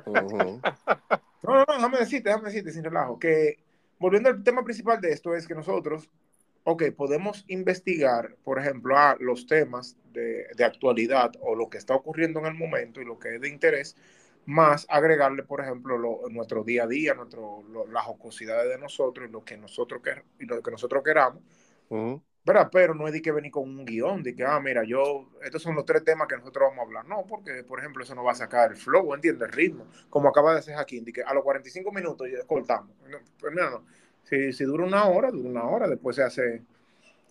Ujú. 0.06 0.60
no, 1.42 1.52
no, 1.54 1.64
no, 1.66 1.74
déjame 1.74 1.98
decirte, 1.98 2.28
déjame 2.28 2.48
decirte 2.48 2.72
sin 2.72 2.84
relajo, 2.84 3.18
que 3.18 3.58
volviendo 3.98 4.28
al 4.28 4.42
tema 4.42 4.64
principal 4.64 5.00
de 5.00 5.12
esto 5.12 5.34
es 5.34 5.46
que 5.46 5.54
nosotros, 5.54 6.08
ok, 6.64 6.84
podemos 6.96 7.44
investigar, 7.48 8.36
por 8.44 8.58
ejemplo, 8.58 8.96
a 8.96 9.16
los 9.20 9.46
temas 9.46 9.96
de, 10.12 10.46
de 10.56 10.64
actualidad 10.64 11.32
o 11.40 11.54
lo 11.54 11.68
que 11.68 11.78
está 11.78 11.94
ocurriendo 11.94 12.40
en 12.40 12.46
el 12.46 12.54
momento 12.54 13.00
y 13.00 13.04
lo 13.04 13.18
que 13.18 13.34
es 13.36 13.40
de 13.40 13.48
interés, 13.48 13.96
más 14.44 14.86
agregarle, 14.88 15.44
por 15.44 15.60
ejemplo, 15.60 15.96
lo- 15.98 16.28
nuestro 16.30 16.64
día 16.64 16.84
a 16.84 16.86
día, 16.88 17.14
nuestro, 17.14 17.62
lo- 17.70 17.86
las 17.86 18.04
jocosidades 18.04 18.68
de 18.70 18.78
nosotros 18.78 19.28
y 19.28 19.32
lo 19.32 19.44
que 19.44 19.56
nosotros, 19.56 20.02
quer- 20.02 20.24
y 20.40 20.46
lo 20.46 20.60
que 20.62 20.70
nosotros 20.72 21.02
queramos, 21.04 21.42
Ujú. 21.88 22.22
¿Verdad? 22.44 22.68
Pero 22.72 22.94
no 22.94 23.06
es 23.06 23.12
de 23.12 23.22
que 23.22 23.32
venir 23.32 23.50
con 23.52 23.64
un 23.68 23.84
guion, 23.84 24.22
de 24.22 24.34
que, 24.34 24.44
ah, 24.44 24.60
mira, 24.60 24.84
yo, 24.84 25.28
estos 25.42 25.62
son 25.62 25.74
los 25.76 25.84
tres 25.84 26.04
temas 26.04 26.28
que 26.28 26.36
nosotros 26.36 26.68
vamos 26.70 26.80
a 26.80 26.82
hablar. 26.86 27.06
No, 27.06 27.24
porque, 27.26 27.64
por 27.64 27.78
ejemplo, 27.80 28.02
eso 28.04 28.14
no 28.14 28.24
va 28.24 28.32
a 28.32 28.34
sacar 28.34 28.72
el 28.72 28.76
flow, 28.76 29.14
¿entiendes? 29.14 29.48
El 29.48 29.54
ritmo. 29.54 29.86
Como 30.10 30.28
acaba 30.28 30.52
de 30.52 30.58
hacer 30.60 30.74
Jaquín, 30.76 31.04
de 31.04 31.12
que 31.12 31.22
a 31.22 31.32
los 31.34 31.42
45 31.44 31.92
minutos 31.92 32.28
ya 32.30 32.44
cortamos. 32.46 32.96
No, 33.08 33.18
pues 33.38 33.52
mira, 33.52 33.70
no. 33.70 33.84
Si, 34.24 34.52
si 34.52 34.64
dura 34.64 34.84
una 34.84 35.04
hora, 35.06 35.30
dura 35.30 35.48
una 35.48 35.64
hora, 35.64 35.88
después 35.88 36.16
se 36.16 36.22
hace 36.22 36.62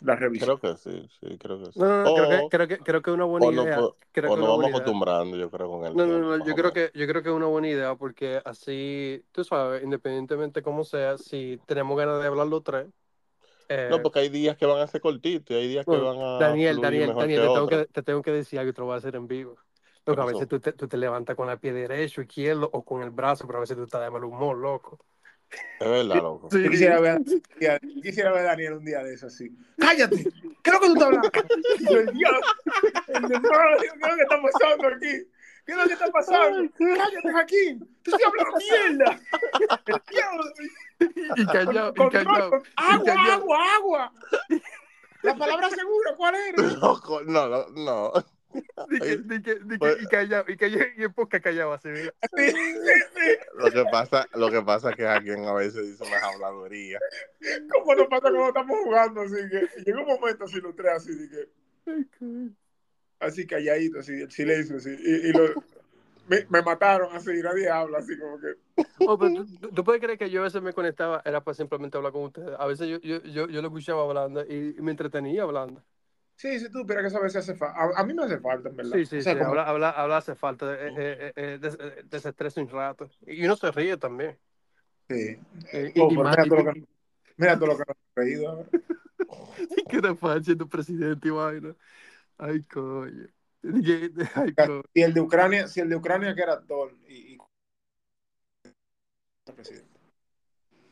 la 0.02 0.16
revisión. 0.16 0.58
Creo 0.58 0.60
que 0.60 0.76
sí, 0.78 1.08
sí, 1.20 1.38
creo 1.38 1.60
que 1.64 1.72
sí. 1.72 1.80
No, 1.80 1.88
no, 1.88 2.04
no, 2.04 2.14
creo, 2.14 2.28
que, 2.28 2.48
creo, 2.50 2.68
que, 2.68 2.82
creo 2.84 3.02
que 3.02 3.10
es 3.12 3.14
una 3.16 3.26
buena 3.26 3.48
o 3.48 3.52
no 3.52 3.64
idea. 3.64 3.78
po- 3.82 3.98
creo 4.12 4.32
o 4.32 4.34
que 4.34 4.42
nos 4.42 4.50
vamos 4.50 4.68
idea. 4.70 4.70
acostumbrando, 4.70 5.38
yo 5.38 5.50
creo, 5.52 5.70
con 5.70 5.86
el 5.86 5.94
No, 5.94 6.08
no, 6.08 6.20
no, 6.20 6.38
yo 6.38 6.56
creo 6.56 6.72
que 6.72 6.90
yo 6.96 7.06
creo 7.08 7.22
que 7.22 7.30
es 7.30 7.36
una 7.36 7.48
buena 7.48 7.68
idea 7.70 7.96
porque 7.96 8.42
así, 8.46 9.26
tú 9.34 9.44
sabes, 9.44 9.84
independientemente 9.84 10.62
como 10.62 10.86
sea, 10.86 11.18
si 11.18 11.62
tenemos 11.66 11.98
ganas 11.98 12.22
de 12.22 12.28
hablar 12.28 12.48
los 12.48 12.64
tres, 12.64 12.88
eh, 13.72 13.88
No, 13.90 14.02
porque 14.02 14.20
hay 14.20 14.30
días 14.30 14.58
que 14.58 14.66
van 14.66 14.82
a 14.82 14.88
ser 14.88 15.02
cortitos 15.02 15.56
y 15.56 15.60
hay 15.60 15.68
días 15.68 15.86
que 15.86 15.92
bueno, 15.92 16.16
van 16.16 16.20
a 16.20 16.48
Daniel, 16.48 16.82
Daniel, 16.82 17.08
mejor 17.08 17.24
Daniel, 17.24 17.42
que 17.42 17.48
te 17.48 17.54
tengo 17.54 17.68
que, 17.68 17.86
te 17.86 18.04
tengo 18.04 18.22
que 18.22 18.32
decir 18.32 18.60
algo 18.60 18.72
y 18.72 18.74
te 18.74 18.82
lo 18.82 18.86
voy 18.86 18.96
a 18.96 18.98
hacer 18.98 19.16
en 19.16 19.28
vivo. 19.28 19.56
¿Qué 19.56 20.02
Porque 20.06 20.22
a 20.22 20.26
veces 20.26 20.48
tú 20.48 20.60
te, 20.60 20.74
tú 20.74 20.88
te 20.88 20.98
levantas 20.98 21.36
con 21.36 21.50
el 21.50 21.60
pie 21.60 21.74
derecho, 21.74 22.22
izquierdo 22.22 22.70
o 22.74 22.84
con 22.84 23.04
el 23.04 23.12
brazo, 23.12 23.46
pero 23.46 23.60
a 23.60 23.62
veces 23.62 23.78
tú 23.78 23.84
estás 23.84 24.02
de 24.02 24.10
mal 24.10 24.24
humor, 24.24 24.58
loco. 24.58 25.00
Es 25.80 25.90
verdad, 25.90 26.16
loco. 26.22 26.50
Yo 26.52 26.70
quisiera 26.70 27.00
ver, 27.00 27.22
quisiera 28.02 28.32
ver 28.32 28.42
a 28.42 28.50
Daniel 28.50 28.74
un 28.74 28.86
día 28.86 29.04
de 29.04 29.14
eso 29.14 29.28
así. 29.28 29.56
¡Cállate! 29.78 30.24
¿Qué 30.64 30.70
es 30.70 30.74
lo 30.74 30.80
que 30.80 30.88
tú 30.88 30.94
estás 30.94 31.08
hablando? 31.08 31.30
Dios, 32.14 32.34
el 33.08 33.24
hermano, 33.24 33.78
¿qué 33.80 33.88
es 33.88 34.10
lo 34.10 34.16
que 34.16 34.22
está 34.22 34.42
pasando 34.42 34.88
aquí? 34.88 35.28
¿Qué 35.72 35.76
es 35.78 35.84
lo 35.84 35.88
que 35.88 35.94
está 35.94 36.12
pasando? 36.12 36.70
¡Cállate, 36.78 37.32
Jaquín! 37.32 37.98
¡Tú 38.04 38.12
estás 38.12 38.28
hablando 38.28 38.58
mierda! 38.98 39.20
El 39.86 40.02
diablo. 40.12 40.44
Y 41.38 41.46
callado, 41.46 41.94
y 41.96 42.10
callado. 42.10 42.64
agua, 42.76 43.34
agua, 43.34 43.74
agua. 43.76 44.14
La 45.22 45.36
palabra 45.36 45.70
segura, 45.70 46.14
¿cuál 46.18 46.36
era? 46.36 46.62
Loco, 46.82 47.22
no, 47.24 47.48
no, 47.48 47.68
no. 47.70 48.12
Que, 49.00 49.18
Pues- 49.80 50.02
y 50.02 50.08
callado, 50.08 50.44
y 50.50 50.58
callado, 50.58 50.86
y 50.98 51.04
en 51.06 51.14
poca 51.14 51.40
callado 51.40 51.72
así, 51.72 51.88
mira. 51.88 52.14
Sí, 52.36 52.50
sí, 52.52 52.74
sí. 53.16 53.38
Lo 53.56 53.72
que 53.72 53.86
pasa, 53.90 54.28
lo 54.34 54.52
que 54.52 54.62
pasa 54.62 54.90
es 54.90 54.96
que 54.98 55.08
alguien 55.08 55.46
a 55.46 55.54
veces 55.54 55.88
dice 55.88 56.04
unas 56.04 56.22
habladurías. 56.22 57.02
¿Cómo 57.72 57.96
nos 57.96 58.08
pasa 58.08 58.22
cuando 58.24 58.48
estamos 58.50 58.78
jugando? 58.84 59.22
Así 59.22 59.36
que 59.50 59.70
llega 59.86 60.02
un 60.02 60.08
momento 60.08 60.44
así, 60.44 60.60
los 60.60 60.76
tres 60.76 60.92
así, 60.98 61.16
de 61.16 61.30
que, 61.30 61.50
Ay, 61.88 62.06
coño. 62.20 62.50
Así 63.22 63.46
calladito, 63.48 64.00
así, 64.00 64.14
el 64.14 64.32
silencio, 64.32 64.78
así. 64.78 64.90
Y, 64.90 65.30
y 65.30 65.34
lo- 65.34 65.64
me, 66.28 66.46
me 66.50 66.62
mataron 66.62 67.16
así, 67.16 67.32
nadie 67.42 67.70
habla, 67.70 68.00
así 68.00 68.18
como 68.18 68.40
que. 68.40 68.48
Oh, 69.00 69.18
pero 69.18 69.34
tú, 69.34 69.70
tú- 69.74 69.84
puedes 69.84 70.02
creer 70.02 70.18
que 70.18 70.30
yo 70.30 70.42
a 70.42 70.44
veces 70.44 70.62
me 70.62 70.74
conectaba, 70.74 71.22
era 71.26 71.44
para 71.44 71.56
simplemente 71.56 71.98
hablar 71.98 72.12
con 72.14 72.24
ustedes. 72.24 72.56
A 72.60 72.66
veces 72.66 72.88
yo, 72.88 73.00
yo, 73.00 73.22
yo, 73.24 73.48
yo 73.48 73.62
lo 73.62 73.68
escuchaba 73.68 74.04
hablando 74.04 74.42
y, 74.46 74.76
me 74.82 74.92
entretenía 74.92 75.44
hablando. 75.44 75.84
Sí, 76.36 76.60
sí, 76.60 76.72
tú, 76.72 76.86
pero 76.88 77.02
que 77.02 77.08
esa 77.08 77.20
vez 77.20 77.36
hace 77.36 77.54
falta. 77.56 77.80
A, 77.80 78.02
a 78.02 78.06
mí 78.06 78.14
me 78.14 78.24
hace 78.24 78.40
falta, 78.40 78.70
en 78.70 78.76
verdad. 78.78 78.98
Sí, 78.98 79.06
sí, 79.06 79.18
O 79.18 79.22
sea, 79.22 79.34
sí. 79.34 79.40
como- 79.40 79.50
Hablar 79.52 79.68
habla, 79.70 79.90
habla 79.92 80.18
hace 80.18 80.36
falta, 80.36 80.74
eh, 80.74 80.94
eh, 80.98 81.34
eh, 81.36 81.58
des- 81.62 81.78
eh, 81.80 82.04
desestresa 82.06 82.62
un 82.62 82.70
rato. 82.70 83.10
Y 83.28 83.46
uno 83.46 83.56
se 83.56 83.72
ríe 83.72 83.98
también. 83.98 84.38
sí. 85.10 85.38
Eh, 85.74 85.92
y, 85.96 86.02
Oh, 86.02 86.12
y 86.12 86.18
mira, 86.18 86.44
y- 86.46 86.50
todo 86.50 86.64
lo 86.64 86.74
que, 86.74 86.84
mira 87.38 87.56
todo 87.60 87.68
lo 87.68 87.74
que 87.78 87.84
nos 87.88 87.90
ha 87.90 87.96
reído 88.16 88.50
ahora. 88.50 88.70
era 89.90 90.16
fácil 90.16 90.44
siendo 90.46 90.68
presidente 90.68 91.30
vaina. 91.30 91.76
Ay, 92.42 92.64
coño. 92.64 93.28
Ay, 94.36 94.56
coño. 94.56 94.82
Si 94.96 95.02
el 95.04 95.14
de 95.14 95.22
Ucrania, 95.22 95.68
si 95.68 95.80
el 95.80 95.90
de 95.90 95.96
Ucrania 95.96 96.34
que 96.34 96.42
era 96.42 96.54
actor 96.54 96.92
y, 97.08 97.36
y 97.36 97.38
presidente. 99.56 100.00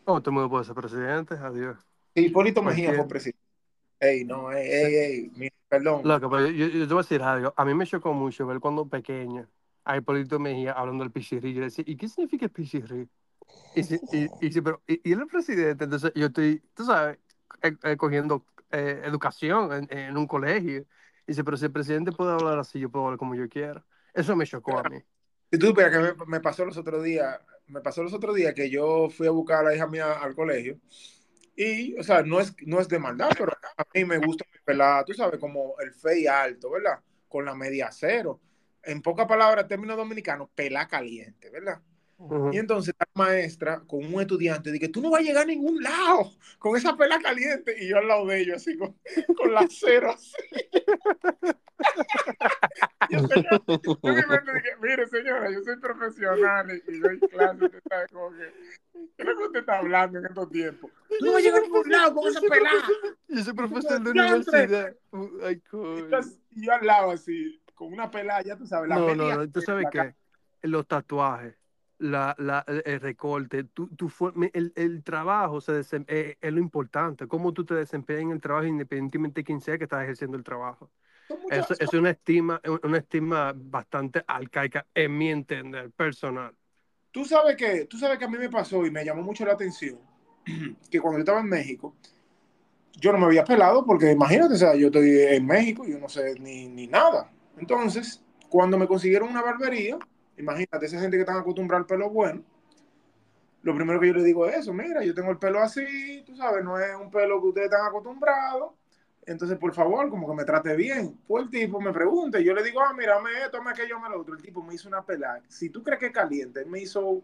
Oh, 0.05 0.21
todo 0.21 0.29
el 0.29 0.33
mundo 0.35 0.49
puede 0.49 0.65
ser 0.65 0.75
presidente, 0.75 1.33
adiós. 1.33 1.79
Sí, 2.15 2.27
Hipólito 2.27 2.61
Mejía 2.61 2.93
fue 2.93 3.07
presidente. 3.07 3.41
Ey, 3.99 4.25
no, 4.25 4.51
ey, 4.51 4.69
ey, 4.69 5.31
ey, 5.39 5.49
perdón. 5.67 6.07
Loco, 6.07 6.29
pero 6.29 6.47
yo, 6.47 6.67
yo 6.67 6.87
te 6.87 6.93
voy 6.93 7.01
a 7.01 7.03
decir 7.03 7.23
algo. 7.23 7.51
A 7.57 7.65
mí 7.65 7.73
me 7.73 7.87
chocó 7.87 8.13
mucho 8.13 8.45
ver 8.45 8.59
cuando 8.59 8.87
pequeño 8.87 9.47
a 9.85 9.97
Hipólito 9.97 10.37
Mejía 10.37 10.73
hablando 10.73 11.03
del 11.03 11.11
pichirri. 11.11 11.51
Yo 11.53 11.61
le 11.61 11.65
decía, 11.65 11.83
¿y 11.87 11.95
qué 11.97 12.07
significa 12.07 12.45
el 12.45 12.51
pichirri? 12.51 13.09
Y, 13.73 13.83
si, 13.83 13.99
y, 14.11 14.45
y, 14.45 14.51
si- 14.51 14.61
pero, 14.61 14.83
y, 14.85 15.11
es 15.11 15.17
presidente, 15.31 15.85
entonces 15.85 16.11
yo 16.13 16.27
estoy, 16.27 16.61
tú 16.75 16.85
sabes, 16.85 17.17
eh, 17.63 17.75
eh, 17.83 17.97
cogiendo 17.97 18.45
eh, 18.71 19.01
educación 19.03 19.73
en, 19.89 19.97
en 19.97 20.15
un 20.17 20.27
colegio. 20.27 20.85
Y 21.29 21.33
dice, 21.33 21.43
pero 21.43 21.57
si 21.57 21.65
el 21.65 21.71
presidente 21.71 22.11
puede 22.11 22.31
hablar 22.31 22.57
así, 22.57 22.79
yo 22.79 22.89
puedo 22.89 23.05
hablar 23.05 23.19
como 23.19 23.35
yo 23.35 23.47
quiera. 23.47 23.85
Eso 24.15 24.35
me 24.35 24.47
chocó 24.47 24.79
a 24.79 24.89
mí. 24.89 24.97
Si 25.51 25.59
tú 25.59 25.67
supieras 25.67 26.15
que 26.15 26.25
me, 26.25 26.39
pasó 26.39 26.65
los 26.65 26.75
otros 26.75 27.03
días, 27.03 27.39
me 27.67 27.81
pasó 27.81 28.01
los 28.01 28.15
otros 28.15 28.35
días 28.35 28.55
que 28.55 28.67
yo 28.67 29.11
fui 29.11 29.27
a 29.27 29.29
buscar 29.29 29.59
a 29.59 29.69
la 29.69 29.75
hija 29.75 29.85
mía 29.85 30.13
al 30.13 30.33
colegio 30.33 30.79
y, 31.55 31.95
o 31.99 32.03
sea, 32.03 32.23
no 32.23 32.39
es, 32.39 32.55
no 32.65 32.79
es 32.79 32.87
de 32.87 32.97
maldad, 32.97 33.29
pero 33.37 33.51
a 33.77 33.85
mí 33.93 34.05
me 34.05 34.17
gusta 34.17 34.43
mi 34.51 34.57
pelada, 34.65 35.05
tú 35.05 35.13
sabes, 35.13 35.39
como 35.39 35.75
el 35.79 35.93
fe 35.93 36.21
y 36.21 36.25
alto, 36.25 36.71
¿verdad? 36.71 36.99
Con 37.27 37.45
la 37.45 37.53
media 37.53 37.91
cero. 37.91 38.41
En 38.81 39.03
pocas 39.03 39.27
palabras, 39.27 39.67
términos 39.67 39.97
dominicanos, 39.97 40.49
pelá 40.55 40.87
caliente, 40.87 41.51
¿verdad? 41.51 41.79
Y 42.51 42.57
entonces 42.57 42.93
la 42.99 43.07
maestra 43.15 43.81
con 43.87 44.03
un 44.03 44.19
estudiante 44.19 44.71
dice, 44.71 44.89
tú 44.89 45.01
no 45.01 45.09
vas 45.09 45.21
a 45.21 45.23
llegar 45.23 45.43
a 45.43 45.47
ningún 45.47 45.81
lado 45.81 46.31
con 46.57 46.75
esa 46.75 46.97
pela 46.97 47.19
caliente. 47.19 47.75
Y 47.79 47.87
yo 47.89 47.97
al 47.97 48.07
lado 48.07 48.25
de 48.27 48.41
ellos, 48.41 48.57
así, 48.57 48.77
con, 48.77 48.95
con 49.37 49.53
la 49.53 49.65
cero, 49.69 50.11
así. 50.13 50.33
yo, 53.09 53.19
señor, 53.27 53.63
yo 53.67 53.89
en 54.03 54.15
mi 54.15 54.21
mente 54.27 54.53
dije, 54.53 54.69
mire 54.81 55.07
señora, 55.07 55.49
yo 55.49 55.63
soy 55.63 55.77
profesional 55.77 56.67
y, 56.69 56.91
y 56.91 56.99
doy 56.99 57.19
clases, 57.19 57.61
usted 57.61 57.81
sabe 57.87 58.07
como 58.11 58.31
que, 58.31 58.53
¿qué 59.15 59.23
es 59.23 59.25
lo 59.25 59.37
que 59.37 59.43
usted 59.43 59.59
está 59.61 59.77
hablando 59.77 60.19
en 60.19 60.25
estos 60.25 60.49
tiempos? 60.49 60.91
Tú 61.19 61.25
no 61.25 61.31
vas 61.31 61.41
a 61.41 61.45
llegar 61.45 61.59
a 61.59 61.63
ningún 61.63 61.89
lado 61.89 62.15
con 62.15 62.27
esa 62.27 62.41
pelada. 62.41 62.87
Yo 63.29 63.43
soy 63.43 63.53
profesor 63.53 64.03
de 64.03 64.11
universidad. 64.11 64.95
Ay, 65.43 65.61
y 66.51 66.65
yo 66.65 66.73
al 66.73 66.85
lado 66.85 67.11
así, 67.11 67.61
con 67.73 67.93
una 67.93 68.11
pelada, 68.11 68.41
ya 68.41 68.57
tú 68.57 68.65
sabes, 68.65 68.89
la 68.89 68.95
No, 68.95 69.15
no, 69.15 69.35
no. 69.35 69.49
¿Tú 69.49 69.61
sabes 69.61 69.85
qué? 69.91 70.13
Los 70.63 70.85
tatuajes, 70.85 71.55
la, 71.99 72.35
la, 72.39 72.63
el 72.67 72.81
el 72.85 72.99
recorte, 73.01 73.63
tu, 73.65 73.87
tu 73.89 74.11
el, 74.53 74.73
el 74.75 75.03
trabajo 75.03 75.61
se 75.61 75.73
desem- 75.73 76.05
eh, 76.07 76.37
es 76.41 76.53
lo 76.53 76.59
importante. 76.59 77.27
Cómo 77.27 77.53
tú 77.53 77.65
te 77.65 77.75
desempeñas 77.75 78.23
en 78.23 78.31
el 78.31 78.41
trabajo, 78.41 78.65
independientemente 78.67 79.41
de 79.41 79.45
quién 79.45 79.61
sea 79.61 79.77
que 79.77 79.83
estás 79.85 80.03
ejerciendo 80.03 80.37
el 80.37 80.43
trabajo. 80.43 80.89
Eso 81.49 81.75
es 81.79 81.93
una 81.93 82.11
estima, 82.11 82.61
una 82.83 82.97
estima 82.99 83.53
bastante 83.55 84.23
arcaica, 84.27 84.85
en 84.93 85.17
mi 85.17 85.29
entender, 85.29 85.91
personal. 85.91 86.55
Tú 87.11 87.25
sabes 87.25 87.55
que, 87.55 87.85
tú 87.85 87.97
sabes 87.97 88.17
que 88.19 88.25
a 88.25 88.29
mí 88.29 88.37
me 88.37 88.49
pasó 88.49 88.85
y 88.85 88.91
me 88.91 89.03
llamó 89.03 89.21
mucho 89.23 89.45
la 89.45 89.53
atención 89.53 89.99
que 90.91 90.99
cuando 90.99 91.17
yo 91.19 91.21
estaba 91.23 91.41
en 91.41 91.49
México, 91.49 91.95
yo 92.99 93.11
no 93.11 93.17
me 93.19 93.25
había 93.25 93.43
pelado 93.45 93.85
porque 93.85 94.11
imagínate, 94.11 94.53
o 94.55 94.57
sea, 94.57 94.75
yo 94.75 94.87
estoy 94.87 95.09
en 95.09 95.45
México 95.45 95.85
y 95.85 95.91
yo 95.91 95.99
no 95.99 96.09
sé 96.09 96.35
ni, 96.39 96.67
ni 96.67 96.87
nada. 96.87 97.31
Entonces, 97.57 98.21
cuando 98.49 98.77
me 98.77 98.87
consiguieron 98.87 99.29
una 99.29 99.41
barbería, 99.41 99.97
imagínate, 100.39 100.85
esa 100.85 100.99
gente 100.99 101.17
que 101.17 101.21
está 101.21 101.37
acostumbrada 101.37 101.81
al 101.81 101.85
pelo 101.85 102.09
bueno, 102.09 102.43
lo 103.61 103.75
primero 103.75 103.99
que 103.99 104.07
yo 104.07 104.13
le 104.13 104.23
digo 104.23 104.47
es 104.47 104.57
eso, 104.57 104.73
mira, 104.73 105.03
yo 105.03 105.13
tengo 105.13 105.31
el 105.31 105.37
pelo 105.37 105.59
así, 105.59 106.23
tú 106.25 106.35
sabes, 106.35 106.63
no 106.63 106.79
es 106.79 106.95
un 106.95 107.11
pelo 107.11 107.41
que 107.41 107.47
ustedes 107.47 107.65
están 107.65 107.85
acostumbrados, 107.85 108.71
entonces 109.25 109.57
por 109.59 109.73
favor, 109.73 110.09
como 110.09 110.27
que 110.27 110.33
me 110.33 110.43
trate 110.43 110.75
bien. 110.75 111.19
Pues 111.27 111.43
el 111.43 111.49
tipo 111.51 111.79
me 111.79 111.93
pregunta, 111.93 112.39
y 112.39 112.45
yo 112.45 112.53
le 112.53 112.63
digo, 112.63 112.81
ah, 112.81 112.93
mira, 112.97 113.19
me 113.21 113.29
esto, 113.43 113.61
me 113.61 113.69
aquello, 113.69 113.99
me 113.99 114.09
lo 114.09 114.21
otro. 114.21 114.33
El 114.33 114.41
tipo 114.41 114.63
me 114.63 114.73
hizo 114.73 114.87
una 114.87 115.05
pelada. 115.05 115.43
Si 115.47 115.69
tú 115.69 115.83
crees 115.83 115.99
que 115.99 116.07
es 116.07 116.11
caliente, 116.11 116.61
él 116.61 116.65
me 116.65 116.79
hizo, 116.79 117.21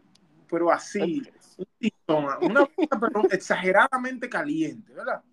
pero 0.48 0.72
así, 0.72 1.24
una, 2.08 2.38
una 2.42 2.70
pero 3.00 3.24
exageradamente 3.32 4.30
caliente, 4.30 4.94
¿verdad? 4.94 5.24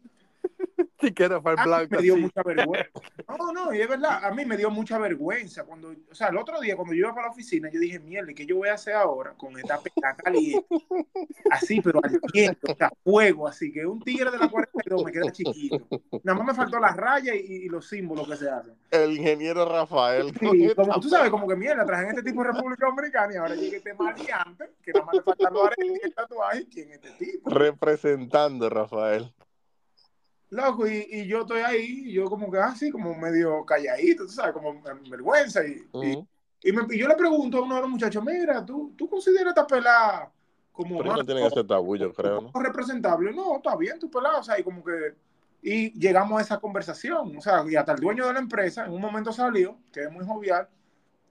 Sí, 1.03 1.13
que 1.13 1.25
era 1.25 1.41
para 1.43 1.55
el 1.55 1.61
A 1.61 1.67
mí 1.67 1.87
blanco. 1.89 1.97
me 1.97 2.03
dio 2.03 2.15
así. 2.15 2.23
mucha 2.23 2.43
vergüenza. 2.45 2.91
No, 3.39 3.53
no, 3.53 3.75
y 3.75 3.81
es 3.81 3.89
verdad, 3.89 4.25
a 4.25 4.31
mí 4.33 4.45
me 4.45 4.57
dio 4.57 4.71
mucha 4.71 4.99
vergüenza 4.99 5.65
cuando, 5.65 5.89
o 6.11 6.15
sea, 6.15 6.29
el 6.29 6.37
otro 6.37 6.61
día 6.61 6.77
cuando 6.77 6.95
yo 6.95 7.01
iba 7.01 7.15
para 7.15 7.27
la 7.29 7.33
oficina, 7.33 7.71
yo 7.71 7.81
dije, 7.81 7.99
mierda, 7.99 8.33
¿qué 8.35 8.47
yo 8.47 8.57
voy 8.57 8.69
a 8.69 8.75
hacer 8.75 8.95
ahora 8.95 9.35
con 9.37 9.59
esta 9.59 9.81
peta 9.81 10.15
caliente? 10.17 10.67
Así, 11.51 11.81
pero 11.81 12.01
al 12.05 12.21
viento, 12.33 12.73
o 12.73 12.77
sea, 12.77 12.91
fuego, 13.05 13.49
así 13.49 13.73
que 13.73 13.85
un 13.87 14.01
tigre 14.01 14.31
de 14.31 14.39
la 14.39 14.49
42 14.49 15.05
me 15.05 15.13
queda 15.13 15.33
chiquito. 15.33 15.87
Nada 16.23 16.39
más 16.39 16.47
me 16.49 16.55
faltó 16.55 16.79
la 16.79 16.93
raya 16.95 17.35
y, 17.35 17.41
y 17.41 17.69
los 17.69 17.89
símbolos 17.89 18.29
que 18.29 18.37
se 18.37 18.51
hacen. 18.51 18.75
El 18.91 19.13
ingeniero 19.13 19.65
Rafael. 19.65 20.33
Sí, 20.39 20.73
como, 20.77 21.01
tú 21.01 21.09
sabes, 21.09 21.31
como 21.31 21.47
que 21.49 21.57
mierda, 21.57 21.85
trajen 21.85 22.09
este 22.11 22.23
tipo 22.23 22.43
de 22.43 22.53
República 22.53 22.87
Dominicana 22.87 23.33
y 23.33 23.37
ahora 23.37 23.55
llega 23.55 23.77
este 23.79 23.95
maleante, 23.95 24.71
que 24.83 24.93
nada 24.93 25.07
más 25.07 25.15
le 25.15 25.23
faltan 25.23 25.53
los 25.53 25.67
aretes 25.67 26.01
y 26.03 26.07
el 26.07 26.15
tatuaje, 26.15 26.67
¿quién 26.71 26.91
es 26.93 27.01
este 27.03 27.11
tipo? 27.25 27.51
Representando, 27.51 28.69
Rafael. 28.71 29.33
Loco, 30.53 30.87
y, 30.87 31.07
y 31.11 31.27
yo 31.27 31.41
estoy 31.41 31.61
ahí, 31.63 32.03
y 32.05 32.13
yo 32.13 32.27
como 32.27 32.51
que 32.51 32.59
así, 32.59 32.91
como 32.91 33.15
medio 33.15 33.65
calladito, 33.65 34.27
tú 34.27 34.33
sabes, 34.33 34.53
como 34.53 34.69
en 34.69 35.11
vergüenza. 35.11 35.65
Y, 35.65 35.89
y, 35.95 36.13
Ujú. 36.13 36.27
y 36.63 36.73
me- 36.73 36.95
y 36.95 36.99
yo 36.99 37.09
le 37.09 37.15
pregunto 37.15 37.57
a 37.57 37.63
uno 37.63 37.77
de 37.77 37.81
los 37.81 37.89
muchachos, 37.91 38.23
mira, 38.23 38.63
¿tú, 38.65 38.93
tú 38.95 39.09
consideras 39.09 39.49
esta 39.49 39.67
pelada 39.67 40.31
como 40.71 40.99
Pero 40.99 41.17
no 41.17 41.25
tienen 41.25 41.45
ese 41.47 41.65
tabú, 41.65 41.97
yo 41.97 42.13
creo, 42.13 42.43
¿no? 42.43 42.61
representable? 42.61 43.33
No, 43.33 43.57
está 43.57 43.75
bien 43.77 43.99
tu 43.99 44.11
pelada, 44.11 44.41
o 44.41 44.43
sea, 44.43 44.59
y 44.59 44.63
como 44.63 44.85
que... 44.85 45.15
Y 45.63 45.99
llegamos 45.99 46.39
a 46.39 46.43
esa 46.43 46.59
conversación, 46.59 47.35
o 47.35 47.41
sea, 47.41 47.65
y 47.67 47.75
hasta 47.75 47.93
el 47.93 48.01
dueño 48.01 48.27
de 48.27 48.35
la 48.35 48.41
empresa 48.41 48.85
en 48.85 48.93
un 48.93 49.01
momento 49.01 49.33
salió, 49.33 49.79
que 49.91 50.03
es 50.03 50.11
muy 50.13 50.27
jovial, 50.27 50.69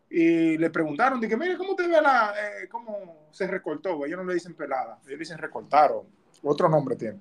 y 0.10 0.58
le 0.58 0.70
preguntaron, 0.72 1.22
dije, 1.22 1.38
mire, 1.38 1.58
¿cómo 1.58 1.76
te 1.76 1.88
ve 1.88 2.02
la, 2.02 2.34
eh, 2.40 2.68
cómo 2.70 3.28
se 3.32 3.46
recortó? 3.46 4.04
Ellos 4.04 4.18
no 4.18 4.24
le 4.24 4.34
dicen 4.34 4.56
pelada, 4.56 4.98
ellos 5.02 5.12
le 5.12 5.18
dicen 5.18 5.38
recortar, 5.38 5.92
o 5.92 6.08
otro 6.42 6.68
nombre 6.68 6.96
tiene. 6.96 7.20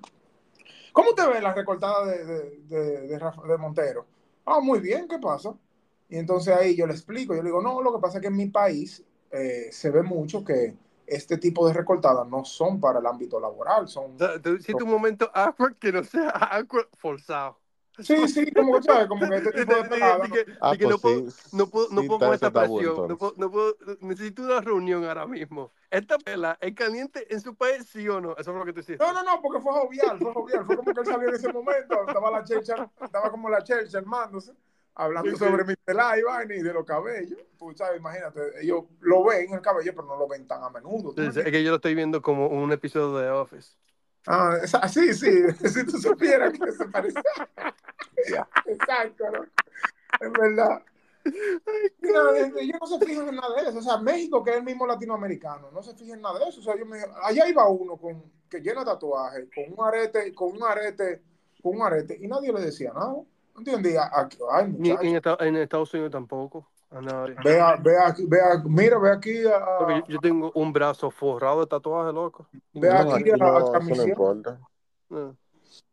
¿Cómo 0.93 1.13
te 1.15 1.25
ve 1.27 1.41
la 1.41 1.53
recortada 1.53 2.05
de, 2.05 2.25
de, 2.25 2.57
de, 2.67 3.07
de 3.07 3.19
Rafa- 3.19 3.43
de 3.47 3.57
Montero? 3.57 4.05
Ah, 4.45 4.59
muy 4.59 4.79
bien, 4.79 5.07
¿qué 5.07 5.19
pasa? 5.19 5.53
Y 6.09 6.17
entonces 6.17 6.53
ahí 6.55 6.75
yo 6.75 6.85
le 6.87 6.93
explico, 6.93 7.33
yo 7.35 7.41
le 7.41 7.49
digo, 7.49 7.61
no, 7.61 7.81
lo 7.81 7.93
que 7.93 7.99
pasa 8.01 8.17
es 8.17 8.21
que 8.21 8.27
en 8.27 8.35
mi 8.35 8.47
país 8.47 9.03
eh, 9.31 9.69
se 9.71 9.89
ve 9.91 10.03
mucho 10.03 10.43
que 10.43 10.75
este 11.07 11.37
tipo 11.37 11.67
de 11.67 11.73
recortadas 11.73 12.27
no 12.27 12.43
son 12.43 12.79
para 12.81 12.99
el 12.99 13.05
ámbito 13.05 13.39
laboral, 13.39 13.87
son... 13.87 14.17
Tú 14.43 14.55
hiciste 14.55 14.83
un 14.83 14.89
momento 14.91 15.31
awkward 15.33 15.75
que 15.79 15.91
no 15.91 16.03
sea 16.03 16.29
awkward 16.31 16.87
forzado. 16.97 17.59
Sí, 17.99 18.27
sí, 18.29 18.51
como 18.51 18.73
que 18.77 18.83
sabes, 18.83 19.07
como 19.07 19.27
que 19.29 19.35
este 19.35 19.51
tipo 19.51 19.75
de 19.75 19.83
pelada... 19.83 20.17
de 20.19 20.29
que- 20.29 20.51
Ah, 20.61 20.75
que 20.77 20.87
no 20.87 20.97
pues 20.97 21.01
puedo, 21.01 21.31
sí. 21.31 21.49
no 21.57 21.67
puedo, 21.67 21.87
no 21.91 22.01
sí 22.01 22.07
puedo 22.07 22.13
está 22.15 22.25
con 22.25 22.33
esta 22.35 22.51
tabú, 22.51 22.77
presión. 22.77 23.07
No 23.07 23.17
puedo, 23.17 23.33
no 23.37 23.51
puedo, 23.51 23.75
necesito 23.99 24.43
una 24.43 24.61
reunión 24.61 25.03
ahora 25.05 25.27
mismo. 25.27 25.71
¿Esta 25.89 26.17
pela 26.17 26.57
es 26.61 26.73
caliente 26.73 27.27
en 27.33 27.41
su 27.41 27.53
país, 27.55 27.85
sí 27.87 28.07
o 28.07 28.21
no? 28.21 28.31
Eso 28.37 28.51
es 28.51 28.57
lo 28.57 28.65
que 28.65 28.73
tú 28.73 28.79
hiciste. 28.79 29.03
No, 29.03 29.13
no, 29.13 29.23
no, 29.23 29.41
porque 29.41 29.59
fue 29.59 29.73
jovial, 29.73 30.17
fue 30.19 30.33
jovial, 30.33 30.65
fue 30.65 30.77
como 30.77 30.93
que 30.93 30.99
él 31.01 31.05
salió 31.05 31.27
en 31.29 31.35
ese 31.35 31.51
momento, 31.53 32.07
estaba 32.07 32.31
la 32.31 32.43
chercha, 32.43 32.89
estaba 33.01 33.29
como 33.29 33.49
la 33.49 33.61
chercha 33.63 33.97
armándose, 33.99 34.53
hablando 34.95 35.29
Sí, 35.31 35.37
sí. 35.37 35.43
sobre 35.45 35.63
mi 35.65 35.75
pelada 35.75 36.17
y 36.17 36.23
vaina 36.23 36.55
y 36.55 36.61
de 36.61 36.73
los 36.73 36.85
cabellos. 36.85 37.39
Pues, 37.57 37.77
¿sabes? 37.77 37.99
Imagínate, 37.99 38.61
ellos 38.61 38.85
lo 39.01 39.23
ven 39.25 39.53
el 39.53 39.61
cabello, 39.61 39.91
pero 39.95 40.07
no 40.07 40.15
lo 40.15 40.27
ven 40.27 40.47
tan 40.47 40.63
a 40.63 40.69
menudo. 40.69 41.13
¿tú 41.13 41.21
me 41.21 41.27
Sí, 41.27 41.33
sí, 41.33 41.39
Es 41.45 41.51
que 41.51 41.63
yo 41.63 41.69
lo 41.69 41.75
estoy 41.75 41.93
viendo 41.93 42.21
como 42.21 42.47
un 42.47 42.71
episodio 42.71 43.17
de 43.17 43.29
Office. 43.29 43.75
Ah, 44.27 44.57
esa- 44.63 44.87
sí, 44.87 45.13
sí, 45.13 45.31
si 45.67 45.85
tú 45.85 45.97
supieras 45.97 46.53
que 46.53 46.71
se 46.71 46.85
parece. 46.85 47.19
Exacto, 48.65 49.23
¿no? 49.31 49.43
Es 49.43 50.31
verdad. 50.33 50.83
Eh, 51.23 52.51
ellos 52.59 52.77
no 52.81 52.87
se 52.87 53.05
fijan 53.05 53.27
en 53.29 53.35
nada 53.35 53.61
de 53.61 53.69
eso. 53.69 53.79
O 53.79 53.81
sea, 53.81 53.97
México, 53.97 54.43
que 54.43 54.51
es 54.51 54.57
el 54.57 54.63
mismo 54.63 54.85
latinoamericano, 54.87 55.69
no 55.71 55.81
se 55.83 55.93
fijan 55.95 56.15
en 56.15 56.21
nada 56.21 56.39
de 56.39 56.45
eso. 56.49 56.59
O 56.59 56.63
sea, 56.63 56.75
yo 56.77 56.85
me, 56.85 56.99
allá 57.23 57.47
iba 57.47 57.67
uno 57.67 57.97
con, 57.97 58.23
que 58.49 58.59
llena 58.59 58.83
tatuajes, 58.83 59.47
con 59.53 59.73
un 59.77 59.85
arete, 59.85 60.33
con 60.33 60.55
un 60.55 60.63
arete, 60.63 61.21
con 61.61 61.75
un 61.75 61.81
arete, 61.83 62.17
y 62.19 62.27
nadie 62.27 62.51
le 62.51 62.61
decía 62.61 62.91
nada. 62.93 63.15
¿Entiendes? 63.57 63.93
Y 63.93 63.97
a- 63.97 64.03
a- 64.03 64.29
Ay, 64.53 64.73
Ni 64.77 64.89
en 64.91 65.55
Estados 65.57 65.93
Unidos 65.93 66.11
tampoco. 66.11 66.67
Vea, 67.43 67.75
vea, 67.77 68.07
aquí- 68.07 68.25
vea, 68.27 68.61
mira, 68.65 68.99
ve 68.99 69.11
aquí 69.11 69.45
a, 69.45 69.87
yo, 69.87 70.05
yo 70.07 70.19
tengo 70.19 70.51
un 70.53 70.73
brazo 70.73 71.09
forrado 71.09 71.61
de 71.61 71.67
tatuajes, 71.67 72.13
loco. 72.13 72.47
Ve 72.73 72.89
No, 72.89 73.13
aquí 73.13 73.29
a- 73.29 73.37
no, 73.37 73.73
a 73.73 73.77
eso 73.79 73.95
no 73.95 74.07
importa. 74.07 74.59
No. 75.09 75.37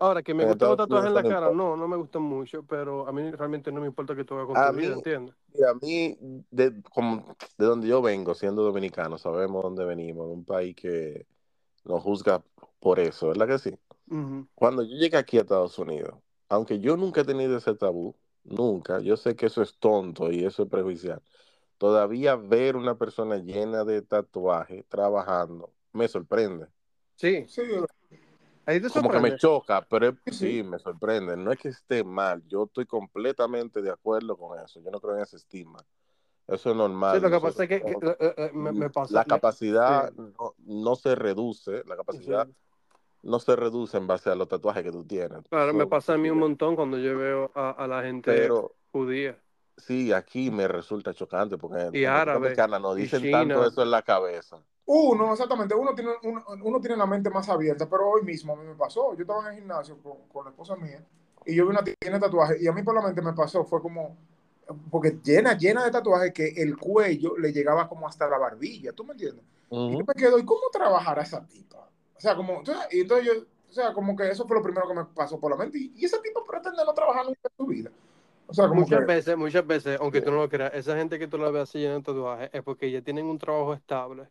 Ahora, 0.00 0.22
que 0.22 0.34
me 0.34 0.44
gustan 0.44 0.70
los 0.70 0.78
tatuajes 0.78 1.08
en 1.08 1.14
la 1.14 1.22
cara, 1.22 1.50
no, 1.52 1.76
no 1.76 1.86
me 1.86 1.96
gustan 1.96 2.22
mucho, 2.22 2.64
pero 2.64 3.06
a 3.06 3.12
mí 3.12 3.30
realmente 3.30 3.70
no 3.70 3.80
me 3.80 3.86
importa 3.86 4.14
que 4.16 4.24
tú 4.24 4.34
hagas 4.34 4.46
con 4.48 4.56
A 4.56 4.70
tu 4.70 4.76
vida, 4.76 4.88
mí- 4.88 4.94
¿entiendes? 4.94 5.34
Mira, 5.54 5.70
a 5.70 5.74
mí, 5.74 6.18
de, 6.50 6.82
como, 6.82 7.36
de 7.56 7.66
donde 7.66 7.86
yo 7.88 8.02
vengo, 8.02 8.34
siendo 8.34 8.62
dominicano, 8.62 9.18
sabemos 9.18 9.62
dónde 9.62 9.84
venimos, 9.84 10.26
un 10.28 10.44
país 10.44 10.74
que 10.76 11.26
nos 11.84 12.02
juzga 12.02 12.42
por 12.80 12.98
eso, 12.98 13.28
¿verdad 13.28 13.46
que 13.46 13.58
sí? 13.58 13.78
Cuando 14.54 14.82
yo 14.82 14.96
llegué 14.96 15.16
aquí 15.16 15.38
a 15.38 15.42
Estados 15.42 15.78
Unidos, 15.78 16.14
aunque 16.48 16.80
yo 16.80 16.96
nunca 16.96 17.20
he 17.20 17.24
tenido 17.24 17.56
ese 17.56 17.74
tabú, 17.74 18.14
nunca, 18.50 19.00
yo 19.00 19.16
sé 19.16 19.36
que 19.36 19.46
eso 19.46 19.62
es 19.62 19.78
tonto 19.78 20.30
y 20.30 20.44
eso 20.44 20.64
es 20.64 20.68
prejuicial, 20.68 21.22
todavía 21.78 22.36
ver 22.36 22.76
una 22.76 22.96
persona 22.96 23.36
llena 23.36 23.84
de 23.84 24.02
tatuajes 24.02 24.86
trabajando 24.88 25.72
me 25.92 26.08
sorprende. 26.08 26.66
Sí, 27.16 27.44
Sí, 27.48 27.62
ahí 28.66 28.80
te 28.80 28.88
Como 28.90 29.10
que 29.10 29.18
me 29.18 29.36
choca, 29.36 29.84
pero 29.88 30.16
Sí, 30.30 30.62
me 30.62 30.78
sorprende. 30.78 31.36
No 31.36 31.50
es 31.50 31.58
que 31.58 31.68
esté 31.68 32.04
mal, 32.04 32.42
yo 32.46 32.64
estoy 32.64 32.86
completamente 32.86 33.82
de 33.82 33.90
acuerdo 33.90 34.36
con 34.36 34.58
eso. 34.60 34.80
Yo 34.80 34.90
no 34.90 35.00
creo 35.00 35.16
en 35.16 35.22
ese 35.22 35.36
estigma. 35.36 35.84
Eso 36.46 36.70
es 36.70 36.76
normal. 36.76 37.16
Sí, 37.16 37.22
lo 37.22 37.28
que 37.28 37.34
Nosotros 37.34 37.54
pasa 37.54 37.62
es 37.64 37.68
que, 37.68 37.78
que, 37.80 37.84
tenemos- 37.84 38.16
eh, 38.20 38.34
eh, 38.36 38.50
me, 38.54 38.72
me 38.72 38.90
pasa. 38.90 39.14
la 39.14 39.24
capacidad 39.24 40.10
sí. 40.10 40.22
no, 40.38 40.54
no 40.58 40.96
se 40.96 41.14
reduce, 41.14 41.82
la 41.84 41.96
capacidad 41.96 42.46
sí. 42.46 42.54
No 43.22 43.38
se 43.40 43.56
reduce 43.56 43.96
en 43.96 44.06
base 44.06 44.30
a 44.30 44.34
los 44.34 44.48
tatuajes 44.48 44.82
que 44.82 44.92
tú 44.92 45.04
tienes. 45.04 45.40
Claro, 45.50 45.72
me 45.74 45.86
pasa 45.86 46.14
a 46.14 46.18
mí 46.18 46.28
un 46.30 46.38
montón 46.38 46.76
cuando 46.76 46.98
yo 46.98 47.16
veo 47.16 47.50
a, 47.54 47.70
a 47.70 47.86
la 47.86 48.02
gente 48.02 48.30
Pero 48.32 48.74
judía. 48.92 49.38
sí, 49.76 50.12
aquí 50.12 50.50
me 50.50 50.68
resulta 50.68 51.14
chocante 51.14 51.56
porque 51.58 51.80
en 51.82 51.94
Y 51.96 52.04
árabe, 52.04 52.52
y 52.96 53.02
dicen 53.02 53.20
China. 53.22 53.30
tanto 53.30 53.66
eso 53.66 53.82
en 53.82 53.90
la 53.90 54.02
cabeza. 54.02 54.62
Uno, 54.86 55.32
exactamente, 55.32 55.74
uno 55.74 55.94
tiene, 55.94 56.12
uno, 56.22 56.42
uno 56.64 56.80
tiene 56.80 56.96
la 56.96 57.06
mente 57.06 57.28
más 57.28 57.46
abierta, 57.50 57.88
pero 57.88 58.08
hoy 58.08 58.22
mismo 58.22 58.54
a 58.54 58.56
mí 58.56 58.64
me 58.66 58.74
pasó. 58.74 59.14
Yo 59.14 59.20
estaba 59.20 59.42
en 59.42 59.48
el 59.48 59.54
gimnasio 59.60 59.98
con, 60.02 60.28
con 60.32 60.44
la 60.44 60.50
esposa 60.50 60.76
mía 60.76 61.04
y 61.44 61.54
yo 61.54 61.64
vi 61.66 61.70
una 61.70 61.84
tienda 61.84 62.18
de 62.18 62.20
tatuajes 62.20 62.60
y 62.62 62.66
a 62.68 62.72
mí 62.72 62.82
por 62.82 62.94
la 62.94 63.02
mente 63.02 63.20
me 63.20 63.34
pasó, 63.34 63.64
fue 63.64 63.82
como, 63.82 64.16
porque 64.90 65.18
llena, 65.22 65.56
llena 65.58 65.84
de 65.84 65.90
tatuajes 65.90 66.32
que 66.32 66.48
el 66.56 66.76
cuello 66.78 67.36
le 67.38 67.52
llegaba 67.52 67.86
como 67.88 68.08
hasta 68.08 68.28
la 68.28 68.38
barbilla, 68.38 68.92
¿tú 68.92 69.04
me 69.04 69.12
entiendes? 69.12 69.44
Y 69.86 69.96
yo 69.96 70.04
me 70.06 70.14
quedo, 70.14 70.38
¿y 70.38 70.44
cómo 70.44 70.62
trabajará 70.72 71.22
esa 71.22 71.46
tipa? 71.46 71.87
O 72.18 72.20
sea, 72.20 72.34
como, 72.34 72.62
y 72.90 73.00
entonces 73.00 73.26
yo, 73.26 73.32
o 73.68 73.72
sea, 73.72 73.92
como 73.92 74.16
que 74.16 74.28
eso 74.28 74.46
fue 74.46 74.56
lo 74.56 74.62
primero 74.62 74.88
que 74.88 74.94
me 74.94 75.04
pasó 75.04 75.38
por 75.38 75.52
la 75.52 75.56
mente. 75.56 75.78
Y, 75.78 75.92
y 75.96 76.04
esa 76.04 76.20
tipa 76.20 76.40
pretende 76.44 76.84
no 76.84 76.92
trabajar 76.92 77.24
nunca 77.24 77.40
en 77.44 77.56
su 77.56 77.66
vida. 77.66 77.90
O 78.46 78.54
sea, 78.54 78.66
como 78.66 78.80
Muchas 78.80 79.00
que, 79.00 79.04
veces, 79.04 79.36
muchas 79.36 79.66
veces, 79.66 79.98
aunque 80.00 80.20
tú 80.20 80.30
no 80.30 80.38
lo 80.38 80.48
creas, 80.48 80.72
esa 80.74 80.96
gente 80.96 81.18
que 81.18 81.28
tú 81.28 81.38
la 81.38 81.50
ves 81.50 81.62
así 81.64 81.78
llena 81.78 81.94
de 81.94 82.02
tatuajes 82.02 82.50
es 82.52 82.62
porque 82.62 82.90
ya 82.90 83.02
tienen 83.02 83.26
un 83.26 83.38
trabajo 83.38 83.74
estable, 83.74 84.28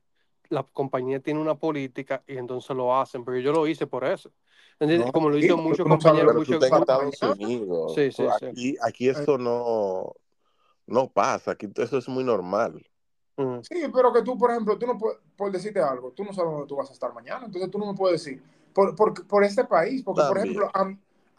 la 0.50 0.64
compañía 0.64 1.20
tiene 1.20 1.40
una 1.40 1.56
política 1.56 2.24
y 2.28 2.38
entonces 2.38 2.76
lo 2.76 2.96
hacen, 2.98 3.24
porque 3.24 3.42
yo 3.44 3.52
lo 3.52 3.68
hice 3.68 3.86
por 3.86 4.04
eso. 4.04 4.32
No, 4.80 5.12
Como 5.12 5.30
lo 5.30 5.40
sí, 5.40 5.46
hizo 5.46 5.58
muchos 5.58 5.86
no 5.88 5.98
compañeros, 5.98 6.36
muchos... 6.36 6.64
en 6.64 6.74
Estados. 6.74 7.40
Unidos. 7.40 7.96
Sí, 7.96 8.12
sí, 8.12 8.24
sí. 8.40 8.46
Aquí, 8.46 8.78
aquí 8.82 9.10
eso 9.10 9.38
no, 9.38 10.14
no 10.86 11.10
pasa. 11.10 11.52
Aquí 11.52 11.68
eso 11.76 11.98
es 11.98 12.08
muy 12.08 12.24
normal. 12.24 12.86
Ujú. 13.38 13.64
Sí, 13.64 13.84
pero 13.94 14.12
que 14.12 14.22
tú, 14.24 14.38
por 14.38 14.52
ejemplo, 14.52 14.78
tú 14.78 14.88
no 14.88 14.98
puedes, 14.98 15.20
por 15.36 15.52
decirte 15.52 15.80
algo, 15.80 16.12
tú 16.12 16.24
no 16.24 16.34
sabes 16.34 16.52
dónde 16.52 16.68
tú 16.68 16.76
vas 16.76 16.90
a 16.90 16.94
estar 16.94 17.14
mañana, 17.14 17.46
entonces 17.46 17.70
tú 17.70 17.78
no 17.78 17.86
me 17.92 17.94
puedes 17.98 18.24
decir, 18.24 18.42
por, 18.74 18.96
por, 18.96 19.28
por 19.28 19.44
este 19.44 19.64
país, 19.66 20.04
porque, 20.04 20.22
por 20.28 20.38
ejemplo, 20.38 20.70
a, 20.74 20.96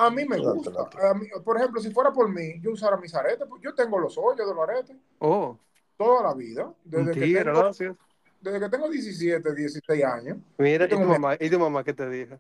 a 0.07 0.11
mí 0.11 0.25
me 0.25 0.39
gusta, 0.39 0.71
no, 0.71 0.89
a 1.09 1.15
mí- 1.15 1.29
por 1.45 1.57
ejemplo, 1.57 1.81
si 1.81 1.91
fuera 1.91 2.13
por 2.13 2.29
mí, 2.29 2.61
yo 2.61 2.71
usara 2.71 2.97
mis 2.97 3.15
aretes, 3.15 3.47
pues 3.49 3.63
yo 3.63 3.75
tengo 3.75 3.99
los 3.99 4.17
hoyos 4.17 4.47
de 4.49 4.55
los 4.55 4.69
aretes 4.69 4.97
Oh, 5.21 5.59
toda 5.97 6.23
la 6.23 6.35
vida, 6.35 6.73
desde 6.85 7.13
que, 7.15 7.27
tengo, 7.43 7.53
gracias. 7.53 7.97
desde 8.41 8.61
que 8.61 8.69
tengo 8.69 8.89
17, 8.89 9.55
16 9.55 10.05
años. 10.05 10.39
Mira, 10.59 10.85
¿y 10.87 10.89
tu 10.89 11.01
mamá, 11.01 11.37
¿y 11.39 11.51
tu 11.51 11.59
mamá 11.59 11.83
qué 11.83 11.93
te 11.93 12.09
dijo? 12.09 12.39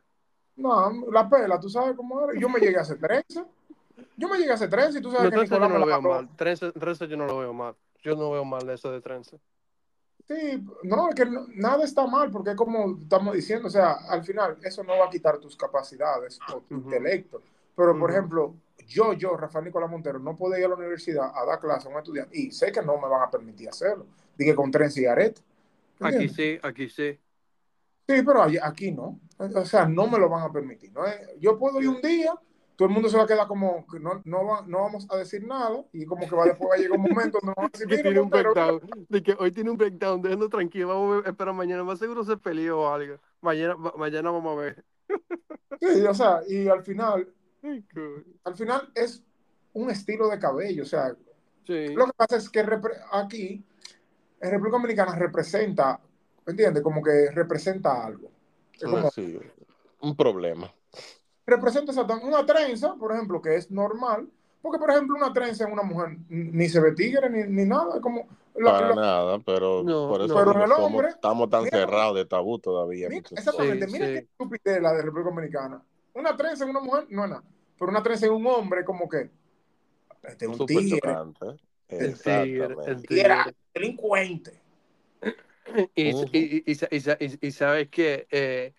No, 0.56 0.90
la 1.12 1.28
pela, 1.28 1.58
tú 1.58 1.68
sabes 1.68 1.96
cómo 1.96 2.28
era. 2.28 2.38
Yo 2.38 2.48
me 2.48 2.60
llegué 2.60 2.78
a 2.78 2.82
hacer 2.82 2.98
trenza. 2.98 3.46
Yo 4.16 4.28
me 4.28 4.38
llegué 4.38 4.50
a 4.50 4.54
hacer 4.54 4.68
trenza 4.70 4.98
y 4.98 5.02
tú 5.02 5.10
sabes 5.10 5.32
No, 5.32 5.40
que 5.42 5.48
yo 5.48 5.58
no 5.60 5.68
lo 5.68 5.86
veo 5.86 6.02
mal. 6.02 6.28
Trenza, 6.36 6.72
trenza 6.72 7.04
yo 7.06 7.16
no 7.16 7.26
lo 7.26 7.38
veo 7.38 7.52
mal. 7.52 7.74
Yo 8.02 8.14
no 8.14 8.30
veo 8.30 8.44
mal 8.44 8.68
eso 8.70 8.90
de 8.92 9.00
trenza. 9.00 9.36
Sí, 10.26 10.62
no, 10.82 11.08
es 11.08 11.14
que 11.14 11.24
no- 11.24 11.46
nada 11.54 11.84
está 11.84 12.06
mal, 12.06 12.30
porque 12.30 12.54
como 12.54 12.98
estamos 13.02 13.34
diciendo, 13.34 13.68
o 13.68 13.70
sea, 13.70 13.92
al 14.08 14.22
final 14.24 14.58
eso 14.62 14.82
no 14.84 14.98
va 14.98 15.06
a 15.06 15.10
quitar 15.10 15.38
tus 15.38 15.56
capacidades 15.56 16.38
o 16.54 16.60
tu 16.60 16.74
intelecto. 16.74 17.40
Pero, 17.74 17.98
por 17.98 18.10
ejemplo, 18.10 18.54
yo, 18.86 19.12
yo, 19.14 19.36
Rafael 19.36 19.64
Nicolás 19.64 19.90
Montero, 19.90 20.18
no 20.18 20.36
puedo 20.36 20.58
ir 20.58 20.64
a 20.64 20.68
la 20.68 20.74
universidad 20.74 21.30
a 21.34 21.44
dar 21.46 21.60
clase 21.60 21.88
a 21.88 21.90
un 21.92 21.98
estudiante 21.98 22.36
y 22.38 22.50
sé 22.50 22.70
que 22.72 22.82
no 22.82 22.98
me 22.98 23.08
van 23.08 23.22
a 23.22 23.30
permitir 23.30 23.68
hacerlo. 23.70 24.06
Dije 24.36 24.54
con 24.54 24.70
trenza 24.70 25.00
y 25.00 25.06
arete. 25.06 25.40
Aquí 26.00 26.28
sí, 26.28 26.58
aquí 26.62 26.88
sí. 26.88 27.18
Sí, 28.06 28.22
pero 28.22 28.42
aquí 28.62 28.90
no. 28.92 29.18
O 29.38 29.64
sea, 29.64 29.86
no 29.86 30.06
me 30.08 30.18
lo 30.18 30.28
van 30.28 30.42
a 30.42 30.52
permitir. 30.52 30.92
¿no? 30.92 31.06
es- 31.06 31.20
Yo 31.40 31.58
puedo 31.58 31.80
ir 31.80 31.88
un 31.88 32.00
día, 32.02 32.34
todo 32.78 32.86
el 32.86 32.94
mundo 32.94 33.08
se 33.08 33.16
va 33.16 33.24
a 33.24 33.26
quedar 33.26 33.48
como 33.48 33.84
que 33.88 33.98
no, 33.98 34.22
no, 34.24 34.46
va- 34.46 34.62
no 34.68 34.82
vamos 34.82 35.04
a 35.10 35.16
decir 35.16 35.44
nada 35.44 35.84
y 35.92 36.06
como 36.06 36.28
que 36.28 36.36
va 36.36 36.44
después 36.44 36.70
va 36.70 36.74
a 36.76 36.78
llegar 36.78 36.96
un 36.96 37.02
momento 37.02 37.38
donde 37.42 37.54
vamos 37.56 37.70
a 37.74 37.76
decir, 37.76 37.86
Que 37.88 37.96
"Mira, 37.96 38.02
tiene 38.04 38.20
un 38.20 38.30
breakdown. 38.30 38.80
De 39.08 39.22
que 39.24 39.36
hoy 39.36 39.50
tiene 39.50 39.70
un 39.72 39.76
breakdown, 39.76 40.22
déjenlo 40.22 40.48
tranquilo, 40.48 40.86
vamos 40.86 41.12
a 41.12 41.16
ver, 41.22 41.28
espera 41.28 41.52
mañana, 41.52 41.82
más 41.82 41.98
seguro 41.98 42.22
se 42.22 42.36
peleó 42.36 42.82
o 42.82 42.88
algo. 42.88 43.16
Mañana, 43.40 43.74
ma- 43.76 43.94
mañana 43.98 44.30
vamos 44.30 44.56
a 44.56 44.60
ver. 44.60 44.84
Sí, 45.80 46.02
o 46.08 46.14
sea, 46.14 46.40
y 46.48 46.68
al 46.68 46.84
final, 46.84 47.28
al 48.44 48.54
final 48.54 48.92
es 48.94 49.24
un 49.72 49.90
estilo 49.90 50.28
de 50.28 50.38
cabello. 50.38 50.84
O 50.84 50.86
sea, 50.86 51.16
Sí. 51.66 51.88
lo 51.94 52.06
que 52.06 52.12
pasa 52.16 52.36
es 52.36 52.48
que 52.48 52.64
repre- 52.64 53.00
aquí, 53.10 53.64
en 54.40 54.50
República 54.52 54.76
Dominicana, 54.76 55.14
representa, 55.16 56.00
¿entiendes? 56.46 56.82
Como 56.82 57.02
que 57.02 57.30
representa 57.32 58.04
algo. 58.06 58.30
Es 58.72 58.84
como, 58.84 59.10
Sí, 59.10 59.36
un 60.00 60.16
problema. 60.16 60.72
Representa 61.48 61.92
exactamente 61.92 62.26
una 62.28 62.44
trenza, 62.46 62.94
por 62.94 63.12
ejemplo, 63.12 63.40
que 63.42 63.56
es 63.56 63.70
normal, 63.70 64.28
porque 64.62 64.78
por 64.78 64.90
ejemplo 64.90 65.16
una 65.16 65.32
trenza 65.32 65.64
en 65.64 65.72
una 65.72 65.82
mujer 65.82 66.16
ni 66.28 66.68
se 66.68 66.80
ve 66.80 66.92
tigre 66.92 67.30
ni, 67.30 67.44
ni 67.44 67.64
nada, 67.68 67.96
es 67.96 68.00
como 68.00 68.26
la- 68.54 68.72
Para 68.72 68.88
la- 68.88 68.94
nada, 68.96 69.38
pero 69.40 69.82
No, 69.84 70.08
por 70.08 70.22
eso 70.22 70.34
no. 70.34 70.52
Pero 70.52 70.64
el 70.64 70.70
somos- 70.70 70.86
hombre, 70.86 71.08
estamos 71.08 71.48
tan 71.48 71.62
mira, 71.64 71.78
cerrados 71.78 72.16
de 72.16 72.24
tabú 72.26 72.58
todavía. 72.58 73.08
mira, 73.08 73.22
exactamente, 73.30 73.86
Sí, 73.86 73.92
mira 73.92 74.06
sí. 74.06 74.12
qué 74.12 74.18
estupidez 74.18 74.82
la 74.82 74.92
de 74.94 75.02
República 75.02 75.30
Dominicana. 75.30 75.82
Una 76.14 76.36
trenza 76.36 76.64
en 76.64 76.70
una 76.70 76.80
mujer 76.80 77.06
no 77.10 77.24
es 77.24 77.30
nada, 77.30 77.44
pero 77.78 77.90
una 77.90 78.02
trenza 78.02 78.26
en 78.26 78.32
un 78.32 78.46
hombre 78.48 78.84
como 78.84 79.08
que 79.08 79.30
este 80.24 80.44
es 80.44 80.48
un 80.50 80.56
Súper 80.56 80.76
tigre 80.78 81.00
chocante. 81.00 81.46
El 81.88 82.20
tigre, 82.20 82.64
el 82.64 82.72
Exactamente. 82.72 83.14
y 83.14 83.18
era 83.20 83.44
tigre. 83.44 83.56
delincuente. 83.74 84.60
Y, 85.94 86.02
y, 86.02 86.62
y, 86.66 86.76
y, 86.90 87.24
y- 87.26 87.38
y 87.46 87.50
sabes 87.52 87.88
que 87.90 88.26
eh, 88.30 88.74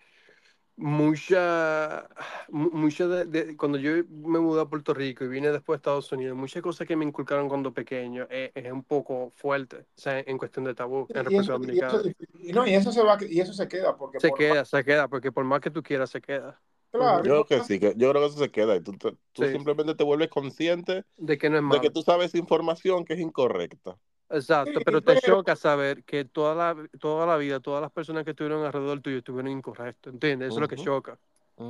mucha, 0.80 2.08
mu- 2.48 2.70
mucha 2.72 3.06
de, 3.06 3.24
de- 3.26 3.56
cuando 3.56 3.78
yo 3.78 3.92
me 4.10 4.40
mudé 4.40 4.62
a 4.62 4.64
Puerto 4.66 4.94
Rico 4.94 5.24
y 5.24 5.28
vine 5.28 5.50
después 5.52 5.76
a 5.76 5.78
Estados 5.78 6.10
Unidos, 6.12 6.36
muchas 6.36 6.62
cosas 6.62 6.86
que 6.86 6.96
me 6.96 7.04
inculcaron 7.04 7.48
cuando 7.48 7.72
pequeño 7.72 8.26
eh, 8.30 8.50
es 8.54 8.72
un 8.72 8.82
poco 8.82 9.30
fuerte, 9.30 9.76
o 9.78 9.84
sea, 9.94 10.18
en 10.20 10.38
cuestión 10.38 10.64
de 10.64 10.74
tabú 10.74 11.06
en 11.10 11.24
República 11.24 11.52
Dominicana. 11.52 11.98
eso, 11.98 12.10
y 12.40 12.52
no, 12.52 12.66
y 12.66 12.74
eso 12.74 12.92
se 12.92 13.02
va 13.02 13.18
y 13.28 13.40
eso 13.40 13.52
se 13.52 13.68
queda 13.68 13.96
porque 13.96 14.18
Se 14.18 14.28
por 14.30 14.38
queda, 14.38 14.64
se 14.64 14.84
queda, 14.84 15.08
porque 15.08 15.32
por 15.32 15.44
más 15.44 15.60
que 15.60 15.70
tú 15.70 15.82
quieras, 15.82 16.10
se 16.10 16.20
queda. 16.20 16.46
más- 16.46 16.62
claro, 16.92 17.16
Yo 17.24 17.44
creo 17.44 17.44
que 17.46 17.60
sí, 17.64 17.78
que, 17.78 17.94
yo 17.96 18.10
creo 18.10 18.22
que 18.22 18.28
eso 18.28 18.38
se 18.38 18.50
queda 18.50 18.76
y 18.76 18.80
tú, 18.82 18.92
te- 18.92 19.16
tú 19.32 19.44
Sí. 19.44 19.52
simplemente 19.52 19.94
te 19.94 20.04
vuelves 20.04 20.28
consciente 20.28 21.04
De 21.18 21.38
que 21.38 21.48
no 21.50 21.56
es 21.56 21.62
de 21.62 21.68
malo. 21.68 21.82
que 21.82 21.90
tú 21.90 22.02
sabes 22.02 22.34
información 22.34 23.04
que 23.04 23.14
es 23.14 23.20
incorrecta. 23.20 23.98
Exacto, 24.30 24.80
pero 24.84 25.02
te 25.02 25.16
choca 25.16 25.56
saber 25.56 26.04
que 26.04 26.24
toda 26.24 26.54
la, 26.54 26.88
toda 27.00 27.26
la 27.26 27.36
vida, 27.36 27.60
todas 27.60 27.82
las 27.82 27.90
personas 27.90 28.24
que 28.24 28.30
estuvieron 28.30 28.64
alrededor 28.64 29.00
tuyo 29.00 29.18
estuvieron 29.18 29.50
incorrectos, 29.50 30.12
¿entiendes? 30.12 30.48
Eso 30.48 30.58
es 30.58 30.62
lo 30.62 30.68
que 30.68 30.76
choca. 30.76 31.18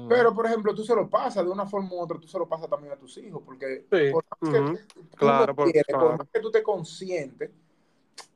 Pero, 0.08 0.34
por 0.34 0.46
ejemplo, 0.46 0.74
tú 0.74 0.82
se 0.84 0.94
lo 0.94 1.08
pasas 1.08 1.44
de 1.44 1.50
una 1.50 1.66
forma 1.66 1.90
u 1.92 2.00
otra, 2.00 2.18
tú 2.18 2.26
se 2.28 2.38
lo 2.38 2.48
pasas 2.48 2.68
también 2.68 2.92
a 2.92 2.96
tus 2.96 3.16
hijos, 3.18 3.42
porque 3.44 3.86
Sí, 3.90 4.10
por 4.10 4.24
más 4.30 4.38
que 4.40 4.78
tú 5.10 5.16
claro, 5.16 5.54
por- 5.54 5.64
quieres, 5.64 5.84
por 5.96 6.18
más 6.18 6.28
que 6.32 6.40
tú 6.40 6.50
te 6.50 6.62
conscientes, 6.62 7.50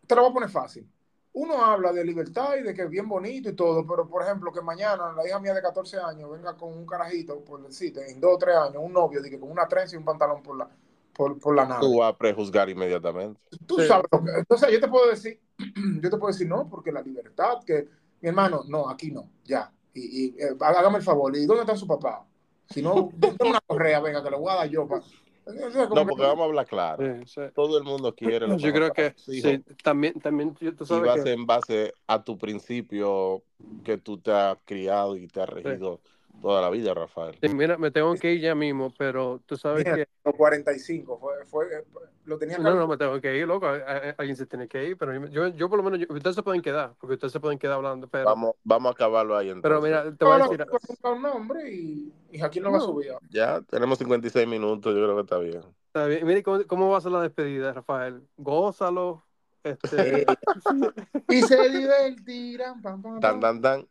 te 0.06 0.14
lo 0.14 0.22
voy 0.22 0.30
a 0.30 0.34
poner 0.34 0.48
fácil. 0.50 0.88
Uno 1.32 1.64
habla 1.64 1.92
de 1.92 2.04
libertad 2.04 2.56
y 2.58 2.62
de 2.62 2.74
que 2.74 2.82
es 2.82 2.90
bien 2.90 3.08
bonito 3.08 3.48
y 3.48 3.54
todo, 3.56 3.84
pero 3.86 4.06
por 4.08 4.22
ejemplo, 4.22 4.52
que 4.52 4.60
mañana 4.60 5.12
la 5.12 5.26
hija 5.26 5.40
mía 5.40 5.52
de 5.52 5.62
14 5.62 5.98
años 5.98 6.30
venga 6.30 6.56
con 6.56 6.72
un 6.72 6.86
carajito, 6.86 7.40
por 7.44 7.60
decirte, 7.62 8.08
en 8.10 8.20
dos 8.20 8.34
o 8.36 8.38
tres 8.38 8.56
años, 8.56 8.76
un 8.78 8.92
novio, 8.92 9.20
que 9.22 9.38
con 9.40 9.50
una 9.50 9.66
trenza 9.66 9.96
y 9.96 9.98
un 9.98 10.04
pantalón 10.04 10.42
por 10.42 10.56
la, 10.56 10.68
por, 11.14 11.38
por 11.38 11.54
la 11.54 11.66
nave. 11.66 11.80
tú 11.80 11.98
vas 11.98 12.12
a 12.12 12.16
prejuzgar 12.18 12.68
inmediatamente. 12.68 13.40
Tú 13.66 13.78
Sí. 13.78 13.86
sabes 13.86 14.06
lo 14.10 14.22
que. 14.24 14.30
Entonces, 14.38 14.70
yo 14.72 14.80
te 14.80 14.88
puedo 14.88 15.08
decir, 15.08 15.40
yo 16.02 16.10
te 16.10 16.16
puedo 16.16 16.32
decir 16.32 16.48
no, 16.48 16.68
porque 16.68 16.92
la 16.92 17.02
libertad, 17.02 17.62
que 17.66 17.88
mi 18.20 18.28
hermano, 18.28 18.62
no, 18.68 18.88
aquí 18.88 19.10
no, 19.10 19.30
ya. 19.44 19.72
Y, 19.94 20.00
y 20.26 20.28
eh, 20.40 20.56
hágame 20.60 20.98
el 20.98 21.04
favor, 21.04 21.36
¿y 21.36 21.46
dónde 21.46 21.62
está 21.62 21.76
su 21.76 21.86
papá? 21.86 22.26
Si 22.68 22.82
no, 22.82 23.10
dame 23.16 23.50
una 23.50 23.60
correa, 23.66 24.00
venga, 24.00 24.22
que 24.22 24.30
le 24.30 24.36
voy 24.36 24.50
a 24.52 24.56
dar 24.56 24.68
yo. 24.68 24.88
pa- 24.88 25.00
No, 25.46 26.00
que- 26.00 26.06
porque 26.08 26.22
vamos 26.22 26.40
a 26.40 26.44
hablar 26.44 26.66
claro. 26.66 27.02
Sí, 27.18 27.26
sí. 27.26 27.40
Todo 27.54 27.76
el 27.78 27.84
mundo 27.84 28.14
quiere 28.14 28.46
lo 28.48 28.56
Yo 28.56 28.72
creo 28.72 28.92
que 28.92 29.12
sí, 29.16 29.62
también, 29.82 30.14
también 30.20 30.56
yo- 30.60 30.74
tú 30.74 30.84
y 30.84 30.86
sabes 30.86 31.08
va 31.08 31.12
a 31.12 31.22
que 31.24 31.32
en 31.32 31.46
base 31.46 31.92
a 32.06 32.24
tu 32.24 32.38
principio 32.38 33.42
que 33.84 33.98
tú 33.98 34.18
te 34.18 34.32
has 34.32 34.56
criado 34.64 35.16
y 35.16 35.28
te 35.28 35.42
has 35.42 35.48
regido 35.50 36.00
toda 36.44 36.60
la 36.60 36.68
vida, 36.70 36.92
Rafael. 36.92 37.36
sí, 37.40 37.48
mira, 37.48 37.78
me 37.78 37.90
tengo 37.90 38.14
que 38.14 38.34
ir 38.34 38.40
ya 38.42 38.54
mismo, 38.54 38.92
pero 38.98 39.40
tú 39.46 39.56
sabes 39.56 39.82
Mira, 39.84 39.96
que 39.96 40.08
los 40.24 40.34
45, 40.36 41.18
fue, 41.18 41.44
fue, 41.46 41.84
lo 42.26 42.38
tenía 42.38 42.58
no, 42.58 42.74
no, 42.74 42.86
me 42.86 42.98
tengo 42.98 43.18
que 43.18 43.36
ir, 43.38 43.46
loco, 43.46 43.66
a- 43.66 43.76
a- 43.76 44.14
alguien 44.18 44.36
se 44.36 44.44
tiene 44.44 44.68
que 44.68 44.88
ir, 44.88 44.98
pero 44.98 45.26
yo, 45.28 45.48
yo 45.48 45.70
por 45.70 45.78
lo 45.78 45.82
menos, 45.82 46.00
yo- 46.00 46.14
ustedes 46.14 46.36
se 46.36 46.42
pueden 46.42 46.60
quedar, 46.60 46.94
porque 47.00 47.14
ustedes 47.14 47.32
se 47.32 47.40
pueden 47.40 47.58
quedar 47.58 47.76
hablando, 47.76 48.06
pero, 48.08 48.26
Vamos, 48.26 48.52
vamos 48.62 48.90
a 48.90 48.92
acabarlo 48.92 49.36
ahí 49.36 49.48
entonces. 49.48 49.62
pero 49.62 49.80
mira, 49.80 50.16
te 50.16 50.24
voy 50.24 50.34
a 50.34 50.38
decir, 50.44 50.66
un 51.02 51.22
nombre 51.22 51.72
y, 51.72 52.12
y 52.30 52.42
aquí 52.42 52.60
no, 52.60 52.70
lo 52.70 52.78
No. 52.78 52.84
subía. 52.84 53.18
Ya 53.30 53.62
tenemos 53.62 53.98
56 53.98 54.46
minutos, 54.46 54.94
yo 54.94 55.02
creo 55.02 55.14
que 55.16 55.22
está 55.22 55.38
bien. 55.38 55.62
está 55.86 56.06
bien, 56.06 56.26
mire 56.26 56.42
cómo, 56.42 56.62
cómo 56.66 56.90
va 56.90 56.98
a 56.98 57.00
ser 57.00 57.12
la 57.12 57.22
despedida, 57.22 57.72
Rafael, 57.72 58.22
gózalo, 58.36 59.24
este, 59.62 60.26
Y 61.28 61.40
se 61.42 61.68
divertirán. 61.70 62.82
Pam, 62.82 63.02
pam, 63.02 63.20
Tan, 63.20 63.40
pam. 63.40 63.40
tan, 63.40 63.62
tan. 63.62 63.88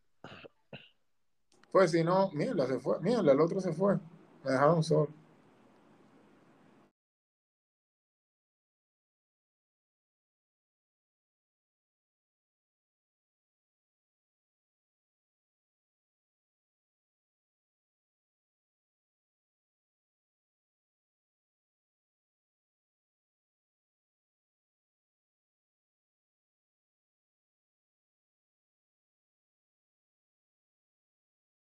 Pues 1.73 1.89
si 1.89 2.03
no, 2.03 2.29
mierda, 2.33 2.67
se 2.67 2.79
fue. 2.79 2.99
Mierda, 2.99 3.31
el 3.31 3.41
otro 3.41 3.59
se 3.59 3.73
fue. 3.73 3.95
Me 4.43 4.51
dejaron 4.51 4.83
solo. 4.83 5.09